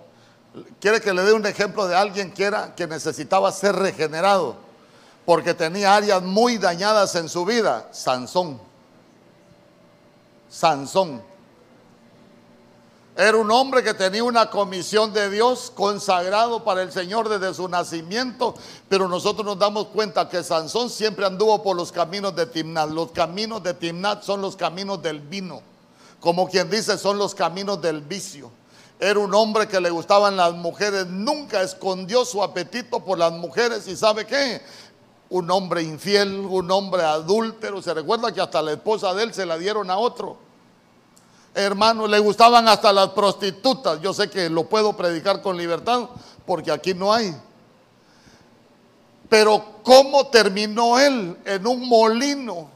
¿Quiere 0.80 1.01
que 1.03 1.12
le 1.12 1.22
dé 1.22 1.34
un 1.34 1.45
ejemplo 1.45 1.86
de 1.86 1.95
alguien 1.95 2.32
que 2.32 2.45
era 2.45 2.74
que 2.74 2.86
necesitaba 2.86 3.53
ser 3.53 3.76
regenerado 3.76 4.68
porque 5.29 5.53
tenía 5.53 5.95
áreas 5.95 6.22
muy 6.22 6.57
dañadas 6.57 7.14
en 7.14 7.29
su 7.29 7.45
vida? 7.45 7.87
Sansón. 7.93 8.59
Sansón. 10.49 11.22
Era 13.14 13.37
un 13.37 13.51
hombre 13.51 13.85
que 13.85 13.93
tenía 13.93 14.24
una 14.24 14.49
comisión 14.49 15.12
de 15.12 15.29
Dios 15.29 15.70
consagrado 15.74 16.64
para 16.64 16.81
el 16.81 16.91
Señor 16.93 17.29
desde 17.29 17.53
su 17.53 17.68
nacimiento, 17.68 18.55
pero 18.89 19.07
nosotros 19.07 19.45
nos 19.45 19.59
damos 19.59 19.89
cuenta 19.89 20.31
que 20.31 20.43
Sansón 20.43 20.89
siempre 20.89 21.26
anduvo 21.26 21.62
por 21.62 21.76
los 21.76 21.93
caminos 21.93 22.35
de 22.35 22.47
Timnat. 22.47 22.89
Los 22.89 23.12
caminos 23.12 23.62
de 23.62 23.74
Timnat 23.74 24.22
son 24.22 24.41
los 24.41 24.57
caminos 24.57 25.03
del 25.03 25.20
vino, 25.20 25.61
como 26.20 26.49
quien 26.49 26.70
dice 26.70 26.97
son 26.97 27.18
los 27.18 27.35
caminos 27.35 27.83
del 27.83 28.01
vicio. 28.01 28.51
Era 29.01 29.20
un 29.20 29.33
hombre 29.33 29.68
que 29.68 29.81
le 29.81 29.91
gustaban 29.91 30.37
las 30.37 30.55
mujeres, 30.55 31.07
nunca 31.07 31.62
escondió 31.62 32.24
su 32.24 32.43
apetito 32.43 32.99
por 33.05 33.16
las 33.16 33.31
mujeres 33.31 33.87
y 33.87 33.97
sabe 33.97 34.26
qué, 34.26 34.61
un 35.31 35.51
hombre 35.51 35.83
infiel, 35.83 36.35
un 36.35 36.70
hombre 36.70 37.03
adúltero, 37.03 37.83
se 37.83 37.93
recuerda 37.95 38.33
que 38.33 38.41
hasta 38.41 38.62
la 38.62 38.72
esposa 38.72 39.14
de 39.14 39.24
él 39.24 39.35
se 39.35 39.47
la 39.47 39.59
dieron 39.59 39.91
a 39.91 39.99
otro 39.99 40.49
hermano, 41.64 42.07
le 42.07 42.18
gustaban 42.18 42.68
hasta 42.68 42.93
las 42.93 43.09
prostitutas. 43.11 44.01
Yo 44.01 44.12
sé 44.14 44.31
que 44.31 44.49
lo 44.49 44.64
puedo 44.64 44.97
predicar 44.97 45.43
con 45.43 45.57
libertad 45.57 46.09
porque 46.47 46.70
aquí 46.70 46.95
no 46.95 47.12
hay. 47.12 47.35
Pero 49.29 49.64
¿cómo 49.83 50.29
terminó 50.29 50.99
él 50.99 51.37
en 51.45 51.66
un 51.66 51.87
molino? 51.87 52.70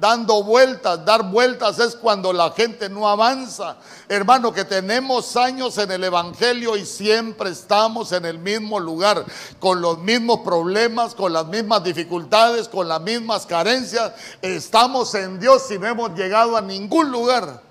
Dando 0.00 0.42
vueltas, 0.44 1.04
dar 1.04 1.24
vueltas 1.30 1.78
es 1.78 1.96
cuando 1.96 2.32
la 2.32 2.50
gente 2.52 2.88
no 2.88 3.08
avanza. 3.08 3.76
Hermano, 4.08 4.52
que 4.52 4.64
tenemos 4.64 5.36
años 5.36 5.76
en 5.78 5.90
el 5.90 6.04
Evangelio 6.04 6.76
y 6.76 6.86
siempre 6.86 7.50
estamos 7.50 8.12
en 8.12 8.24
el 8.24 8.38
mismo 8.38 8.78
lugar, 8.78 9.24
con 9.58 9.80
los 9.80 9.98
mismos 9.98 10.40
problemas, 10.40 11.14
con 11.14 11.32
las 11.32 11.46
mismas 11.46 11.82
dificultades, 11.82 12.68
con 12.68 12.86
las 12.88 13.00
mismas 13.00 13.46
carencias. 13.46 14.12
Estamos 14.40 15.14
en 15.14 15.40
Dios 15.40 15.70
y 15.70 15.78
no 15.78 15.86
hemos 15.86 16.14
llegado 16.14 16.56
a 16.56 16.60
ningún 16.60 17.10
lugar. 17.10 17.68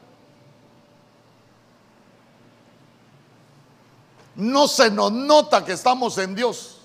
no 4.38 4.68
se 4.68 4.92
nos 4.92 5.12
nota 5.12 5.66
que 5.66 5.74
estamos 5.74 6.18
en 6.20 6.36
Dios. 6.36 6.78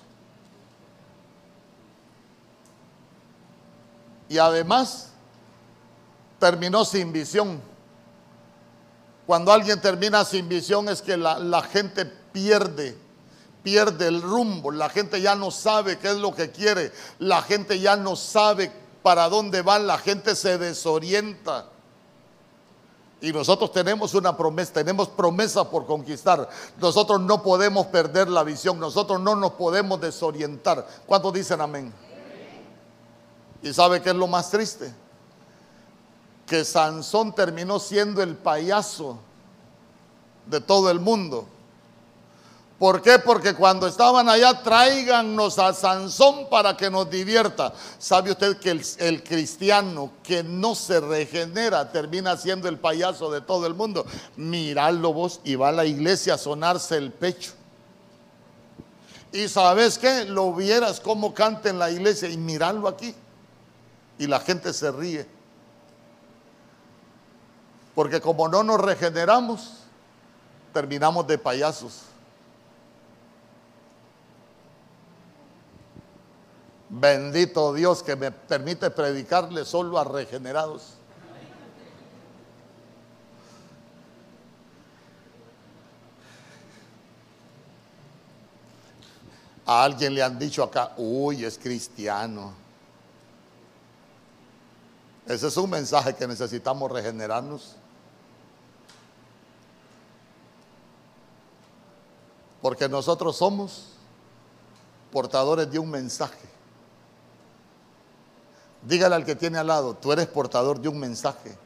Y 4.28 4.38
además 4.38 5.11
terminó 6.42 6.84
sin 6.84 7.12
visión. 7.12 7.60
Cuando 9.28 9.52
alguien 9.52 9.80
termina 9.80 10.24
sin 10.24 10.48
visión 10.48 10.88
es 10.88 11.00
que 11.00 11.16
la, 11.16 11.62
gente 11.62 12.04
pierde, 12.04 12.98
pierde 13.62 14.08
el 14.08 14.20
rumbo, 14.20 14.72
la 14.72 14.88
gente 14.88 15.20
ya 15.20 15.36
no 15.36 15.52
sabe 15.52 15.98
qué 15.98 16.08
es 16.08 16.16
lo 16.16 16.34
que 16.34 16.50
quiere, 16.50 16.90
la 17.20 17.42
gente 17.42 17.78
ya 17.78 17.94
no 17.94 18.16
sabe 18.16 18.72
para 19.04 19.28
dónde 19.28 19.62
va, 19.62 19.78
la 19.78 19.98
gente 19.98 20.34
se 20.34 20.58
desorienta. 20.58 21.66
Y 23.20 23.32
nosotros 23.32 23.70
tenemos 23.70 24.12
una 24.14 24.36
promesa, 24.36 24.72
tenemos 24.72 25.10
promesa 25.10 25.70
por 25.70 25.86
conquistar. 25.86 26.48
Nosotros 26.78 27.20
no 27.20 27.40
podemos 27.40 27.86
perder 27.86 28.28
la 28.28 28.42
visión, 28.42 28.80
nosotros 28.80 29.20
no 29.20 29.36
nos 29.36 29.52
podemos 29.52 30.00
desorientar. 30.00 30.84
¿Cuántos 31.06 31.32
dicen 31.34 31.60
amén? 31.60 31.94
¿Y 33.62 33.72
sabe 33.72 34.02
qué 34.02 34.10
es 34.10 34.16
lo 34.16 34.26
más 34.26 34.50
triste? 34.50 34.92
Que 36.52 36.66
Sansón 36.66 37.34
terminó 37.34 37.80
siendo 37.80 38.22
el 38.22 38.36
payaso 38.36 39.18
de 40.44 40.60
todo 40.60 40.90
el 40.90 41.00
mundo. 41.00 41.46
¿Por 42.78 43.00
qué? 43.00 43.18
Porque 43.18 43.54
cuando 43.54 43.86
estaban 43.86 44.28
allá, 44.28 44.62
tráiganos 44.62 45.58
a 45.58 45.72
Sansón 45.72 46.50
para 46.50 46.76
que 46.76 46.90
nos 46.90 47.08
divierta. 47.08 47.72
¿Sabe 47.98 48.32
usted 48.32 48.58
que 48.58 48.82
el, 48.98 49.22
cristiano 49.24 50.12
que 50.22 50.42
no 50.42 50.74
se 50.74 51.00
regenera 51.00 51.90
termina 51.90 52.36
siendo 52.36 52.68
el 52.68 52.78
payaso 52.78 53.30
de 53.30 53.40
todo 53.40 53.66
el 53.66 53.72
mundo? 53.72 54.04
Miradlo 54.36 55.14
vos 55.14 55.40
y 55.44 55.54
va 55.54 55.70
a 55.70 55.72
la 55.72 55.86
iglesia 55.86 56.34
a 56.34 56.38
sonarse 56.38 56.98
el 56.98 57.12
pecho. 57.12 57.52
Y 59.32 59.48
sabes 59.48 59.96
qué? 59.96 60.26
Lo 60.26 60.52
vieras 60.52 61.00
como 61.00 61.32
canta 61.32 61.70
en 61.70 61.78
la 61.78 61.90
iglesia 61.90 62.28
y 62.28 62.36
mirarlo 62.36 62.88
aquí. 62.88 63.14
Y 64.18 64.26
la 64.26 64.38
gente 64.38 64.74
se 64.74 64.92
ríe. 64.92 65.41
Porque 67.94 68.20
como 68.20 68.48
no 68.48 68.62
nos 68.62 68.80
regeneramos, 68.80 69.78
terminamos 70.72 71.26
de 71.26 71.38
payasos. 71.38 72.02
Bendito 76.88 77.72
Dios 77.72 78.02
que 78.02 78.16
me 78.16 78.30
permite 78.30 78.90
predicarle 78.90 79.64
solo 79.64 79.98
a 79.98 80.04
regenerados. 80.04 80.94
A 89.64 89.84
alguien 89.84 90.14
le 90.14 90.22
han 90.22 90.38
dicho 90.38 90.62
acá, 90.62 90.92
uy, 90.96 91.44
es 91.44 91.56
cristiano. 91.56 92.52
Ese 95.26 95.46
es 95.48 95.56
un 95.56 95.70
mensaje 95.70 96.14
que 96.14 96.26
necesitamos 96.26 96.90
regenerarnos. 96.90 97.76
Porque 102.62 102.88
nosotros 102.88 103.36
somos 103.36 103.88
portadores 105.10 105.70
de 105.70 105.78
un 105.78 105.90
mensaje. 105.90 106.48
Dígale 108.82 109.16
al 109.16 109.24
que 109.24 109.36
tiene 109.36 109.58
al 109.58 109.66
lado, 109.66 109.94
tú 109.94 110.12
eres 110.12 110.26
portador 110.28 110.80
de 110.80 110.88
un 110.88 110.98
mensaje. 110.98 111.56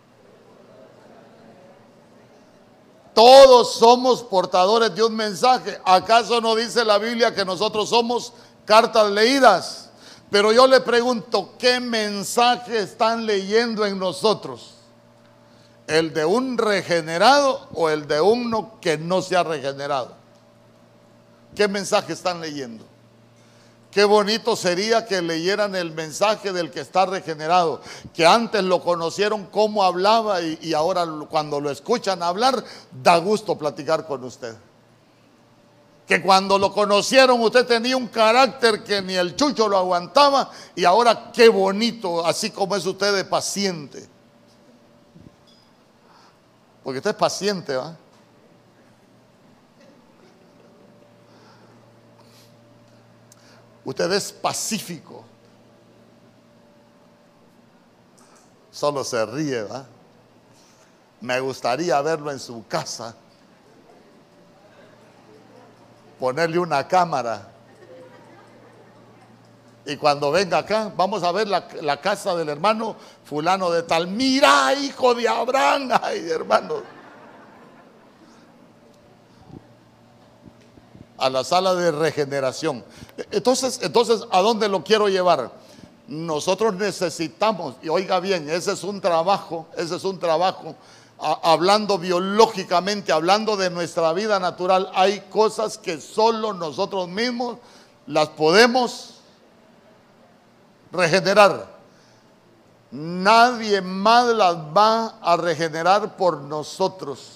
Todos 3.15 3.77
somos 3.77 4.23
portadores 4.23 4.95
de 4.95 5.03
un 5.03 5.17
mensaje. 5.17 5.81
¿Acaso 5.85 6.41
no 6.41 6.55
dice 6.55 6.85
la 6.85 6.99
Biblia 6.99 7.35
que 7.35 7.47
nosotros 7.47 7.89
somos 7.89 8.33
cartas 8.67 9.11
leídas? 9.11 9.89
Pero 10.31 10.53
yo 10.53 10.67
le 10.67 10.81
pregunto, 10.81 11.55
¿qué 11.59 11.81
mensaje 11.81 12.79
están 12.81 13.25
leyendo 13.25 13.87
en 13.87 13.99
nosotros? 13.99 14.75
¿El 15.87 16.13
de 16.13 16.25
un 16.25 16.59
regenerado 16.59 17.69
o 17.73 17.89
el 17.89 18.07
de 18.07 18.21
uno 18.21 18.79
que 18.81 18.99
no 18.99 19.23
se 19.23 19.37
ha 19.37 19.45
regenerado? 19.45 20.26
¿Qué 21.57 21.67
mensaje 21.67 22.13
están 22.13 22.41
leyendo? 22.41 22.85
Qué 23.91 24.05
bonito 24.05 24.57
sería 24.57 25.07
que 25.07 25.23
leyeran 25.23 25.75
el 25.75 25.91
mensaje 25.93 26.53
del 26.53 26.71
que 26.71 26.81
está 26.81 27.07
regenerado, 27.07 27.81
que 28.13 28.27
antes 28.27 28.63
lo 28.63 28.83
conocieron 28.83 29.47
cómo 29.47 29.83
hablaba 29.83 30.43
y, 30.43 30.75
ahora 30.75 31.07
cuando 31.31 31.59
lo 31.59 31.71
escuchan 31.71 32.23
hablar, 32.23 32.63
da 33.03 33.17
gusto 33.17 33.57
platicar 33.57 34.07
con 34.07 34.23
usted. 34.23 34.55
Que 36.07 36.21
cuando 36.21 36.59
lo 36.59 36.75
conocieron 36.75 37.41
usted 37.41 37.67
tenía 37.67 37.97
un 37.97 38.09
carácter 38.09 38.85
que 38.85 39.01
ni 39.01 39.15
el 39.15 39.35
chucho 39.35 39.67
lo 39.67 39.79
aguantaba 39.79 40.51
y 40.75 40.85
ahora 40.85 41.33
qué 41.33 41.49
bonito, 41.49 42.25
así 42.25 42.51
como 42.51 42.77
es 42.77 42.85
usted 42.85 43.17
de 43.17 43.25
paciente. 43.25 44.07
Porque 46.85 46.99
usted 46.99 47.13
es 47.13 47.17
paciente, 47.17 47.75
¿va? 47.77 47.97
Usted 53.87 54.12
es 54.12 54.32
pacífico. 54.32 55.24
Solo 58.72 59.05
se 59.05 59.24
ríe, 59.24 59.62
¿va? 59.62 59.87
Me 61.20 61.39
gustaría 61.39 62.01
verlo 62.03 62.32
en 62.32 62.41
su 62.41 62.66
casa. 62.66 63.14
Ponerle 66.18 66.59
una 66.59 66.87
cámara. 66.89 67.53
Y 69.87 69.97
cuando 69.97 70.32
venga 70.32 70.59
acá, 70.59 70.93
vamos 70.97 71.22
a 71.22 71.30
ver 71.30 71.47
la, 71.47 71.68
la 71.80 72.01
casa 72.01 72.34
del 72.34 72.49
hermano 72.49 72.97
fulano 73.24 73.70
de 73.70 73.84
tal. 73.84 74.09
Mira, 74.09 74.74
hijo 74.74 75.14
de 75.14 75.28
Abraham. 75.28 75.91
Ay, 76.03 76.28
hermano. 76.28 76.96
A 81.19 81.31
la 81.31 81.45
sala 81.45 81.75
de 81.75 81.91
regeneración. 81.91 82.85
Entonces, 83.31 83.81
entonces, 83.83 84.25
¿a 84.31 84.41
dónde 84.41 84.69
lo 84.69 84.85
quiero 84.85 85.09
llevar? 85.09 85.51
Nosotros 86.09 86.75
necesitamos, 86.75 87.75
y 87.83 87.89
oiga 87.89 88.21
bien, 88.21 88.49
ese 88.49 88.73
es 88.73 88.85
un 88.85 89.01
trabajo, 89.01 89.67
ese 89.77 89.97
es 89.97 90.05
un 90.05 90.19
trabajo, 90.19 90.77
hablando 91.19 91.99
biológicamente, 91.99 93.12
hablando 93.12 93.57
de 93.57 93.71
nuestra 93.71 94.12
vida 94.12 94.39
natural, 94.39 94.91
hay 94.95 95.21
cosas 95.31 95.79
que 95.79 96.01
solo 96.01 96.53
nosotros 96.53 97.09
mismos 97.09 97.59
las 98.07 98.29
podemos 98.29 99.14
regenerar. 100.93 101.75
Nadie 102.91 103.81
más 103.81 104.27
las 104.27 104.57
va 104.57 105.19
a 105.21 105.37
regenerar 105.37 106.17
por 106.17 106.41
nosotros. 106.41 107.33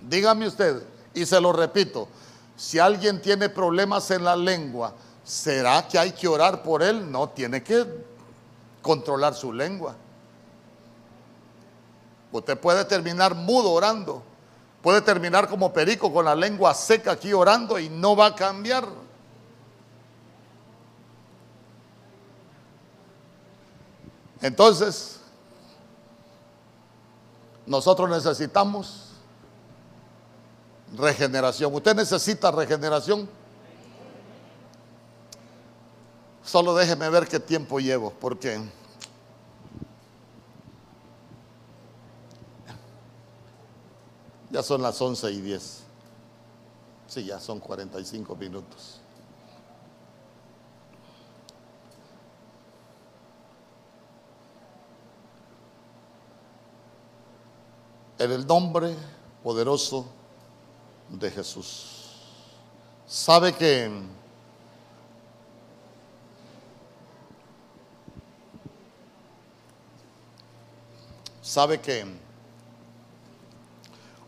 Dígame 0.00 0.46
usted, 0.46 0.82
y 1.14 1.24
se 1.24 1.40
lo 1.40 1.52
repito, 1.52 2.08
si 2.56 2.78
alguien 2.78 3.22
tiene 3.22 3.48
problemas 3.48 4.10
en 4.10 4.24
la 4.24 4.36
lengua, 4.36 4.94
¿será 5.24 5.86
que 5.88 5.98
hay 5.98 6.12
que 6.12 6.28
orar 6.28 6.62
por 6.62 6.82
él? 6.82 7.10
No, 7.10 7.28
tiene 7.28 7.62
que 7.62 7.86
controlar 8.82 9.34
su 9.34 9.52
lengua. 9.52 9.94
Usted 12.30 12.58
puede 12.58 12.84
terminar 12.84 13.34
mudo 13.34 13.70
orando, 13.70 14.22
puede 14.82 15.00
terminar 15.00 15.48
como 15.48 15.72
perico 15.72 16.12
con 16.12 16.24
la 16.24 16.34
lengua 16.34 16.74
seca 16.74 17.12
aquí 17.12 17.32
orando 17.32 17.78
y 17.78 17.88
no 17.88 18.16
va 18.16 18.26
a 18.26 18.34
cambiar. 18.34 18.84
Entonces, 24.40 25.20
nosotros 27.66 28.10
necesitamos 28.10 29.03
regeneración. 30.96 31.74
¿Usted 31.74 31.94
necesita 31.94 32.50
regeneración? 32.50 33.28
Solo 36.44 36.74
déjeme 36.74 37.08
ver 37.08 37.26
qué 37.26 37.40
tiempo 37.40 37.80
llevo, 37.80 38.10
porque 38.10 38.60
ya 44.50 44.62
son 44.62 44.82
las 44.82 45.00
11 45.00 45.30
y 45.32 45.40
10. 45.40 45.80
Sí, 47.06 47.24
ya 47.24 47.40
son 47.40 47.60
45 47.60 48.36
minutos. 48.36 49.00
En 58.18 58.30
el 58.30 58.46
nombre 58.46 58.94
poderoso 59.42 60.06
de 61.08 61.30
Jesús. 61.30 62.12
Sabe 63.06 63.52
que 63.52 63.90
sabe 71.42 71.80
que 71.80 72.04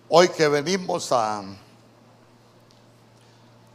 hoy 0.09 0.29
que 0.29 0.47
venimos 0.49 1.11
a 1.13 1.43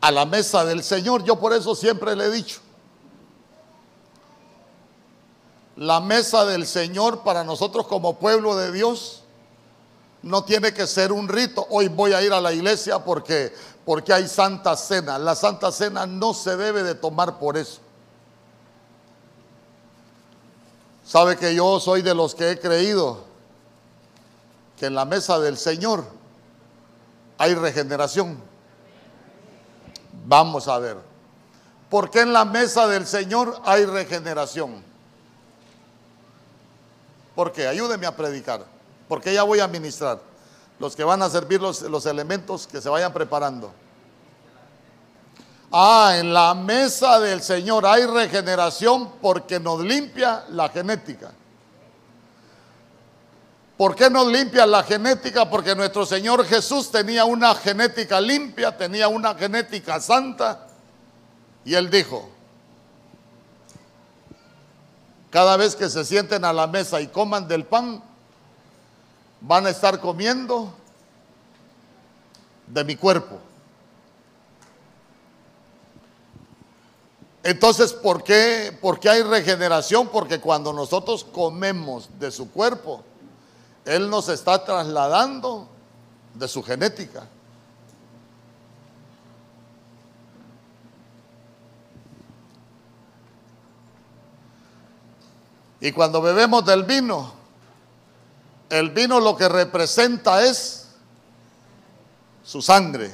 a 0.02 0.10
la 0.10 0.26
mesa 0.26 0.66
del 0.66 0.84
Señor, 0.84 1.24
yo 1.24 1.40
por 1.40 1.54
eso 1.54 1.76
siempre 1.76 2.16
le 2.16 2.26
he 2.26 2.32
dicho, 2.32 2.60
la 5.76 6.00
mesa 6.00 6.44
del 6.46 6.66
Señor 6.66 7.24
para 7.24 7.44
nosotros 7.44 7.86
como 7.88 8.18
pueblo 8.18 8.56
de 8.56 8.72
Dios 8.72 9.21
No 10.24 10.44
tiene 10.44 10.74
que 10.74 10.86
ser 10.86 11.12
un 11.12 11.28
rito. 11.28 11.66
Hoy 11.70 11.88
voy 11.88 12.14
a 12.14 12.22
ir 12.22 12.32
a 12.32 12.40
la 12.40 12.54
iglesia 12.54 13.00
porque, 13.00 13.54
porque 13.86 14.14
hay 14.14 14.28
Santa 14.28 14.76
Cena. 14.76 15.18
La 15.18 15.36
Santa 15.36 15.72
Cena 15.72 16.06
no 16.06 16.34
se 16.34 16.56
debe 16.56 16.84
de 16.84 16.96
tomar 16.96 17.40
por 17.40 17.58
eso. 17.58 17.80
Sabe 21.04 21.36
que 21.36 21.54
yo 21.56 21.80
soy 21.80 22.02
de 22.02 22.14
los 22.14 22.36
que 22.36 22.52
he 22.52 22.60
creído 22.60 23.26
que 24.78 24.86
en 24.86 24.96
la 24.96 25.06
mesa 25.06 25.40
del 25.40 25.58
Señor 25.58 26.06
hay 27.38 27.54
regeneración. 27.56 28.40
Vamos 30.26 30.68
a 30.68 30.78
ver. 30.80 30.98
¿Por 31.90 32.10
qué 32.10 32.22
en 32.22 32.32
la 32.32 32.46
mesa 32.46 32.88
del 32.88 33.06
Señor 33.06 33.60
hay 33.66 33.86
regeneración? 33.86 34.84
Porque 37.36 37.68
ayúdeme 37.68 38.06
a 38.06 38.16
predicar. 38.16 38.71
Porque 39.12 39.34
ya 39.34 39.44
voy 39.44 39.60
a 39.60 39.68
ministrar. 39.68 40.22
Los 40.80 40.96
que 40.96 41.04
van 41.04 41.22
a 41.22 41.30
servir 41.30 41.60
los, 41.60 41.82
los 41.82 42.06
elementos 42.06 42.66
que 42.66 42.80
se 42.80 42.88
vayan 42.88 43.12
preparando. 43.12 43.74
Ah, 45.70 46.14
en 46.16 46.34
la 46.34 46.54
mesa 46.54 47.20
del 47.20 47.42
Señor 47.42 47.86
hay 47.86 48.06
regeneración 48.06 49.12
porque 49.22 49.60
nos 49.60 49.82
limpia 49.82 50.46
la 50.52 50.70
genética. 50.70 51.34
¿Por 53.76 53.96
qué 53.96 54.10
nos 54.10 54.28
limpia 54.28 54.66
la 54.66 54.82
genética? 54.82 55.50
Porque 55.50 55.76
nuestro 55.76 56.06
Señor 56.06 56.46
Jesús 56.46 56.90
tenía 56.90 57.26
una 57.26 57.54
genética 57.54 58.22
limpia, 58.22 58.78
tenía 58.78 59.10
una 59.10 59.36
genética 59.36 60.00
santa 60.00 60.68
y 61.66 61.76
él 61.76 61.90
dijo, 61.90 62.30
cada 65.30 65.58
vez 65.58 65.76
que 65.76 65.90
se 65.90 66.06
sienten 66.06 66.46
a 66.46 66.54
la 66.54 66.66
mesa 66.66 67.02
y 67.02 67.08
coman 67.08 67.50
del 67.50 67.66
pan, 67.66 68.10
van 69.42 69.66
a 69.66 69.72
estar 69.72 70.00
comiendo 70.00 70.72
de 72.68 72.84
mi 72.84 72.96
cuerpo. 72.96 73.40
Entonces, 77.44 77.92
¿por 77.92 78.24
qué, 78.24 78.78
¿por 78.80 79.00
qué 79.00 79.10
hay 79.10 79.24
regeneración? 79.24 80.08
Porque 80.10 80.40
cuando 80.40 80.72
nosotros 80.72 81.24
comemos 81.24 82.08
de 82.20 82.30
su 82.30 82.52
cuerpo, 82.52 83.04
Él 83.84 84.10
nos 84.10 84.30
está 84.30 84.64
trasladando 84.64 85.68
de 86.36 86.48
su 86.48 86.62
genética. 86.62 87.28
Y 95.80 95.92
cuando 95.92 96.22
bebemos 96.22 96.64
del 96.64 96.84
vino, 96.84 97.41
el 98.72 98.90
vino 98.90 99.20
lo 99.20 99.38
que 99.38 99.48
representa 99.48 100.44
es 100.44 100.88
su 102.44 102.62
sangre. 102.62 103.12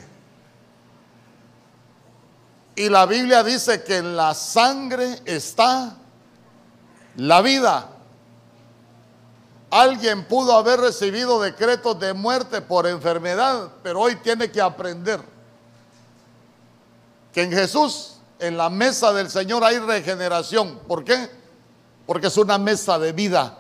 Y 2.76 2.90
la 2.90 3.06
Biblia 3.06 3.44
dice 3.44 3.84
que 3.84 3.98
en 3.98 4.16
la 4.16 4.34
sangre 4.34 5.20
está 5.26 5.98
la 7.18 7.42
vida. 7.42 7.90
Alguien 9.70 10.26
pudo 10.26 10.56
haber 10.56 10.80
recibido 10.80 11.42
decretos 11.42 12.00
de 12.00 12.14
muerte 12.14 12.62
por 12.62 12.88
enfermedad, 12.88 13.72
pero 13.84 14.00
hoy 14.00 14.16
tiene 14.18 14.50
que 14.50 14.62
aprender 14.62 15.20
que 17.34 17.44
en 17.44 17.52
Jesús, 17.52 18.18
en 18.40 18.56
la 18.56 18.70
mesa 18.70 19.12
del 19.12 19.30
Señor 19.30 19.64
hay 19.64 19.80
regeneración. 19.80 20.80
¿Por 20.88 21.04
qué? 21.04 21.30
porque 22.08 22.28
es 22.28 22.38
una 22.38 22.58
mesa 22.58 22.98
de 22.98 23.12
vida. 23.12 23.56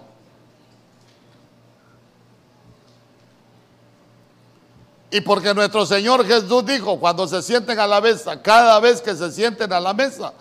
Y 5.10 5.22
porque 5.22 5.53
nuestro 5.53 5.86
Señor 5.86 6.26
Jesús 6.26 6.66
dijo, 6.66 6.99
cuando 6.99 7.28
se 7.28 7.41
sienten 7.41 7.80
a 7.80 7.88
la 7.88 8.01
mesa, 8.01 8.41
cada 8.41 8.80
vez 8.80 9.01
que 9.01 9.16
se 9.16 9.32
sienten 9.32 9.72
a 9.72 9.80
la 9.80 9.93
mesa, 9.93 10.34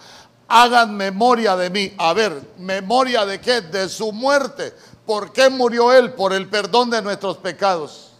hagan 0.48 0.96
memoria 0.96 1.56
de 1.56 1.70
mí. 1.70 1.94
A 1.98 2.12
ver, 2.12 2.42
memoria 2.58 3.24
de 3.24 3.40
qué? 3.40 3.60
De 3.60 3.88
su 3.88 4.12
muerte. 4.12 4.74
¿Por 5.04 5.32
qué 5.32 5.50
murió 5.50 5.92
Él? 5.92 6.14
Por 6.14 6.32
el 6.32 6.48
perdón 6.48 6.90
de 6.90 7.00
nuestros 7.00 7.36
pecados. 7.36 8.12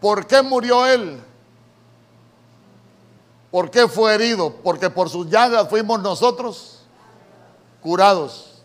¿Por 0.00 0.26
qué 0.26 0.40
murió 0.40 0.86
Él? 0.86 1.20
¿Por 3.50 3.70
qué 3.70 3.86
fue 3.86 4.14
herido? 4.14 4.54
Porque 4.62 4.88
por 4.88 5.10
sus 5.10 5.28
llagas 5.28 5.68
fuimos 5.68 6.00
nosotros 6.00 6.78
curados. 7.82 8.62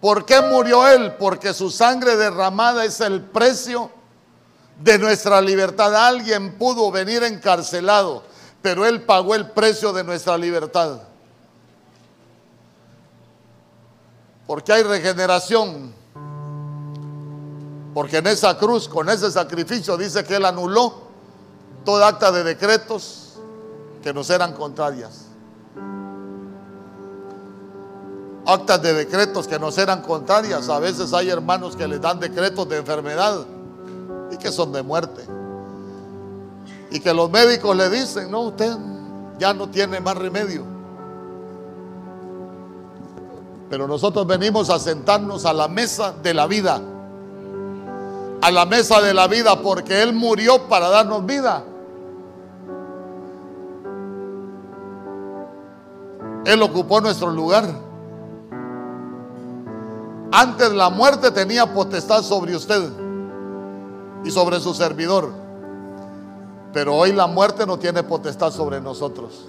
¿Por 0.00 0.24
qué 0.24 0.40
murió 0.40 0.88
Él? 0.88 1.12
Porque 1.18 1.52
su 1.52 1.70
sangre 1.70 2.16
derramada 2.16 2.86
es 2.86 3.00
el 3.00 3.20
precio 3.20 3.90
de 4.78 4.98
nuestra 4.98 5.40
libertad. 5.40 5.94
Alguien 5.94 6.56
pudo 6.58 6.90
venir 6.90 7.22
encarcelado, 7.22 8.22
pero 8.62 8.86
Él 8.86 9.02
pagó 9.02 9.34
el 9.34 9.50
precio 9.50 9.92
de 9.92 10.04
nuestra 10.04 10.36
libertad. 10.38 11.00
Porque 14.46 14.72
hay 14.72 14.82
regeneración. 14.82 15.92
Porque 17.92 18.18
en 18.18 18.26
esa 18.28 18.56
cruz, 18.56 18.88
con 18.88 19.08
ese 19.08 19.30
sacrificio, 19.30 19.96
dice 19.96 20.24
que 20.24 20.36
Él 20.36 20.44
anuló 20.44 21.08
toda 21.84 22.08
acta 22.08 22.30
de 22.30 22.44
decretos 22.44 23.34
que 24.02 24.12
nos 24.12 24.30
eran 24.30 24.52
contrarias. 24.52 25.24
actas 28.48 28.80
de 28.80 28.94
decretos 28.94 29.46
que 29.46 29.58
nos 29.58 29.76
eran 29.76 30.00
contrarias. 30.00 30.70
A 30.70 30.78
veces 30.78 31.12
hay 31.12 31.28
hermanos 31.28 31.76
que 31.76 31.86
les 31.86 32.00
dan 32.00 32.18
decretos 32.18 32.66
de 32.66 32.78
enfermedad 32.78 33.46
y 34.30 34.36
que 34.36 34.50
son 34.50 34.72
de 34.72 34.82
muerte. 34.82 35.24
Y 36.90 37.00
que 37.00 37.12
los 37.12 37.30
médicos 37.30 37.76
le 37.76 37.90
dicen, 37.90 38.30
no, 38.30 38.42
usted 38.42 38.72
ya 39.38 39.52
no 39.54 39.68
tiene 39.68 40.00
más 40.00 40.16
remedio. 40.16 40.64
Pero 43.70 43.86
nosotros 43.86 44.26
venimos 44.26 44.70
a 44.70 44.78
sentarnos 44.78 45.44
a 45.44 45.52
la 45.52 45.68
mesa 45.68 46.14
de 46.22 46.32
la 46.32 46.46
vida. 46.46 46.80
A 48.40 48.50
la 48.50 48.64
mesa 48.64 49.00
de 49.00 49.12
la 49.12 49.26
vida 49.26 49.60
porque 49.60 50.02
Él 50.02 50.14
murió 50.14 50.68
para 50.68 50.88
darnos 50.88 51.26
vida. 51.26 51.64
Él 56.46 56.62
ocupó 56.62 57.00
nuestro 57.00 57.30
lugar. 57.30 57.64
Antes 60.32 60.72
la 60.72 60.88
muerte 60.88 61.30
tenía 61.30 61.66
potestad 61.72 62.22
sobre 62.22 62.56
usted 62.56 63.07
y 64.28 64.30
sobre 64.30 64.60
su 64.60 64.74
servidor. 64.74 65.32
Pero 66.74 66.94
hoy 66.94 67.14
la 67.14 67.26
muerte 67.26 67.66
no 67.66 67.78
tiene 67.78 68.02
potestad 68.02 68.52
sobre 68.52 68.78
nosotros. 68.78 69.46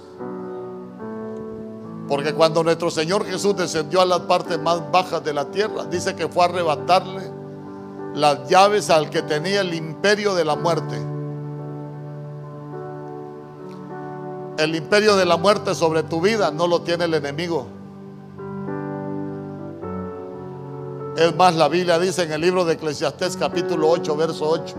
Porque 2.08 2.32
cuando 2.32 2.64
nuestro 2.64 2.90
Señor 2.90 3.26
Jesús 3.26 3.54
descendió 3.54 4.00
a 4.00 4.06
las 4.06 4.20
partes 4.20 4.58
más 4.58 4.90
bajas 4.90 5.22
de 5.22 5.34
la 5.34 5.44
tierra, 5.50 5.84
dice 5.84 6.16
que 6.16 6.28
fue 6.28 6.44
a 6.44 6.48
arrebatarle 6.48 7.30
las 8.14 8.48
llaves 8.48 8.88
al 8.88 9.10
que 9.10 9.20
tenía 9.20 9.60
el 9.60 9.74
imperio 9.74 10.34
de 10.34 10.46
la 10.46 10.56
muerte. 10.56 10.96
El 14.56 14.74
imperio 14.74 15.14
de 15.14 15.26
la 15.26 15.36
muerte 15.36 15.74
sobre 15.74 16.04
tu 16.04 16.22
vida 16.22 16.50
no 16.50 16.66
lo 16.66 16.80
tiene 16.80 17.04
el 17.04 17.12
enemigo. 17.12 17.66
Es 21.20 21.36
más, 21.36 21.54
la 21.54 21.68
Biblia 21.68 21.98
dice 21.98 22.22
en 22.22 22.32
el 22.32 22.40
libro 22.40 22.64
de 22.64 22.72
Eclesiastés 22.72 23.36
capítulo 23.36 23.90
8, 23.90 24.16
verso 24.16 24.48
8. 24.48 24.74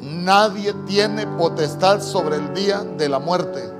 Nadie 0.00 0.72
tiene 0.86 1.26
potestad 1.26 2.00
sobre 2.00 2.36
el 2.36 2.54
día 2.54 2.78
de 2.78 3.06
la 3.10 3.18
muerte. 3.18 3.70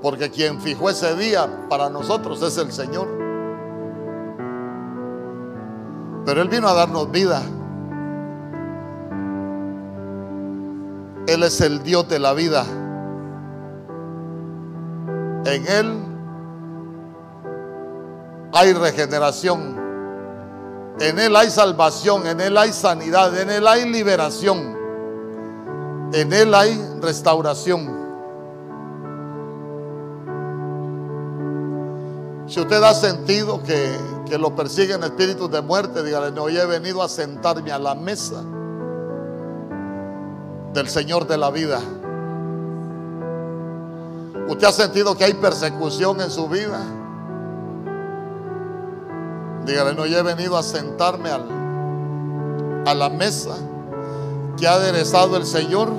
Porque 0.00 0.30
quien 0.30 0.60
fijó 0.60 0.88
ese 0.88 1.16
día 1.16 1.66
para 1.68 1.90
nosotros 1.90 2.40
es 2.42 2.56
el 2.56 2.70
Señor. 2.70 3.08
Pero 6.24 6.42
Él 6.42 6.48
vino 6.48 6.68
a 6.68 6.74
darnos 6.74 7.10
vida. 7.10 7.42
Él 11.26 11.42
es 11.42 11.60
el 11.60 11.82
Dios 11.82 12.08
de 12.08 12.20
la 12.20 12.32
vida. 12.34 12.64
En 15.44 15.66
Él 15.66 16.11
hay 18.52 18.72
regeneración. 18.74 19.80
En 21.00 21.18
Él 21.18 21.34
hay 21.34 21.50
salvación, 21.50 22.26
en 22.26 22.40
Él 22.40 22.56
hay 22.56 22.72
sanidad, 22.72 23.36
en 23.36 23.50
Él 23.50 23.66
hay 23.66 23.90
liberación, 23.90 24.76
en 26.12 26.32
Él 26.32 26.54
hay 26.54 26.78
restauración. 27.00 28.02
Si 32.46 32.60
usted 32.60 32.82
ha 32.82 32.92
sentido 32.92 33.62
que, 33.62 33.96
que 34.28 34.36
lo 34.36 34.54
persiguen 34.54 35.02
espíritus 35.02 35.50
de 35.50 35.62
muerte, 35.62 36.02
dígale, 36.02 36.30
no, 36.30 36.42
hoy 36.42 36.58
he 36.58 36.66
venido 36.66 37.02
a 37.02 37.08
sentarme 37.08 37.72
a 37.72 37.78
la 37.78 37.94
mesa 37.94 38.42
del 40.74 40.88
Señor 40.88 41.26
de 41.26 41.38
la 41.38 41.50
vida. 41.50 41.80
Usted 44.48 44.66
ha 44.66 44.72
sentido 44.72 45.16
que 45.16 45.24
hay 45.24 45.34
persecución 45.34 46.20
en 46.20 46.30
su 46.30 46.46
vida. 46.48 46.80
Dígale, 49.66 49.94
no, 49.94 50.06
yo 50.06 50.18
he 50.18 50.22
venido 50.22 50.56
a 50.56 50.62
sentarme 50.62 51.30
al, 51.30 51.44
a 52.86 52.94
la 52.94 53.08
mesa 53.08 53.54
que 54.56 54.66
ha 54.66 54.74
aderezado 54.74 55.36
el 55.36 55.46
Señor 55.46 55.90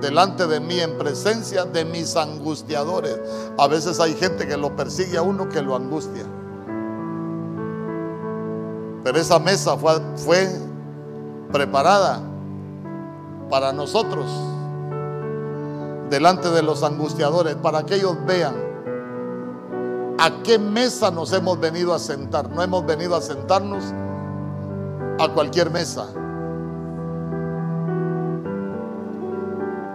delante 0.00 0.46
de 0.46 0.60
mí 0.60 0.78
en 0.78 0.98
presencia 0.98 1.64
de 1.64 1.84
mis 1.84 2.16
angustiadores. 2.16 3.18
A 3.58 3.66
veces 3.68 4.00
hay 4.00 4.14
gente 4.14 4.46
que 4.46 4.56
lo 4.56 4.76
persigue 4.76 5.16
a 5.16 5.22
uno 5.22 5.48
que 5.48 5.62
lo 5.62 5.74
angustia. 5.74 6.24
Pero 9.04 9.18
esa 9.18 9.38
mesa 9.38 9.76
fue, 9.76 9.94
fue 10.16 10.48
preparada 11.50 12.20
para 13.48 13.72
nosotros 13.72 14.26
delante 16.10 16.50
de 16.50 16.62
los 16.62 16.82
angustiadores, 16.82 17.54
para 17.56 17.84
que 17.84 17.94
ellos 17.94 18.16
vean 18.26 18.71
a 20.22 20.30
qué 20.44 20.56
mesa 20.56 21.10
nos 21.10 21.32
hemos 21.32 21.58
venido 21.58 21.92
a 21.92 21.98
sentar. 21.98 22.48
No 22.48 22.62
hemos 22.62 22.86
venido 22.86 23.16
a 23.16 23.20
sentarnos 23.20 23.82
a 25.18 25.28
cualquier 25.34 25.68
mesa. 25.68 26.06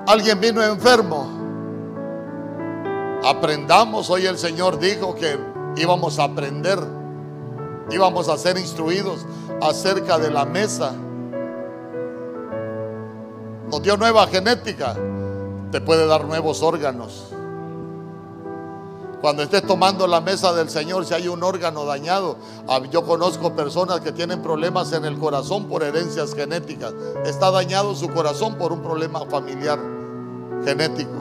Alguien 0.06 0.42
vino 0.42 0.62
enfermo. 0.62 1.30
Aprendamos. 3.24 4.10
Hoy 4.10 4.26
el 4.26 4.38
Señor 4.38 4.80
dijo 4.80 5.16
que 5.16 5.40
íbamos 5.78 6.20
a 6.20 6.26
aprender, 6.26 6.80
íbamos 7.90 8.28
a 8.28 8.38
ser 8.38 8.58
instruidos 8.58 9.26
acerca 9.62 10.18
de 10.18 10.30
la 10.30 10.44
mesa. 10.44 10.92
Nos 13.72 13.82
dio 13.82 13.96
nueva 13.96 14.28
genética. 14.28 14.94
Te 15.72 15.80
puede 15.80 16.06
dar 16.06 16.26
nuevos 16.26 16.62
órganos. 16.62 17.37
Cuando 19.28 19.44
estés 19.44 19.64
tomando 19.64 20.08
la 20.08 20.22
mesa 20.22 20.54
del 20.54 20.70
Señor, 20.70 21.06
si 21.06 21.14
hay 21.14 21.28
un 21.28 21.44
órgano 21.44 21.84
dañado, 21.84 22.38
ah, 22.70 22.80
yo 22.90 23.04
conozco 23.04 23.54
personas 23.54 24.00
que 24.00 24.14
tienen 24.14 24.42
problemas 24.42 24.94
en 24.94 25.04
el 25.04 25.20
corazón 25.20 25.66
por 25.66 25.84
herencias 25.84 26.34
genéticas. 26.34 26.94
Está 27.26 27.52
dañado 27.52 27.94
su 27.94 28.08
corazón 28.08 28.56
por 28.56 28.72
un 28.72 28.82
problema 28.82 29.26
familiar 29.26 29.80
genético. 30.64 31.12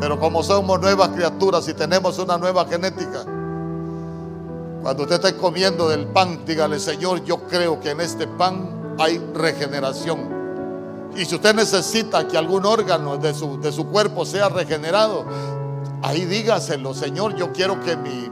Pero 0.00 0.18
como 0.18 0.42
somos 0.42 0.80
nuevas 0.80 1.10
criaturas 1.10 1.68
y 1.68 1.74
tenemos 1.74 2.18
una 2.18 2.36
nueva 2.36 2.66
genética, 2.66 3.22
cuando 4.82 5.04
usted 5.04 5.24
esté 5.24 5.36
comiendo 5.36 5.88
del 5.88 6.08
pan, 6.08 6.44
dígale, 6.44 6.80
Señor, 6.80 7.22
yo 7.22 7.42
creo 7.44 7.78
que 7.78 7.90
en 7.90 8.00
este 8.00 8.26
pan 8.26 8.96
hay 8.98 9.18
regeneración. 9.32 10.40
Y 11.14 11.24
si 11.24 11.36
usted 11.36 11.54
necesita 11.54 12.26
que 12.26 12.36
algún 12.36 12.66
órgano 12.66 13.16
de 13.18 13.34
su, 13.34 13.60
de 13.60 13.70
su 13.70 13.86
cuerpo 13.86 14.24
sea 14.24 14.48
regenerado, 14.48 15.24
ahí 16.02 16.24
dígaselo, 16.24 16.94
Señor, 16.94 17.36
yo 17.36 17.52
quiero 17.52 17.80
que 17.80 17.96
mi, 17.96 18.30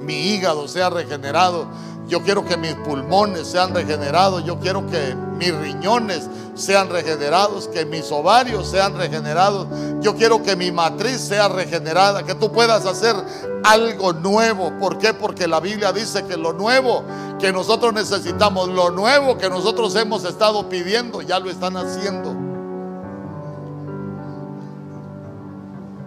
mi 0.00 0.14
hígado 0.14 0.68
sea 0.68 0.90
regenerado. 0.90 1.66
Yo 2.08 2.22
quiero 2.22 2.44
que 2.44 2.56
mis 2.56 2.74
pulmones 2.74 3.48
sean 3.48 3.74
regenerados. 3.74 4.44
Yo 4.44 4.60
quiero 4.60 4.86
que 4.86 5.16
mis 5.38 5.52
riñones 5.52 6.28
sean 6.54 6.88
regenerados. 6.88 7.66
Que 7.66 7.84
mis 7.84 8.12
ovarios 8.12 8.68
sean 8.68 8.96
regenerados. 8.96 9.66
Yo 10.00 10.14
quiero 10.14 10.40
que 10.42 10.54
mi 10.54 10.70
matriz 10.70 11.20
sea 11.20 11.48
regenerada. 11.48 12.22
Que 12.22 12.36
tú 12.36 12.52
puedas 12.52 12.86
hacer 12.86 13.16
algo 13.64 14.12
nuevo. 14.12 14.72
¿Por 14.78 14.98
qué? 14.98 15.14
Porque 15.14 15.48
la 15.48 15.58
Biblia 15.58 15.92
dice 15.92 16.24
que 16.26 16.36
lo 16.36 16.52
nuevo 16.52 17.02
que 17.40 17.52
nosotros 17.52 17.92
necesitamos, 17.92 18.68
lo 18.68 18.90
nuevo 18.90 19.36
que 19.36 19.50
nosotros 19.50 19.94
hemos 19.96 20.24
estado 20.24 20.68
pidiendo, 20.68 21.22
ya 21.22 21.38
lo 21.38 21.50
están 21.50 21.76
haciendo. 21.76 22.55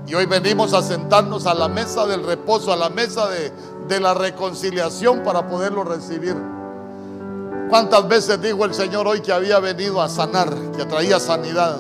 Y 0.08 0.16
hoy 0.16 0.26
venimos 0.26 0.74
a 0.74 0.82
sentarnos 0.82 1.46
a 1.46 1.54
la 1.54 1.68
mesa 1.68 2.06
del 2.08 2.24
reposo, 2.24 2.74
a 2.74 2.76
la 2.76 2.90
mesa 2.90 3.28
de, 3.30 3.52
de 3.88 4.00
la 4.00 4.14
reconciliación 4.14 5.24
para 5.24 5.48
poderlo 5.48 5.84
recibir. 5.84 6.36
¿Cuántas 7.70 8.08
veces 8.08 8.42
dijo 8.42 8.66
el 8.66 8.74
Señor 8.74 9.08
hoy 9.08 9.22
que 9.22 9.32
había 9.32 9.60
venido 9.60 10.02
a 10.02 10.10
sanar, 10.10 10.52
que 10.76 10.86
traía 10.86 11.20
sanidad? 11.20 11.78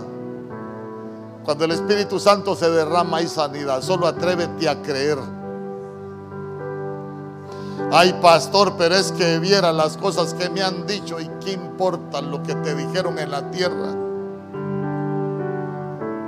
Cuando 1.44 1.66
el 1.66 1.72
Espíritu 1.72 2.20
Santo 2.20 2.56
se 2.56 2.70
derrama 2.70 3.18
hay 3.18 3.28
sanidad, 3.28 3.82
solo 3.82 4.06
atrévete 4.06 4.70
a 4.70 4.82
creer. 4.84 5.18
Ay, 7.92 8.14
pastor, 8.22 8.76
pero 8.78 8.94
es 8.94 9.12
que 9.12 9.40
viera 9.40 9.74
las 9.74 9.98
cosas 9.98 10.36
que 10.36 10.48
me 10.50 10.62
han 10.62 10.86
dicho 10.86 11.20
y 11.20 11.28
qué 11.44 11.54
importa 11.54 12.22
lo 12.22 12.44
que 12.44 12.54
te 12.54 12.76
dijeron 12.76 13.18
en 13.18 13.32
la 13.32 13.50
tierra. 13.50 14.09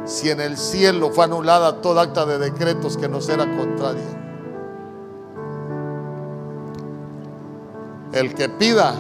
Si 0.06 0.30
en 0.30 0.42
el 0.42 0.58
cielo 0.58 1.12
fue 1.12 1.26
anulada 1.26 1.82
toda 1.82 2.04
acta 2.04 2.26
de 2.26 2.38
decretos 2.38 2.98
que 2.98 3.08
nos 3.08 3.30
era 3.30 3.46
contraria. 3.56 4.22
El 8.14 8.34
que 8.34 8.50
pida, 8.50 8.94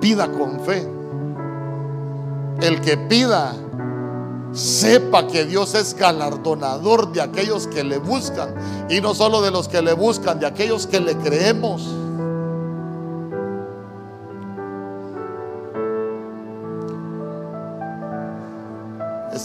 pida 0.00 0.30
con 0.30 0.60
fe. 0.60 0.88
El 2.60 2.80
que 2.80 2.96
pida, 2.96 3.52
sepa 4.52 5.26
que 5.26 5.44
Dios 5.44 5.74
es 5.74 5.94
galardonador 5.94 7.12
de 7.12 7.20
aquellos 7.20 7.66
que 7.66 7.84
le 7.84 7.98
buscan. 7.98 8.54
Y 8.88 9.00
no 9.00 9.14
solo 9.14 9.42
de 9.42 9.50
los 9.50 9.68
que 9.68 9.82
le 9.82 9.92
buscan, 9.92 10.38
de 10.38 10.46
aquellos 10.46 10.86
que 10.86 11.00
le 11.00 11.16
creemos. 11.16 12.03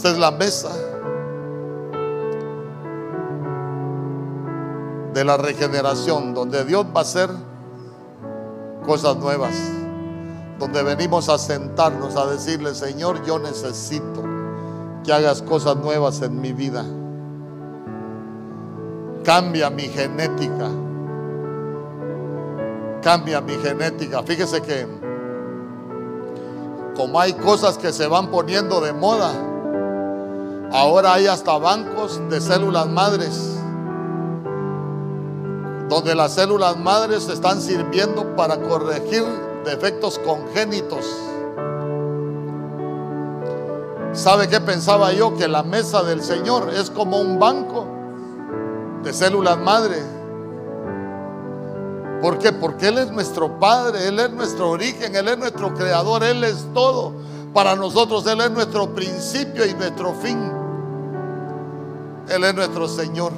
Esta 0.00 0.12
es 0.12 0.18
la 0.18 0.30
mesa 0.30 0.70
de 5.12 5.24
la 5.26 5.36
regeneración, 5.36 6.32
donde 6.32 6.64
Dios 6.64 6.86
va 6.86 7.00
a 7.00 7.02
hacer 7.02 7.28
cosas 8.86 9.18
nuevas, 9.18 9.54
donde 10.58 10.82
venimos 10.84 11.28
a 11.28 11.36
sentarnos 11.36 12.16
a 12.16 12.24
decirle, 12.28 12.74
Señor, 12.74 13.22
yo 13.26 13.38
necesito 13.38 14.24
que 15.04 15.12
hagas 15.12 15.42
cosas 15.42 15.76
nuevas 15.76 16.22
en 16.22 16.40
mi 16.40 16.54
vida. 16.54 16.82
Cambia 19.22 19.68
mi 19.68 19.82
genética. 19.82 20.70
Cambia 23.02 23.42
mi 23.42 23.52
genética. 23.52 24.22
Fíjese 24.22 24.62
que 24.62 24.86
como 26.96 27.20
hay 27.20 27.34
cosas 27.34 27.76
que 27.76 27.92
se 27.92 28.06
van 28.06 28.30
poniendo 28.30 28.80
de 28.80 28.94
moda, 28.94 29.34
ahora 30.72 31.14
hay 31.14 31.26
hasta 31.26 31.58
bancos 31.58 32.20
de 32.28 32.40
células 32.40 32.86
madres, 32.88 33.56
donde 35.88 36.14
las 36.14 36.34
células 36.34 36.76
madres 36.76 37.28
están 37.28 37.60
sirviendo 37.60 38.36
para 38.36 38.60
corregir 38.60 39.24
defectos 39.64 40.18
congénitos. 40.20 41.04
¿Sabe 44.12 44.48
qué 44.48 44.60
pensaba 44.60 45.12
yo? 45.12 45.36
Que 45.36 45.48
la 45.48 45.62
mesa 45.62 46.02
del 46.02 46.22
Señor 46.22 46.70
es 46.74 46.90
como 46.90 47.20
un 47.20 47.38
banco 47.38 47.86
de 49.04 49.12
células 49.12 49.58
madre. 49.58 49.96
¿Por 52.20 52.38
qué? 52.38 52.52
Porque 52.52 52.88
Él 52.88 52.98
es 52.98 53.10
nuestro 53.10 53.58
Padre, 53.58 54.08
Él 54.08 54.18
es 54.18 54.30
nuestro 54.30 54.70
origen, 54.70 55.16
Él 55.16 55.28
es 55.28 55.38
nuestro 55.38 55.72
creador, 55.74 56.22
Él 56.22 56.44
es 56.44 56.66
todo. 56.74 57.12
Para 57.54 57.76
nosotros 57.76 58.26
Él 58.26 58.40
es 58.40 58.50
nuestro 58.50 58.94
principio 58.94 59.64
y 59.64 59.74
nuestro 59.74 60.12
fin. 60.14 60.59
Él 62.28 62.44
es 62.44 62.54
nuestro 62.54 62.88
Señor. 62.88 63.32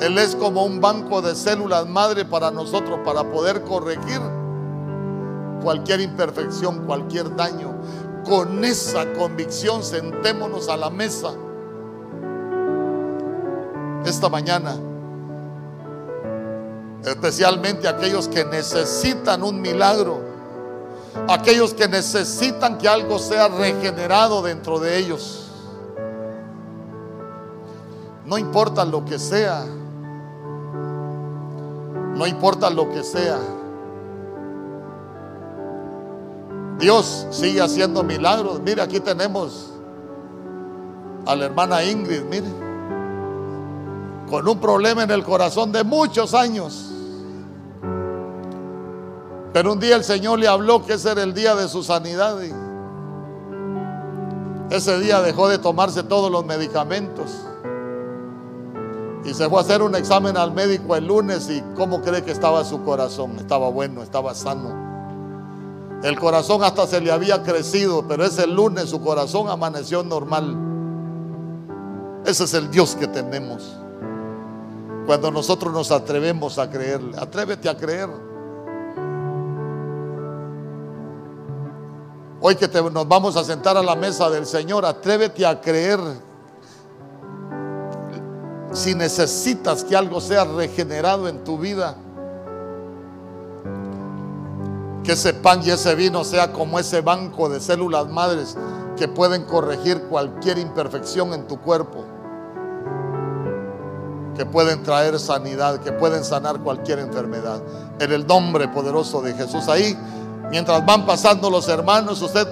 Él 0.00 0.18
es 0.18 0.36
como 0.36 0.64
un 0.64 0.80
banco 0.80 1.22
de 1.22 1.34
células 1.34 1.86
madre 1.88 2.24
para 2.24 2.50
nosotros, 2.50 3.00
para 3.04 3.24
poder 3.30 3.62
corregir 3.62 4.20
cualquier 5.62 6.00
imperfección, 6.00 6.84
cualquier 6.86 7.34
daño. 7.34 7.74
Con 8.24 8.64
esa 8.64 9.12
convicción 9.14 9.82
sentémonos 9.82 10.68
a 10.68 10.76
la 10.76 10.90
mesa 10.90 11.32
esta 14.04 14.28
mañana. 14.28 14.76
Especialmente 17.04 17.88
aquellos 17.88 18.28
que 18.28 18.44
necesitan 18.44 19.42
un 19.42 19.60
milagro. 19.60 20.20
Aquellos 21.28 21.72
que 21.72 21.88
necesitan 21.88 22.78
que 22.78 22.88
algo 22.88 23.18
sea 23.18 23.48
regenerado 23.48 24.42
dentro 24.42 24.78
de 24.78 24.98
ellos. 24.98 25.45
No 28.26 28.36
importa 28.36 28.84
lo 28.84 29.04
que 29.04 29.18
sea. 29.18 29.64
No 32.14 32.26
importa 32.26 32.70
lo 32.70 32.90
que 32.90 33.02
sea. 33.04 33.38
Dios 36.78 37.26
sigue 37.30 37.60
haciendo 37.60 38.02
milagros. 38.02 38.60
Mire, 38.60 38.82
aquí 38.82 39.00
tenemos 39.00 39.72
a 41.24 41.34
la 41.34 41.46
hermana 41.46 41.84
Ingrid, 41.84 42.22
mire, 42.22 42.48
con 44.28 44.46
un 44.48 44.58
problema 44.60 45.02
en 45.02 45.10
el 45.10 45.24
corazón 45.24 45.72
de 45.72 45.84
muchos 45.84 46.34
años. 46.34 46.92
Pero 49.52 49.72
un 49.72 49.80
día 49.80 49.96
el 49.96 50.04
Señor 50.04 50.38
le 50.38 50.48
habló 50.48 50.84
que 50.84 50.94
ese 50.94 51.12
era 51.12 51.22
el 51.22 51.32
día 51.32 51.54
de 51.54 51.68
su 51.68 51.82
sanidad. 51.82 52.36
Y 52.42 52.52
ese 54.74 54.98
día 54.98 55.22
dejó 55.22 55.48
de 55.48 55.58
tomarse 55.58 56.02
todos 56.02 56.30
los 56.30 56.44
medicamentos. 56.44 57.30
Y 59.26 59.34
se 59.34 59.48
fue 59.48 59.58
a 59.58 59.62
hacer 59.62 59.82
un 59.82 59.96
examen 59.96 60.36
al 60.36 60.52
médico 60.52 60.94
el 60.94 61.08
lunes 61.08 61.50
y 61.50 61.60
cómo 61.74 62.00
cree 62.00 62.22
que 62.22 62.30
estaba 62.30 62.64
su 62.64 62.84
corazón. 62.84 63.36
Estaba 63.38 63.68
bueno, 63.70 64.02
estaba 64.02 64.34
sano. 64.34 64.86
El 66.04 66.18
corazón 66.18 66.62
hasta 66.62 66.86
se 66.86 67.00
le 67.00 67.10
había 67.10 67.42
crecido, 67.42 68.06
pero 68.06 68.24
ese 68.24 68.46
lunes 68.46 68.90
su 68.90 69.02
corazón 69.02 69.48
amaneció 69.48 70.04
normal. 70.04 70.56
Ese 72.24 72.44
es 72.44 72.54
el 72.54 72.70
Dios 72.70 72.94
que 72.94 73.08
tenemos. 73.08 73.76
Cuando 75.06 75.32
nosotros 75.32 75.72
nos 75.72 75.90
atrevemos 75.90 76.58
a 76.58 76.70
creerle, 76.70 77.16
atrévete 77.18 77.68
a 77.68 77.76
creer. 77.76 78.08
Hoy 82.40 82.54
que 82.54 82.68
nos 82.68 83.08
vamos 83.08 83.36
a 83.36 83.42
sentar 83.42 83.76
a 83.76 83.82
la 83.82 83.96
mesa 83.96 84.30
del 84.30 84.46
Señor, 84.46 84.84
atrévete 84.84 85.44
a 85.44 85.60
creer. 85.60 85.98
Si 88.76 88.94
necesitas 88.94 89.82
que 89.82 89.96
algo 89.96 90.20
sea 90.20 90.44
regenerado 90.44 91.28
en 91.28 91.42
tu 91.44 91.56
vida, 91.56 91.96
que 95.02 95.12
ese 95.12 95.32
pan 95.32 95.62
y 95.64 95.70
ese 95.70 95.94
vino 95.94 96.24
sea 96.24 96.52
como 96.52 96.78
ese 96.78 97.00
banco 97.00 97.48
de 97.48 97.58
células 97.58 98.06
madres 98.08 98.54
que 98.98 99.08
pueden 99.08 99.44
corregir 99.44 100.02
cualquier 100.10 100.58
imperfección 100.58 101.32
en 101.32 101.46
tu 101.46 101.58
cuerpo, 101.58 102.04
que 104.36 104.44
pueden 104.44 104.82
traer 104.82 105.18
sanidad, 105.18 105.80
que 105.80 105.92
pueden 105.92 106.22
sanar 106.22 106.60
cualquier 106.60 106.98
enfermedad. 106.98 107.62
En 107.98 108.12
el 108.12 108.26
nombre 108.26 108.68
poderoso 108.68 109.22
de 109.22 109.32
Jesús 109.32 109.68
ahí, 109.68 109.96
mientras 110.50 110.84
van 110.84 111.06
pasando 111.06 111.48
los 111.48 111.66
hermanos, 111.70 112.20
usted 112.20 112.46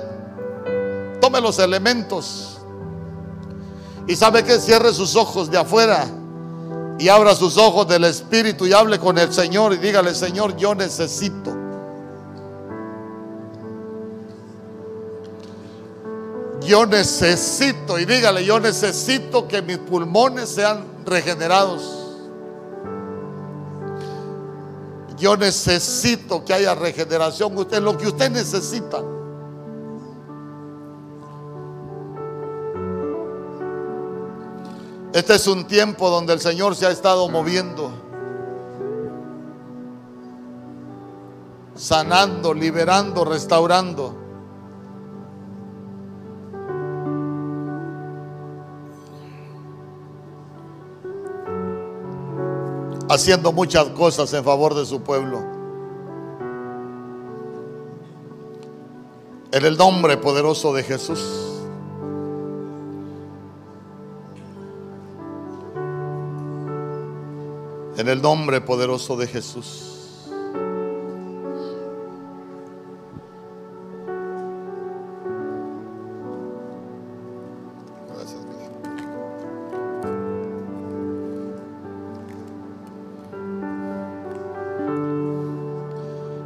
tome 1.21 1.43
los 1.43 1.59
elementos 1.59 2.54
y 4.07 4.17
sabe 4.17 4.45
que 4.45 4.59
cierre 4.59 4.93
sus 4.93 5.17
ojos 5.17 5.51
de 5.51 5.59
afuera 5.59 6.07
y 6.99 7.09
abra 7.09 7.35
sus 7.35 7.57
ojos 7.57 7.89
del 7.89 8.05
Espíritu 8.05 8.67
y 8.67 8.73
hable 8.73 8.99
con 8.99 9.19
el 9.19 9.33
Señor 9.33 9.73
y 9.73 9.79
dígale, 9.79 10.15
Señor, 10.15 10.57
yo 10.57 10.75
necesito 10.75 11.65
yo 16.65 16.87
necesito, 16.87 17.99
y 17.99 18.05
dígale, 18.05 18.45
yo 18.45 18.59
necesito 18.59 19.47
que 19.47 19.63
mis 19.63 19.79
pulmones 19.79 20.49
sean 20.49 20.85
regenerados. 21.05 22.01
Yo 25.17 25.37
necesito 25.37 26.45
que 26.45 26.53
haya 26.53 26.75
regeneración. 26.75 27.57
Usted 27.57 27.81
lo 27.81 27.97
que 27.97 28.09
usted 28.09 28.31
necesita. 28.31 29.03
Este 35.15 35.37
es 35.37 35.47
un 35.47 35.65
tiempo 35.69 36.11
donde 36.11 36.33
el 36.33 36.41
Señor 36.41 36.75
se 36.75 36.87
ha 36.87 36.91
estado 36.91 37.29
moviendo, 37.29 37.93
sanando, 41.77 42.53
liberando, 42.53 43.25
restaurando. 43.25 44.21
haciendo 53.09 53.53
muchas 53.53 53.91
cosas 53.91 54.33
en 54.33 54.43
favor 54.43 54.75
de 54.75 54.85
su 54.85 55.01
pueblo. 55.03 55.39
En 59.53 59.65
el 59.65 59.77
nombre 59.77 60.17
poderoso 60.17 60.75
de 60.75 60.83
Jesús. 60.83 61.44
En 67.97 68.09
el 68.09 68.21
nombre 68.21 68.61
poderoso 68.61 69.17
de 69.17 69.27
Jesús. 69.29 69.95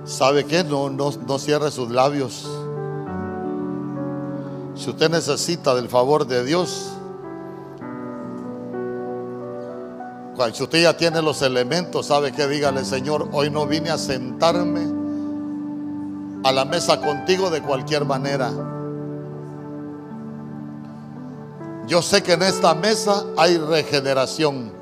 ¿Sabe 0.04 0.44
qué? 0.44 0.64
No, 0.64 0.90
no, 0.90 1.12
no 1.12 1.38
cierre 1.38 1.70
sus 1.70 1.90
labios. 1.90 2.46
Si 4.74 4.90
usted 4.90 5.08
necesita 5.10 5.74
del 5.76 5.88
favor 5.88 6.26
de 6.26 6.44
Dios, 6.44 6.97
si 10.52 10.62
usted 10.62 10.82
ya 10.82 10.96
tiene 10.96 11.20
los 11.20 11.42
elementos, 11.42 12.06
sabe 12.06 12.32
que 12.32 12.46
dígale, 12.46 12.84
Señor, 12.84 13.28
hoy 13.32 13.50
no 13.50 13.66
vine 13.66 13.90
a 13.90 13.98
sentarme 13.98 14.86
a 16.44 16.52
la 16.52 16.64
mesa 16.64 17.00
contigo 17.00 17.50
de 17.50 17.60
cualquier 17.62 18.04
manera. 18.04 18.50
Yo 21.86 22.02
sé 22.02 22.22
que 22.22 22.34
en 22.34 22.42
esta 22.42 22.74
mesa 22.74 23.24
hay 23.36 23.58
regeneración. 23.58 24.78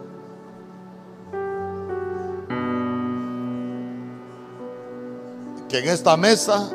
que 5.69 5.79
en 5.79 5.89
esta 5.89 6.17
mesa 6.17 6.71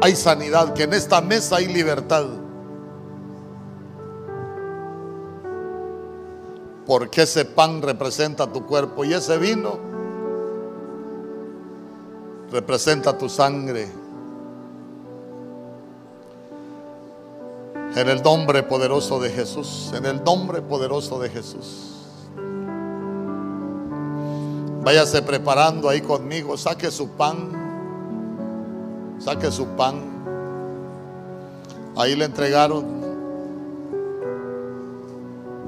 hay 0.00 0.14
sanidad, 0.14 0.74
que 0.74 0.82
en 0.84 0.92
esta 0.92 1.20
mesa 1.20 1.56
hay 1.56 1.66
libertad. 1.66 2.26
Porque 6.86 7.22
ese 7.22 7.44
pan 7.44 7.80
representa 7.82 8.46
tu 8.46 8.66
cuerpo 8.66 9.04
y 9.04 9.14
ese 9.14 9.38
vino 9.38 9.78
representa 12.50 13.16
tu 13.16 13.28
sangre. 13.28 13.88
En 17.96 18.08
el 18.08 18.22
nombre 18.22 18.62
poderoso 18.62 19.20
de 19.20 19.30
Jesús, 19.30 19.92
en 19.94 20.04
el 20.04 20.22
nombre 20.22 20.60
poderoso 20.62 21.18
de 21.18 21.30
Jesús. 21.30 21.90
Váyase 24.82 25.22
preparando 25.22 25.88
ahí 25.88 26.00
conmigo, 26.00 26.56
saque 26.56 26.90
su 26.90 27.08
pan 27.10 27.64
saque 29.24 29.50
su 29.50 29.66
pan. 29.68 29.94
Ahí 31.96 32.14
le 32.14 32.26
entregaron 32.26 33.03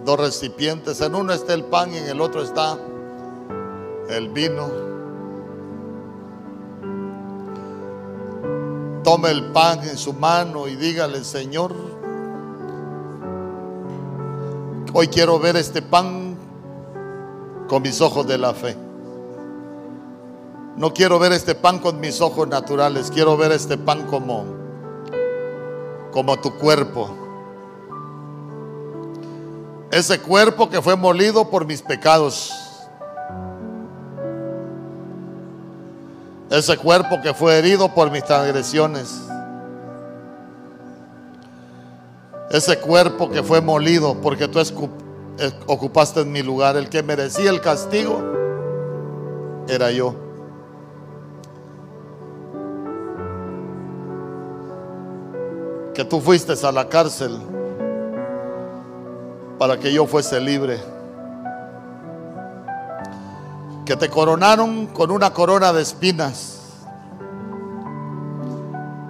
dos 0.07 0.19
recipientes. 0.19 1.01
En 1.03 1.15
uno 1.15 1.35
está 1.35 1.53
el 1.53 1.65
pan 1.65 1.93
y 1.93 1.99
en 1.99 2.07
el 2.07 2.21
otro 2.21 2.43
está 2.43 2.79
el 4.09 4.29
vino. 4.31 4.71
Tome 9.03 9.31
el 9.31 9.53
pan 9.53 9.81
en 9.83 9.99
su 9.99 10.13
mano 10.15 10.67
y 10.69 10.77
dígale, 10.77 11.23
Señor, 11.25 11.75
hoy 14.93 15.09
quiero 15.09 15.39
ver 15.39 15.57
este 15.57 15.83
pan 15.83 16.37
con 17.69 17.83
mis 17.83 18.01
ojos 18.01 18.27
de 18.27 18.39
la 18.39 18.55
fe. 18.55 18.77
No 20.77 20.93
quiero 20.93 21.19
ver 21.19 21.33
este 21.33 21.55
pan 21.55 21.79
con 21.79 22.01
mis 22.01 22.21
ojos 22.21 22.47
naturales, 22.49 23.11
quiero 23.11 23.37
ver 23.37 23.53
este 23.53 23.77
pan 23.77 24.07
como 24.07 24.45
como 26.13 26.41
tu 26.41 26.57
cuerpo. 26.57 27.26
Ese 29.97 30.21
cuerpo 30.21 30.69
que 30.69 30.83
fue 30.83 30.95
molido 30.95 31.49
por 31.49 31.65
mis 31.65 31.81
pecados. 31.81 32.53
Ese 36.51 36.77
cuerpo 36.77 37.23
que 37.23 37.33
fue 37.33 37.59
herido 37.59 37.89
por 37.95 38.11
mis 38.11 38.23
transgresiones. 38.23 39.23
Ese 42.51 42.79
cuerpo 42.79 43.31
que 43.31 43.43
fue 43.43 43.63
molido 43.63 44.21
porque 44.21 44.47
tú 44.49 44.61
eh, 44.61 45.51
ocupaste 45.67 46.21
en 46.21 46.31
mi 46.31 46.43
lugar. 46.43 46.77
El 46.77 46.91
que 46.91 47.03
merecía 47.03 47.49
el 47.49 47.63
castigo 47.63 48.21
era 49.67 49.91
yo. 49.91 50.15
que 55.95 56.05
tú 56.05 56.21
fuiste 56.21 56.53
a 56.63 56.73
la 56.73 56.87
cárcel 56.91 57.41
para 59.59 59.79
que 59.79 59.93
yo 59.93 60.07
fuese 60.07 60.41
libre. 60.41 60.81
Que 63.85 63.97
te 63.97 64.09
coronaron 64.11 64.87
con 64.89 65.11
una 65.11 65.33
corona 65.33 65.73
de 65.73 65.83
espinas. 65.83 66.61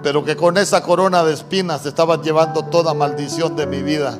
Pero 0.03 0.23
que 0.23 0.35
con 0.35 0.57
esa 0.57 0.83
corona 0.83 1.23
de 1.23 1.33
espinas 1.33 1.85
estaban 1.85 2.21
llevando 2.21 2.63
toda 2.65 2.93
maldición 2.93 3.55
de 3.55 3.65
mi 3.65 3.81
vida. 3.81 4.17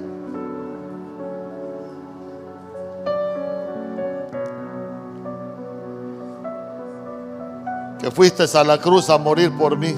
Que 7.99 8.11
fuiste 8.11 8.45
a 8.57 8.63
la 8.63 8.79
cruz 8.79 9.09
a 9.09 9.17
morir 9.17 9.51
por 9.57 9.77
mí. 9.77 9.95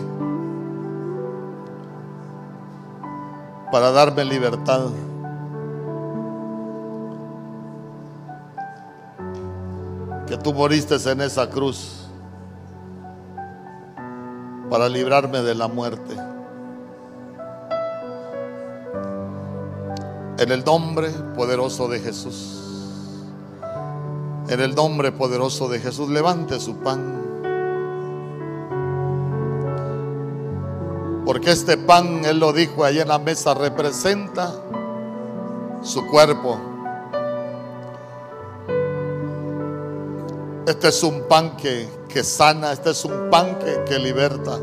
para 3.72 3.92
darme 3.92 4.26
libertad. 4.26 4.90
Que 10.30 10.38
tú 10.38 10.54
moriste 10.54 10.96
en 11.10 11.22
esa 11.22 11.50
cruz 11.50 12.06
para 14.70 14.88
librarme 14.88 15.42
de 15.42 15.56
la 15.56 15.68
muerte. 15.68 16.16
En 20.38 20.52
el 20.52 20.64
nombre 20.64 21.10
poderoso 21.36 21.88
de 21.88 22.00
Jesús. 22.00 22.60
En 24.50 24.60
el 24.60 24.76
nombre 24.76 25.12
poderoso 25.12 25.68
de 25.68 25.80
Jesús, 25.80 26.10
levante 26.10 26.60
su 26.60 26.76
pan. 26.76 27.24
Porque 31.26 31.50
este 31.50 31.76
pan, 31.76 32.24
Él 32.24 32.40
lo 32.40 32.54
dijo 32.54 32.84
allá 32.84 33.02
en 33.02 33.08
la 33.08 33.18
mesa, 33.18 33.56
representa 33.56 34.54
su 35.82 36.06
cuerpo. 36.06 36.69
Este 40.70 40.90
es 40.90 41.02
un 41.02 41.24
pan 41.24 41.58
que, 41.58 41.90
que 42.08 42.24
sana, 42.24 42.72
este 42.72 42.92
es 42.92 43.04
un 43.04 43.32
pan 43.32 43.58
que, 43.58 43.86
que 43.86 43.98
liberta. 43.98 44.60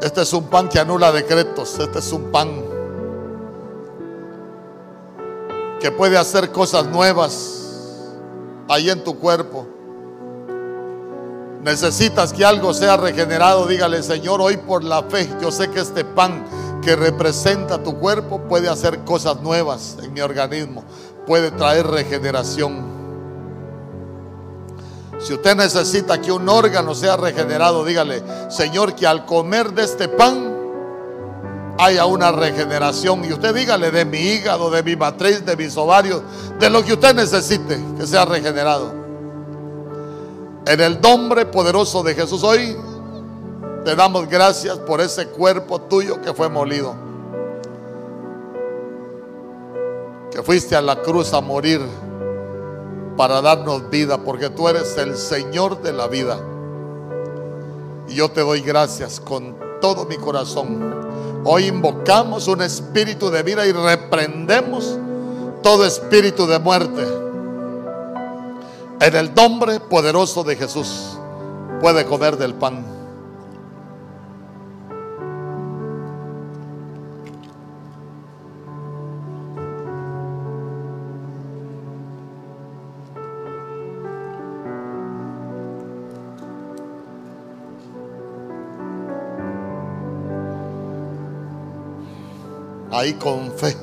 Este 0.00 0.22
es 0.22 0.32
un 0.32 0.44
pan 0.44 0.68
que 0.68 0.78
anula 0.78 1.10
decretos, 1.10 1.80
este 1.80 1.98
es 1.98 2.12
un 2.12 2.30
pan 2.30 2.62
que 5.80 5.90
puede 5.90 6.16
hacer 6.16 6.52
cosas 6.52 6.86
nuevas 6.86 7.72
ahí 8.68 8.88
en 8.88 9.02
tu 9.02 9.18
cuerpo. 9.18 9.66
Necesitas 11.64 12.32
que 12.32 12.44
algo 12.44 12.72
sea 12.74 12.96
regenerado, 12.96 13.66
dígale, 13.66 14.00
Señor, 14.04 14.40
hoy 14.40 14.58
por 14.58 14.84
la 14.84 15.02
fe, 15.02 15.28
yo 15.40 15.50
sé 15.50 15.68
que 15.70 15.80
este 15.80 16.04
pan 16.04 16.44
que 16.82 16.94
representa 16.94 17.82
tu 17.82 17.98
cuerpo 17.98 18.42
puede 18.42 18.68
hacer 18.68 19.00
cosas 19.00 19.40
nuevas 19.40 19.96
en 20.00 20.12
mi 20.12 20.20
organismo, 20.20 20.84
puede 21.26 21.50
traer 21.50 21.88
regeneración. 21.88 22.91
Si 25.22 25.32
usted 25.32 25.56
necesita 25.56 26.20
que 26.20 26.32
un 26.32 26.48
órgano 26.48 26.94
sea 26.94 27.16
regenerado, 27.16 27.84
dígale, 27.84 28.22
Señor, 28.48 28.94
que 28.94 29.06
al 29.06 29.24
comer 29.24 29.72
de 29.72 29.84
este 29.84 30.08
pan 30.08 30.52
haya 31.78 32.06
una 32.06 32.32
regeneración. 32.32 33.24
Y 33.24 33.32
usted 33.32 33.54
dígale 33.54 33.90
de 33.90 34.04
mi 34.04 34.18
hígado, 34.18 34.70
de 34.70 34.82
mi 34.82 34.96
matriz, 34.96 35.44
de 35.44 35.56
mis 35.56 35.76
ovarios, 35.76 36.22
de 36.58 36.70
lo 36.70 36.84
que 36.84 36.94
usted 36.94 37.14
necesite 37.14 37.80
que 37.96 38.06
sea 38.06 38.24
regenerado. 38.24 38.92
En 40.66 40.80
el 40.80 41.00
nombre 41.00 41.46
poderoso 41.46 42.02
de 42.02 42.14
Jesús 42.14 42.42
hoy 42.42 42.76
te 43.84 43.96
damos 43.96 44.28
gracias 44.28 44.78
por 44.78 45.00
ese 45.00 45.26
cuerpo 45.28 45.80
tuyo 45.80 46.20
que 46.20 46.32
fue 46.32 46.48
molido. 46.48 46.94
Que 50.30 50.42
fuiste 50.42 50.74
a 50.74 50.80
la 50.80 50.96
cruz 51.02 51.32
a 51.32 51.40
morir 51.40 51.80
para 53.16 53.40
darnos 53.40 53.90
vida, 53.90 54.18
porque 54.18 54.50
tú 54.50 54.68
eres 54.68 54.96
el 54.98 55.16
Señor 55.16 55.82
de 55.82 55.92
la 55.92 56.06
vida. 56.06 56.38
Y 58.08 58.14
yo 58.14 58.30
te 58.30 58.40
doy 58.40 58.60
gracias 58.60 59.20
con 59.20 59.56
todo 59.80 60.04
mi 60.06 60.16
corazón. 60.16 61.42
Hoy 61.44 61.66
invocamos 61.66 62.48
un 62.48 62.62
espíritu 62.62 63.30
de 63.30 63.42
vida 63.42 63.66
y 63.66 63.72
reprendemos 63.72 64.98
todo 65.62 65.84
espíritu 65.84 66.46
de 66.46 66.58
muerte 66.58 67.22
en 69.02 69.16
el 69.16 69.34
nombre 69.34 69.80
poderoso 69.80 70.44
de 70.44 70.54
Jesús 70.54 71.18
puede 71.80 72.06
comer 72.06 72.36
del 72.36 72.54
pan. 72.54 73.01
Ahí 92.92 93.14
con 93.14 93.50
fe, 93.52 93.74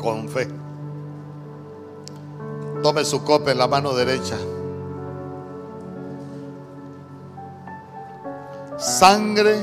con 0.00 0.28
fe. 0.28 0.48
Tome 2.80 3.04
su 3.04 3.24
copa 3.24 3.50
en 3.50 3.58
la 3.58 3.66
mano 3.66 3.92
derecha. 3.92 4.36
Sangre 8.78 9.56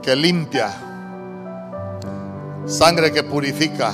que 0.00 0.16
limpia. 0.16 0.72
Sangre 2.64 3.12
que 3.12 3.22
purifica. 3.22 3.92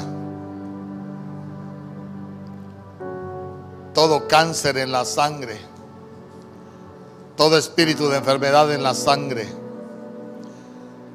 Todo 3.92 4.28
cáncer 4.28 4.78
en 4.78 4.92
la 4.92 5.04
sangre. 5.04 5.58
Todo 7.36 7.58
espíritu 7.58 8.08
de 8.08 8.18
enfermedad 8.18 8.72
en 8.72 8.84
la 8.84 8.94
sangre. 8.94 9.59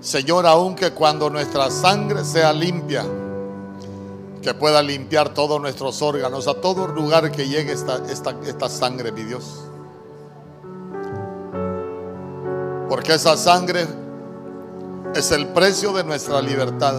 Señor, 0.06 0.46
aunque 0.46 0.92
cuando 0.92 1.32
nuestra 1.32 1.72
sangre 1.72 2.24
sea 2.24 2.54
limpia, 2.54 3.04
que 4.40 4.54
pueda 4.54 4.84
limpiar 4.84 5.34
todos 5.34 5.60
nuestros 5.60 6.00
órganos, 6.04 6.48
a 6.48 6.54
todo 6.54 6.86
lugar 6.86 7.32
que 7.32 7.48
llegue 7.48 7.72
esta, 7.72 7.98
esta, 8.08 8.36
esta 8.46 8.70
sangre, 8.70 9.12
mi 9.12 9.24
Dios. 9.24 9.64
Porque 12.88 13.16
esa 13.16 13.36
sangre 13.36 13.88
es 15.16 15.32
el 15.32 15.48
precio 15.48 15.92
de 15.92 16.04
nuestra 16.04 16.40
libertad. 16.40 16.94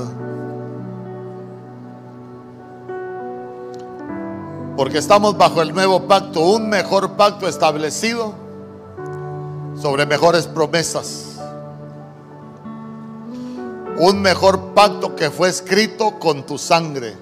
Porque 4.76 4.98
estamos 4.98 5.38
bajo 5.38 5.62
el 5.62 5.72
nuevo 5.72 6.08
pacto, 6.08 6.40
un 6.40 6.68
mejor 6.68 7.12
pacto 7.12 7.46
establecido 7.46 8.34
sobre 9.80 10.06
mejores 10.06 10.48
promesas. 10.48 11.25
Un 13.98 14.20
mejor 14.20 14.74
pacto 14.74 15.16
que 15.16 15.30
fue 15.30 15.48
escrito 15.48 16.18
con 16.18 16.44
tu 16.44 16.58
sangre. 16.58 17.14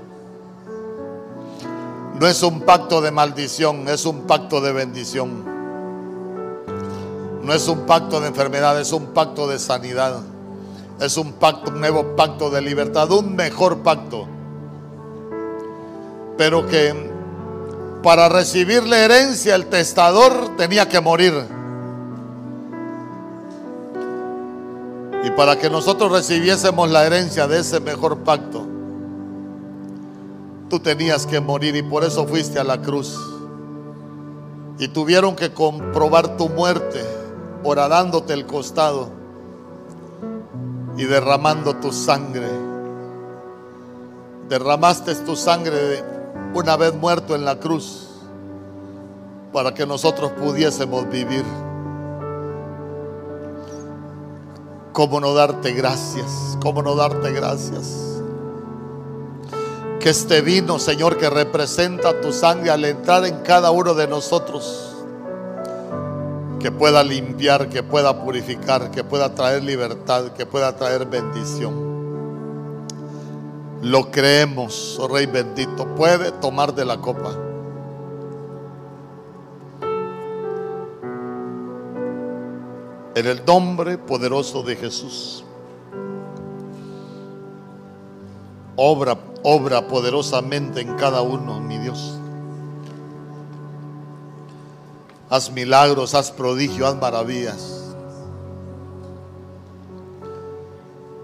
No 2.19 2.27
es 2.27 2.43
un 2.43 2.63
pacto 2.63 3.01
de 3.01 3.11
maldición, 3.11 3.89
es 3.89 4.07
un 4.07 4.23
pacto 4.23 4.61
de 4.61 4.73
bendición. 4.73 5.45
No 7.43 7.53
es 7.53 7.69
un 7.69 7.87
pacto 7.87 8.21
de 8.21 8.29
enfermedad, 8.29 8.81
es 8.81 8.93
un 8.93 9.07
pacto 9.07 9.47
de 9.47 9.59
sanidad. 9.59 10.21
Es 11.01 11.17
un 11.17 11.35
pacto, 11.35 11.71
un 11.71 11.81
nuevo 11.81 12.17
pacto 12.17 12.51
de 12.51 12.63
libertad, 12.63 13.11
un 13.13 13.37
mejor 13.37 13.79
pacto. 13.79 14.27
Pero 16.39 16.67
que 16.67 17.13
para 18.03 18.29
recibir 18.29 18.83
la 18.85 18.99
herencia 18.99 19.55
el 19.55 19.67
testador 19.67 20.57
tenía 20.57 20.89
que 20.89 21.01
morir. 21.01 21.35
Y 25.25 25.31
para 25.31 25.59
que 25.59 25.71
nosotros 25.71 26.13
recibiésemos 26.13 26.91
la 26.91 27.07
herencia 27.07 27.47
de 27.47 27.61
ese 27.61 27.81
mejor 27.81 28.19
pacto, 28.19 28.67
tú 30.69 30.79
tenías 30.81 31.27
que 31.27 31.41
morir 31.41 31.75
y 31.77 31.83
por 31.83 32.05
eso 32.05 32.27
fuiste 32.27 32.59
a 32.59 32.65
la 32.65 32.83
cruz. 32.83 33.19
Y 34.79 34.89
tuvieron 34.89 35.35
que 35.35 35.53
comprobar 35.53 36.37
tu 36.37 36.51
muerte, 36.51 37.01
horadándote 37.63 38.35
el 38.35 38.45
costado 38.45 39.09
y 40.99 41.05
derramando 41.05 41.77
tu 41.77 41.91
sangre. 41.91 42.51
Derramaste 44.51 45.15
tu 45.15 45.37
sangre 45.37 46.05
una 46.53 46.77
vez 46.77 46.95
muerto 46.95 47.35
en 47.35 47.47
la 47.47 47.59
cruz 47.59 48.09
para 49.55 49.73
que 49.73 49.87
nosotros 49.87 50.33
pudiésemos 50.33 51.09
vivir. 51.09 51.45
¿Cómo 54.95 55.19
no 55.19 55.35
darte 55.35 55.73
gracias? 55.73 56.57
¿Cómo 56.63 56.81
no 56.81 56.95
darte 56.95 57.33
gracias? 57.33 58.23
Que 59.99 60.11
este 60.11 60.41
vino, 60.41 60.79
Señor, 60.79 61.19
que 61.19 61.29
representa 61.29 62.21
tu 62.21 62.33
sangre 62.33 62.71
al 62.71 62.85
entrar 62.85 63.25
en 63.25 63.41
cada 63.41 63.73
uno 63.73 63.95
de 63.95 64.07
nosotros, 64.07 64.95
que 66.61 66.71
pueda 66.71 67.03
limpiar, 67.03 67.69
que 67.69 67.83
pueda 67.83 68.23
purificar, 68.23 68.93
que 68.93 69.03
pueda 69.03 69.35
traer 69.35 69.65
libertad, 69.65 70.29
que 70.29 70.47
pueda 70.47 70.77
traer 70.77 71.07
bendición. 71.07 71.75
Lo 73.83 74.13
creemos, 74.13 74.97
oh 75.01 75.09
Rey 75.09 75.27
bendito. 75.27 75.93
Puede 75.97 76.31
tomar 76.31 76.73
de 76.73 76.85
la 76.85 76.99
copa. 76.99 77.33
En 83.15 83.27
el 83.27 83.45
nombre 83.45 83.99
poderoso 83.99 84.63
de 84.63 84.77
Jesús. 84.77 85.45
Obra 88.77 89.17
obra 89.45 89.87
poderosamente 89.87 90.81
en 90.81 90.97
cada 90.97 91.23
uno, 91.23 91.61
mi 91.61 91.79
Dios. 91.79 92.15
Haz 95.29 95.51
milagros, 95.51 96.15
haz 96.15 96.33
prodigio, 96.33 96.87
haz 96.87 96.97
maravillas. 96.97 97.95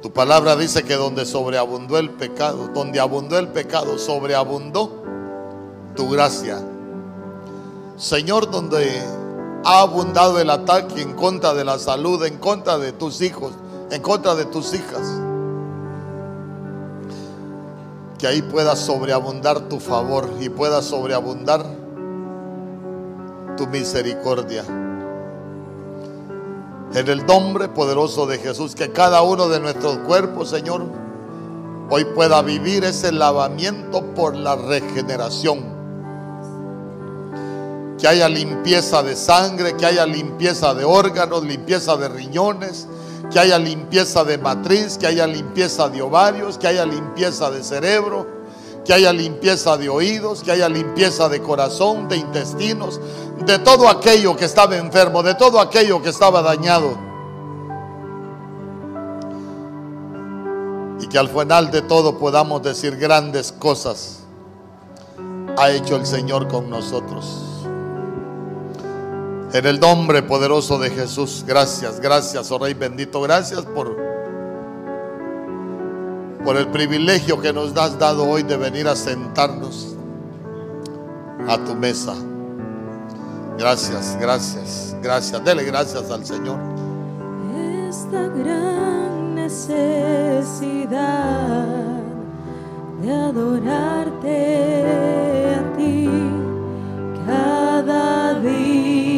Tu 0.02 0.12
palabra 0.12 0.54
dice 0.56 0.84
que 0.84 0.94
donde 0.94 1.24
sobreabundó 1.24 1.98
el 1.98 2.10
pecado, 2.10 2.68
donde 2.74 3.00
abundó 3.00 3.38
el 3.38 3.48
pecado, 3.48 3.98
sobreabundó 3.98 5.02
tu 5.96 6.10
gracia. 6.10 6.58
Señor, 7.96 8.50
donde 8.50 9.02
ha 9.64 9.80
abundado 9.80 10.38
el 10.38 10.50
ataque 10.50 11.02
en 11.02 11.14
contra 11.14 11.54
de 11.54 11.64
la 11.64 11.78
salud, 11.78 12.24
en 12.24 12.38
contra 12.38 12.78
de 12.78 12.92
tus 12.92 13.20
hijos, 13.20 13.52
en 13.90 14.00
contra 14.00 14.34
de 14.34 14.46
tus 14.46 14.72
hijas. 14.74 15.02
Que 18.18 18.26
ahí 18.26 18.42
pueda 18.42 18.76
sobreabundar 18.76 19.60
tu 19.68 19.80
favor 19.80 20.30
y 20.40 20.48
pueda 20.48 20.82
sobreabundar 20.82 21.64
tu 23.56 23.66
misericordia. 23.66 24.64
En 26.92 27.08
el 27.08 27.24
nombre 27.24 27.68
poderoso 27.68 28.26
de 28.26 28.38
Jesús, 28.38 28.74
que 28.74 28.90
cada 28.90 29.22
uno 29.22 29.48
de 29.48 29.60
nuestros 29.60 29.98
cuerpos, 29.98 30.50
Señor, 30.50 30.82
hoy 31.88 32.04
pueda 32.14 32.42
vivir 32.42 32.84
ese 32.84 33.12
lavamiento 33.12 34.04
por 34.14 34.34
la 34.34 34.56
regeneración 34.56 35.79
que 38.00 38.08
haya 38.08 38.28
limpieza 38.28 39.02
de 39.02 39.14
sangre, 39.14 39.76
que 39.76 39.84
haya 39.84 40.06
limpieza 40.06 40.72
de 40.72 40.84
órganos, 40.84 41.44
limpieza 41.44 41.96
de 41.98 42.08
riñones, 42.08 42.86
que 43.30 43.38
haya 43.38 43.58
limpieza 43.58 44.24
de 44.24 44.38
matriz, 44.38 44.96
que 44.96 45.06
haya 45.06 45.26
limpieza 45.26 45.88
de 45.90 46.00
ovarios, 46.00 46.56
que 46.56 46.66
haya 46.66 46.86
limpieza 46.86 47.50
de 47.50 47.62
cerebro, 47.62 48.26
que 48.86 48.94
haya 48.94 49.12
limpieza 49.12 49.76
de 49.76 49.90
oídos, 49.90 50.42
que 50.42 50.50
haya 50.50 50.68
limpieza 50.68 51.28
de 51.28 51.42
corazón, 51.42 52.08
de 52.08 52.16
intestinos, 52.16 52.98
de 53.44 53.58
todo 53.58 53.86
aquello 53.86 54.34
que 54.34 54.46
estaba 54.46 54.76
enfermo, 54.76 55.22
de 55.22 55.34
todo 55.34 55.60
aquello 55.60 56.00
que 56.00 56.08
estaba 56.08 56.40
dañado. 56.40 56.96
Y 61.00 61.06
que 61.06 61.18
al 61.18 61.28
final 61.28 61.70
de 61.70 61.82
todo 61.82 62.18
podamos 62.18 62.62
decir 62.62 62.96
grandes 62.96 63.52
cosas 63.52 64.20
ha 65.58 65.70
hecho 65.70 65.96
el 65.96 66.06
Señor 66.06 66.48
con 66.48 66.70
nosotros. 66.70 67.49
En 69.52 69.66
el 69.66 69.80
nombre 69.80 70.22
poderoso 70.22 70.78
de 70.78 70.90
Jesús, 70.90 71.44
gracias, 71.44 71.98
gracias, 71.98 72.52
oh 72.52 72.58
Rey 72.58 72.72
bendito, 72.72 73.20
gracias 73.20 73.62
por, 73.62 73.96
por 76.44 76.56
el 76.56 76.68
privilegio 76.68 77.40
que 77.40 77.52
nos 77.52 77.76
has 77.76 77.98
dado 77.98 78.28
hoy 78.28 78.44
de 78.44 78.56
venir 78.56 78.86
a 78.86 78.94
sentarnos 78.94 79.96
a 81.48 81.58
tu 81.64 81.74
mesa. 81.74 82.14
Gracias, 83.58 84.16
gracias, 84.20 84.96
gracias. 85.02 85.44
Dele 85.44 85.64
gracias 85.64 86.08
al 86.10 86.24
Señor. 86.24 86.58
Esta 87.88 88.28
gran 88.28 89.34
necesidad 89.34 90.46
de 93.02 93.12
adorarte 93.12 94.86
a 95.56 95.76
ti 95.76 96.08
cada 97.26 98.34
día. 98.40 99.09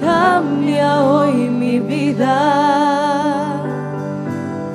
Cambia 0.00 1.02
hoy 1.02 1.48
mi 1.48 1.80
vida. 1.80 2.36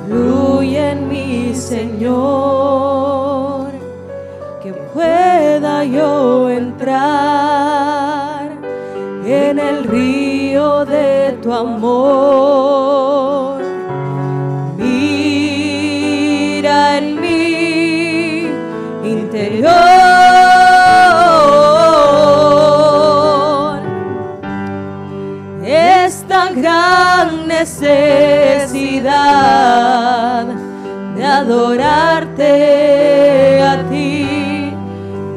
Fluye 0.06 0.90
en 0.92 1.08
mi 1.08 1.54
Señor, 1.54 3.70
que 4.62 4.72
pueda 4.94 5.84
yo 5.84 6.48
entrar 6.50 8.50
en 9.26 9.58
el 9.58 9.84
río 9.84 10.84
de 10.84 11.36
tu 11.42 11.52
amor. 11.52 13.60
Mira 14.78 16.18
en 16.98 17.20
mi 17.20 18.46
interior 19.04 19.85
gran 26.56 27.46
necesidad 27.46 27.96
de 31.14 31.24
adorarte 31.24 32.52
a 33.62 33.82
ti 33.90 34.72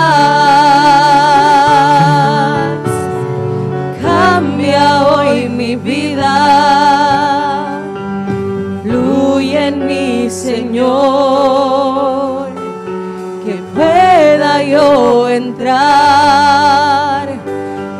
cambia 4.03 5.07
hoy 5.07 5.49
mi 5.49 5.75
vida, 5.75 6.35
fluye 8.83 9.67
en 9.67 9.85
mi 9.87 10.29
Señor 10.29 11.46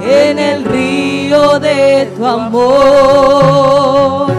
en 0.01 0.39
el 0.39 0.65
río 0.65 1.59
de 1.59 2.11
tu 2.15 2.25
amor. 2.25 4.31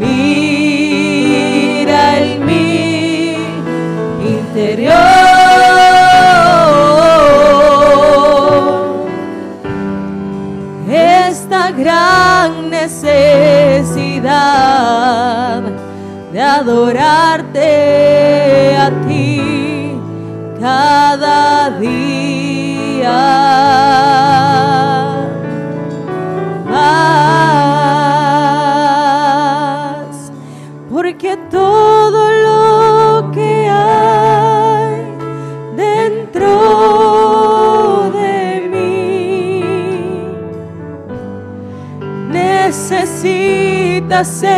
Mira 0.00 0.58
en 2.18 2.46
mi 2.46 3.36
interior 4.36 4.94
esta 10.90 11.70
gran 11.70 12.70
necesidad 12.70 14.32
de 16.32 16.40
adorarte 16.40 17.68
a 18.76 18.90
ti 19.06 20.00
cada 20.60 21.70
día. 21.78 22.13
Necesita 44.14 44.24
ser 44.24 44.53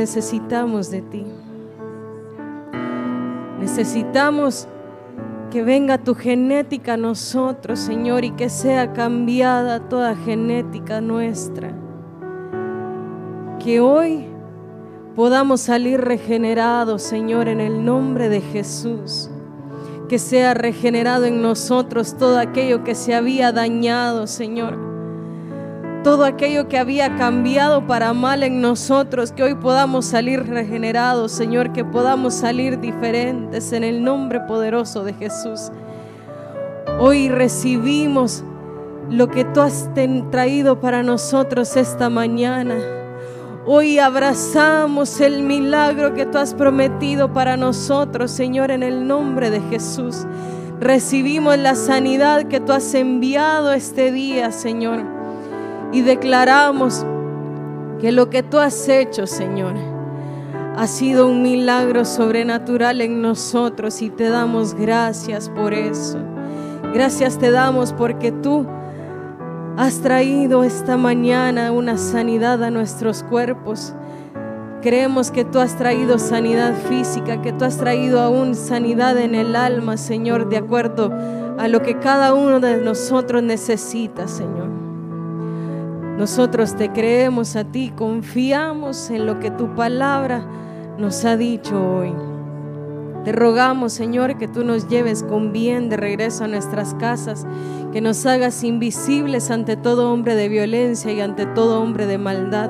necesitamos 0.00 0.90
de 0.90 1.02
ti. 1.02 1.26
Necesitamos 3.58 4.66
que 5.50 5.62
venga 5.62 5.98
tu 5.98 6.14
genética 6.14 6.94
a 6.94 6.96
nosotros, 6.96 7.78
Señor, 7.78 8.24
y 8.24 8.30
que 8.30 8.48
sea 8.48 8.94
cambiada 8.94 9.90
toda 9.90 10.16
genética 10.16 11.02
nuestra. 11.02 11.74
Que 13.62 13.80
hoy 13.80 14.24
podamos 15.14 15.60
salir 15.60 16.00
regenerados, 16.00 17.02
Señor, 17.02 17.48
en 17.48 17.60
el 17.60 17.84
nombre 17.84 18.30
de 18.30 18.40
Jesús. 18.40 19.30
Que 20.08 20.18
sea 20.18 20.54
regenerado 20.54 21.26
en 21.26 21.42
nosotros 21.42 22.16
todo 22.16 22.38
aquello 22.38 22.84
que 22.84 22.94
se 22.94 23.14
había 23.14 23.52
dañado, 23.52 24.26
Señor 24.26 24.89
todo 26.02 26.24
aquello 26.24 26.68
que 26.68 26.78
había 26.78 27.16
cambiado 27.16 27.86
para 27.86 28.12
mal 28.12 28.42
en 28.42 28.60
nosotros, 28.60 29.32
que 29.32 29.42
hoy 29.42 29.54
podamos 29.54 30.06
salir 30.06 30.46
regenerados, 30.46 31.32
Señor, 31.32 31.72
que 31.72 31.84
podamos 31.84 32.34
salir 32.34 32.80
diferentes 32.80 33.72
en 33.72 33.84
el 33.84 34.02
nombre 34.02 34.40
poderoso 34.40 35.04
de 35.04 35.12
Jesús. 35.12 35.70
Hoy 36.98 37.28
recibimos 37.28 38.42
lo 39.10 39.28
que 39.28 39.44
tú 39.44 39.60
has 39.60 39.90
traído 40.30 40.80
para 40.80 41.02
nosotros 41.02 41.76
esta 41.76 42.08
mañana. 42.08 42.76
Hoy 43.66 43.98
abrazamos 43.98 45.20
el 45.20 45.42
milagro 45.42 46.14
que 46.14 46.24
tú 46.24 46.38
has 46.38 46.54
prometido 46.54 47.32
para 47.32 47.56
nosotros, 47.56 48.30
Señor, 48.30 48.70
en 48.70 48.82
el 48.82 49.06
nombre 49.06 49.50
de 49.50 49.60
Jesús. 49.60 50.26
Recibimos 50.80 51.58
la 51.58 51.74
sanidad 51.74 52.44
que 52.44 52.58
tú 52.58 52.72
has 52.72 52.94
enviado 52.94 53.72
este 53.74 54.12
día, 54.12 54.50
Señor 54.50 55.19
y 55.92 56.02
declaramos 56.02 57.04
que 58.00 58.12
lo 58.12 58.30
que 58.30 58.42
tú 58.42 58.58
has 58.58 58.88
hecho, 58.88 59.26
Señor, 59.26 59.74
ha 60.76 60.86
sido 60.86 61.26
un 61.26 61.42
milagro 61.42 62.04
sobrenatural 62.04 63.00
en 63.00 63.20
nosotros 63.20 64.00
y 64.02 64.10
te 64.10 64.28
damos 64.28 64.74
gracias 64.74 65.48
por 65.50 65.74
eso. 65.74 66.18
Gracias 66.94 67.38
te 67.38 67.50
damos 67.50 67.92
porque 67.92 68.32
tú 68.32 68.66
has 69.76 70.00
traído 70.00 70.64
esta 70.64 70.96
mañana 70.96 71.72
una 71.72 71.98
sanidad 71.98 72.62
a 72.62 72.70
nuestros 72.70 73.22
cuerpos. 73.22 73.94
Creemos 74.80 75.30
que 75.30 75.44
tú 75.44 75.58
has 75.58 75.76
traído 75.76 76.18
sanidad 76.18 76.74
física, 76.88 77.42
que 77.42 77.52
tú 77.52 77.64
has 77.64 77.76
traído 77.76 78.20
aún 78.20 78.54
sanidad 78.54 79.18
en 79.18 79.34
el 79.34 79.56
alma, 79.56 79.98
Señor, 79.98 80.48
de 80.48 80.56
acuerdo 80.56 81.12
a 81.58 81.68
lo 81.68 81.82
que 81.82 81.98
cada 81.98 82.32
uno 82.32 82.60
de 82.60 82.78
nosotros 82.78 83.42
necesita, 83.42 84.26
Señor. 84.26 84.79
Nosotros 86.20 86.76
te 86.76 86.92
creemos 86.92 87.56
a 87.56 87.64
ti, 87.64 87.94
confiamos 87.96 89.08
en 89.08 89.24
lo 89.24 89.40
que 89.40 89.50
tu 89.50 89.74
palabra 89.74 90.46
nos 90.98 91.24
ha 91.24 91.38
dicho 91.38 91.82
hoy. 91.82 92.12
Te 93.24 93.32
rogamos, 93.32 93.94
Señor, 93.94 94.36
que 94.36 94.46
tú 94.46 94.62
nos 94.62 94.86
lleves 94.86 95.22
con 95.22 95.50
bien 95.50 95.88
de 95.88 95.96
regreso 95.96 96.44
a 96.44 96.46
nuestras 96.46 96.92
casas, 96.92 97.46
que 97.94 98.02
nos 98.02 98.26
hagas 98.26 98.64
invisibles 98.64 99.50
ante 99.50 99.78
todo 99.78 100.12
hombre 100.12 100.34
de 100.34 100.50
violencia 100.50 101.10
y 101.10 101.22
ante 101.22 101.46
todo 101.46 101.80
hombre 101.80 102.04
de 102.04 102.18
maldad. 102.18 102.68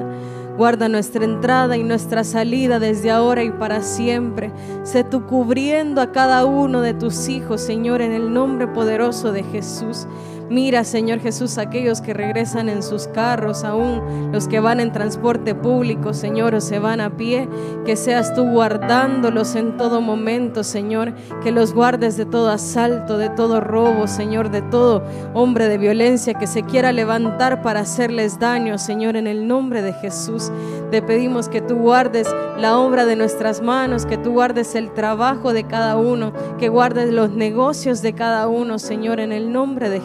Guarda 0.56 0.88
nuestra 0.88 1.24
entrada 1.24 1.76
y 1.76 1.82
nuestra 1.82 2.22
salida 2.22 2.78
desde 2.78 3.10
ahora 3.10 3.42
y 3.42 3.50
para 3.50 3.82
siempre. 3.82 4.52
Sé 4.84 5.02
tú 5.02 5.26
cubriendo 5.26 6.00
a 6.02 6.12
cada 6.12 6.44
uno 6.44 6.82
de 6.82 6.94
tus 6.94 7.28
hijos, 7.28 7.60
Señor, 7.62 8.00
en 8.00 8.12
el 8.12 8.32
nombre 8.32 8.68
poderoso 8.68 9.32
de 9.32 9.42
Jesús. 9.42 10.06
Mira, 10.50 10.82
Señor 10.82 11.20
Jesús, 11.20 11.58
aquellos 11.58 12.00
que 12.00 12.12
regresan 12.12 12.68
en 12.68 12.82
sus 12.82 13.06
carros, 13.06 13.62
aún 13.62 14.32
los 14.32 14.48
que 14.48 14.58
van 14.58 14.80
en 14.80 14.90
transporte 14.90 15.54
público, 15.54 16.12
Señor, 16.12 16.56
o 16.56 16.60
se 16.60 16.80
van 16.80 17.00
a 17.00 17.16
pie, 17.16 17.48
que 17.86 17.94
seas 17.94 18.34
tú 18.34 18.50
guardándolos 18.50 19.54
en 19.54 19.76
todo 19.76 20.00
momento, 20.00 20.64
Señor, 20.64 21.14
que 21.44 21.52
los 21.52 21.72
guardes 21.72 22.16
de 22.16 22.26
todo 22.26 22.50
asalto, 22.50 23.16
de 23.16 23.28
todo 23.28 23.60
robo, 23.60 24.08
Señor, 24.08 24.50
de 24.50 24.60
todo 24.60 25.04
hombre 25.34 25.68
de 25.68 25.78
violencia 25.78 26.34
que 26.34 26.48
se 26.48 26.64
quiera 26.64 26.90
levantar 26.90 27.62
para 27.62 27.80
hacerles 27.80 28.40
daño, 28.40 28.76
Señor, 28.76 29.14
en 29.14 29.28
el 29.28 29.46
nombre 29.46 29.82
de 29.82 29.92
Jesús. 29.92 30.50
Te 30.90 31.00
pedimos 31.00 31.48
que 31.48 31.60
tú 31.60 31.76
guardes 31.76 32.26
la 32.58 32.76
obra 32.76 33.06
de 33.06 33.14
nuestras 33.14 33.62
manos, 33.62 34.04
que 34.04 34.18
tú 34.18 34.32
guardes 34.32 34.74
el 34.74 34.92
trabajo 34.92 35.52
de 35.52 35.62
cada 35.62 35.96
uno, 35.96 36.32
que 36.58 36.68
guardes 36.68 37.12
los 37.12 37.30
negocios 37.30 38.02
de 38.02 38.14
cada 38.14 38.48
uno, 38.48 38.80
Señor, 38.80 39.20
en 39.20 39.30
el 39.30 39.52
nombre 39.52 39.88
de 39.90 40.00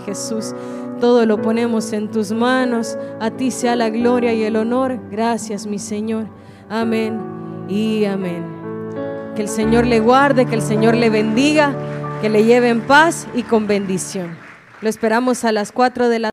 Todo 0.99 1.25
lo 1.25 1.41
ponemos 1.41 1.93
en 1.93 2.09
tus 2.09 2.31
manos. 2.31 2.97
A 3.19 3.31
ti 3.31 3.51
sea 3.51 3.75
la 3.75 3.89
gloria 3.89 4.33
y 4.33 4.43
el 4.43 4.55
honor. 4.55 4.99
Gracias, 5.11 5.67
mi 5.67 5.79
Señor. 5.79 6.27
Amén 6.69 7.19
y 7.67 8.05
amén. 8.05 8.43
Que 9.35 9.41
el 9.41 9.49
Señor 9.49 9.85
le 9.85 9.99
guarde, 9.99 10.45
que 10.45 10.55
el 10.55 10.61
Señor 10.61 10.95
le 10.95 11.09
bendiga, 11.09 11.75
que 12.21 12.29
le 12.29 12.43
lleve 12.43 12.69
en 12.69 12.81
paz 12.81 13.27
y 13.35 13.43
con 13.43 13.67
bendición. 13.67 14.37
Lo 14.81 14.89
esperamos 14.89 15.45
a 15.45 15.51
las 15.51 15.71
4 15.71 16.09
de 16.09 16.19
la 16.19 16.23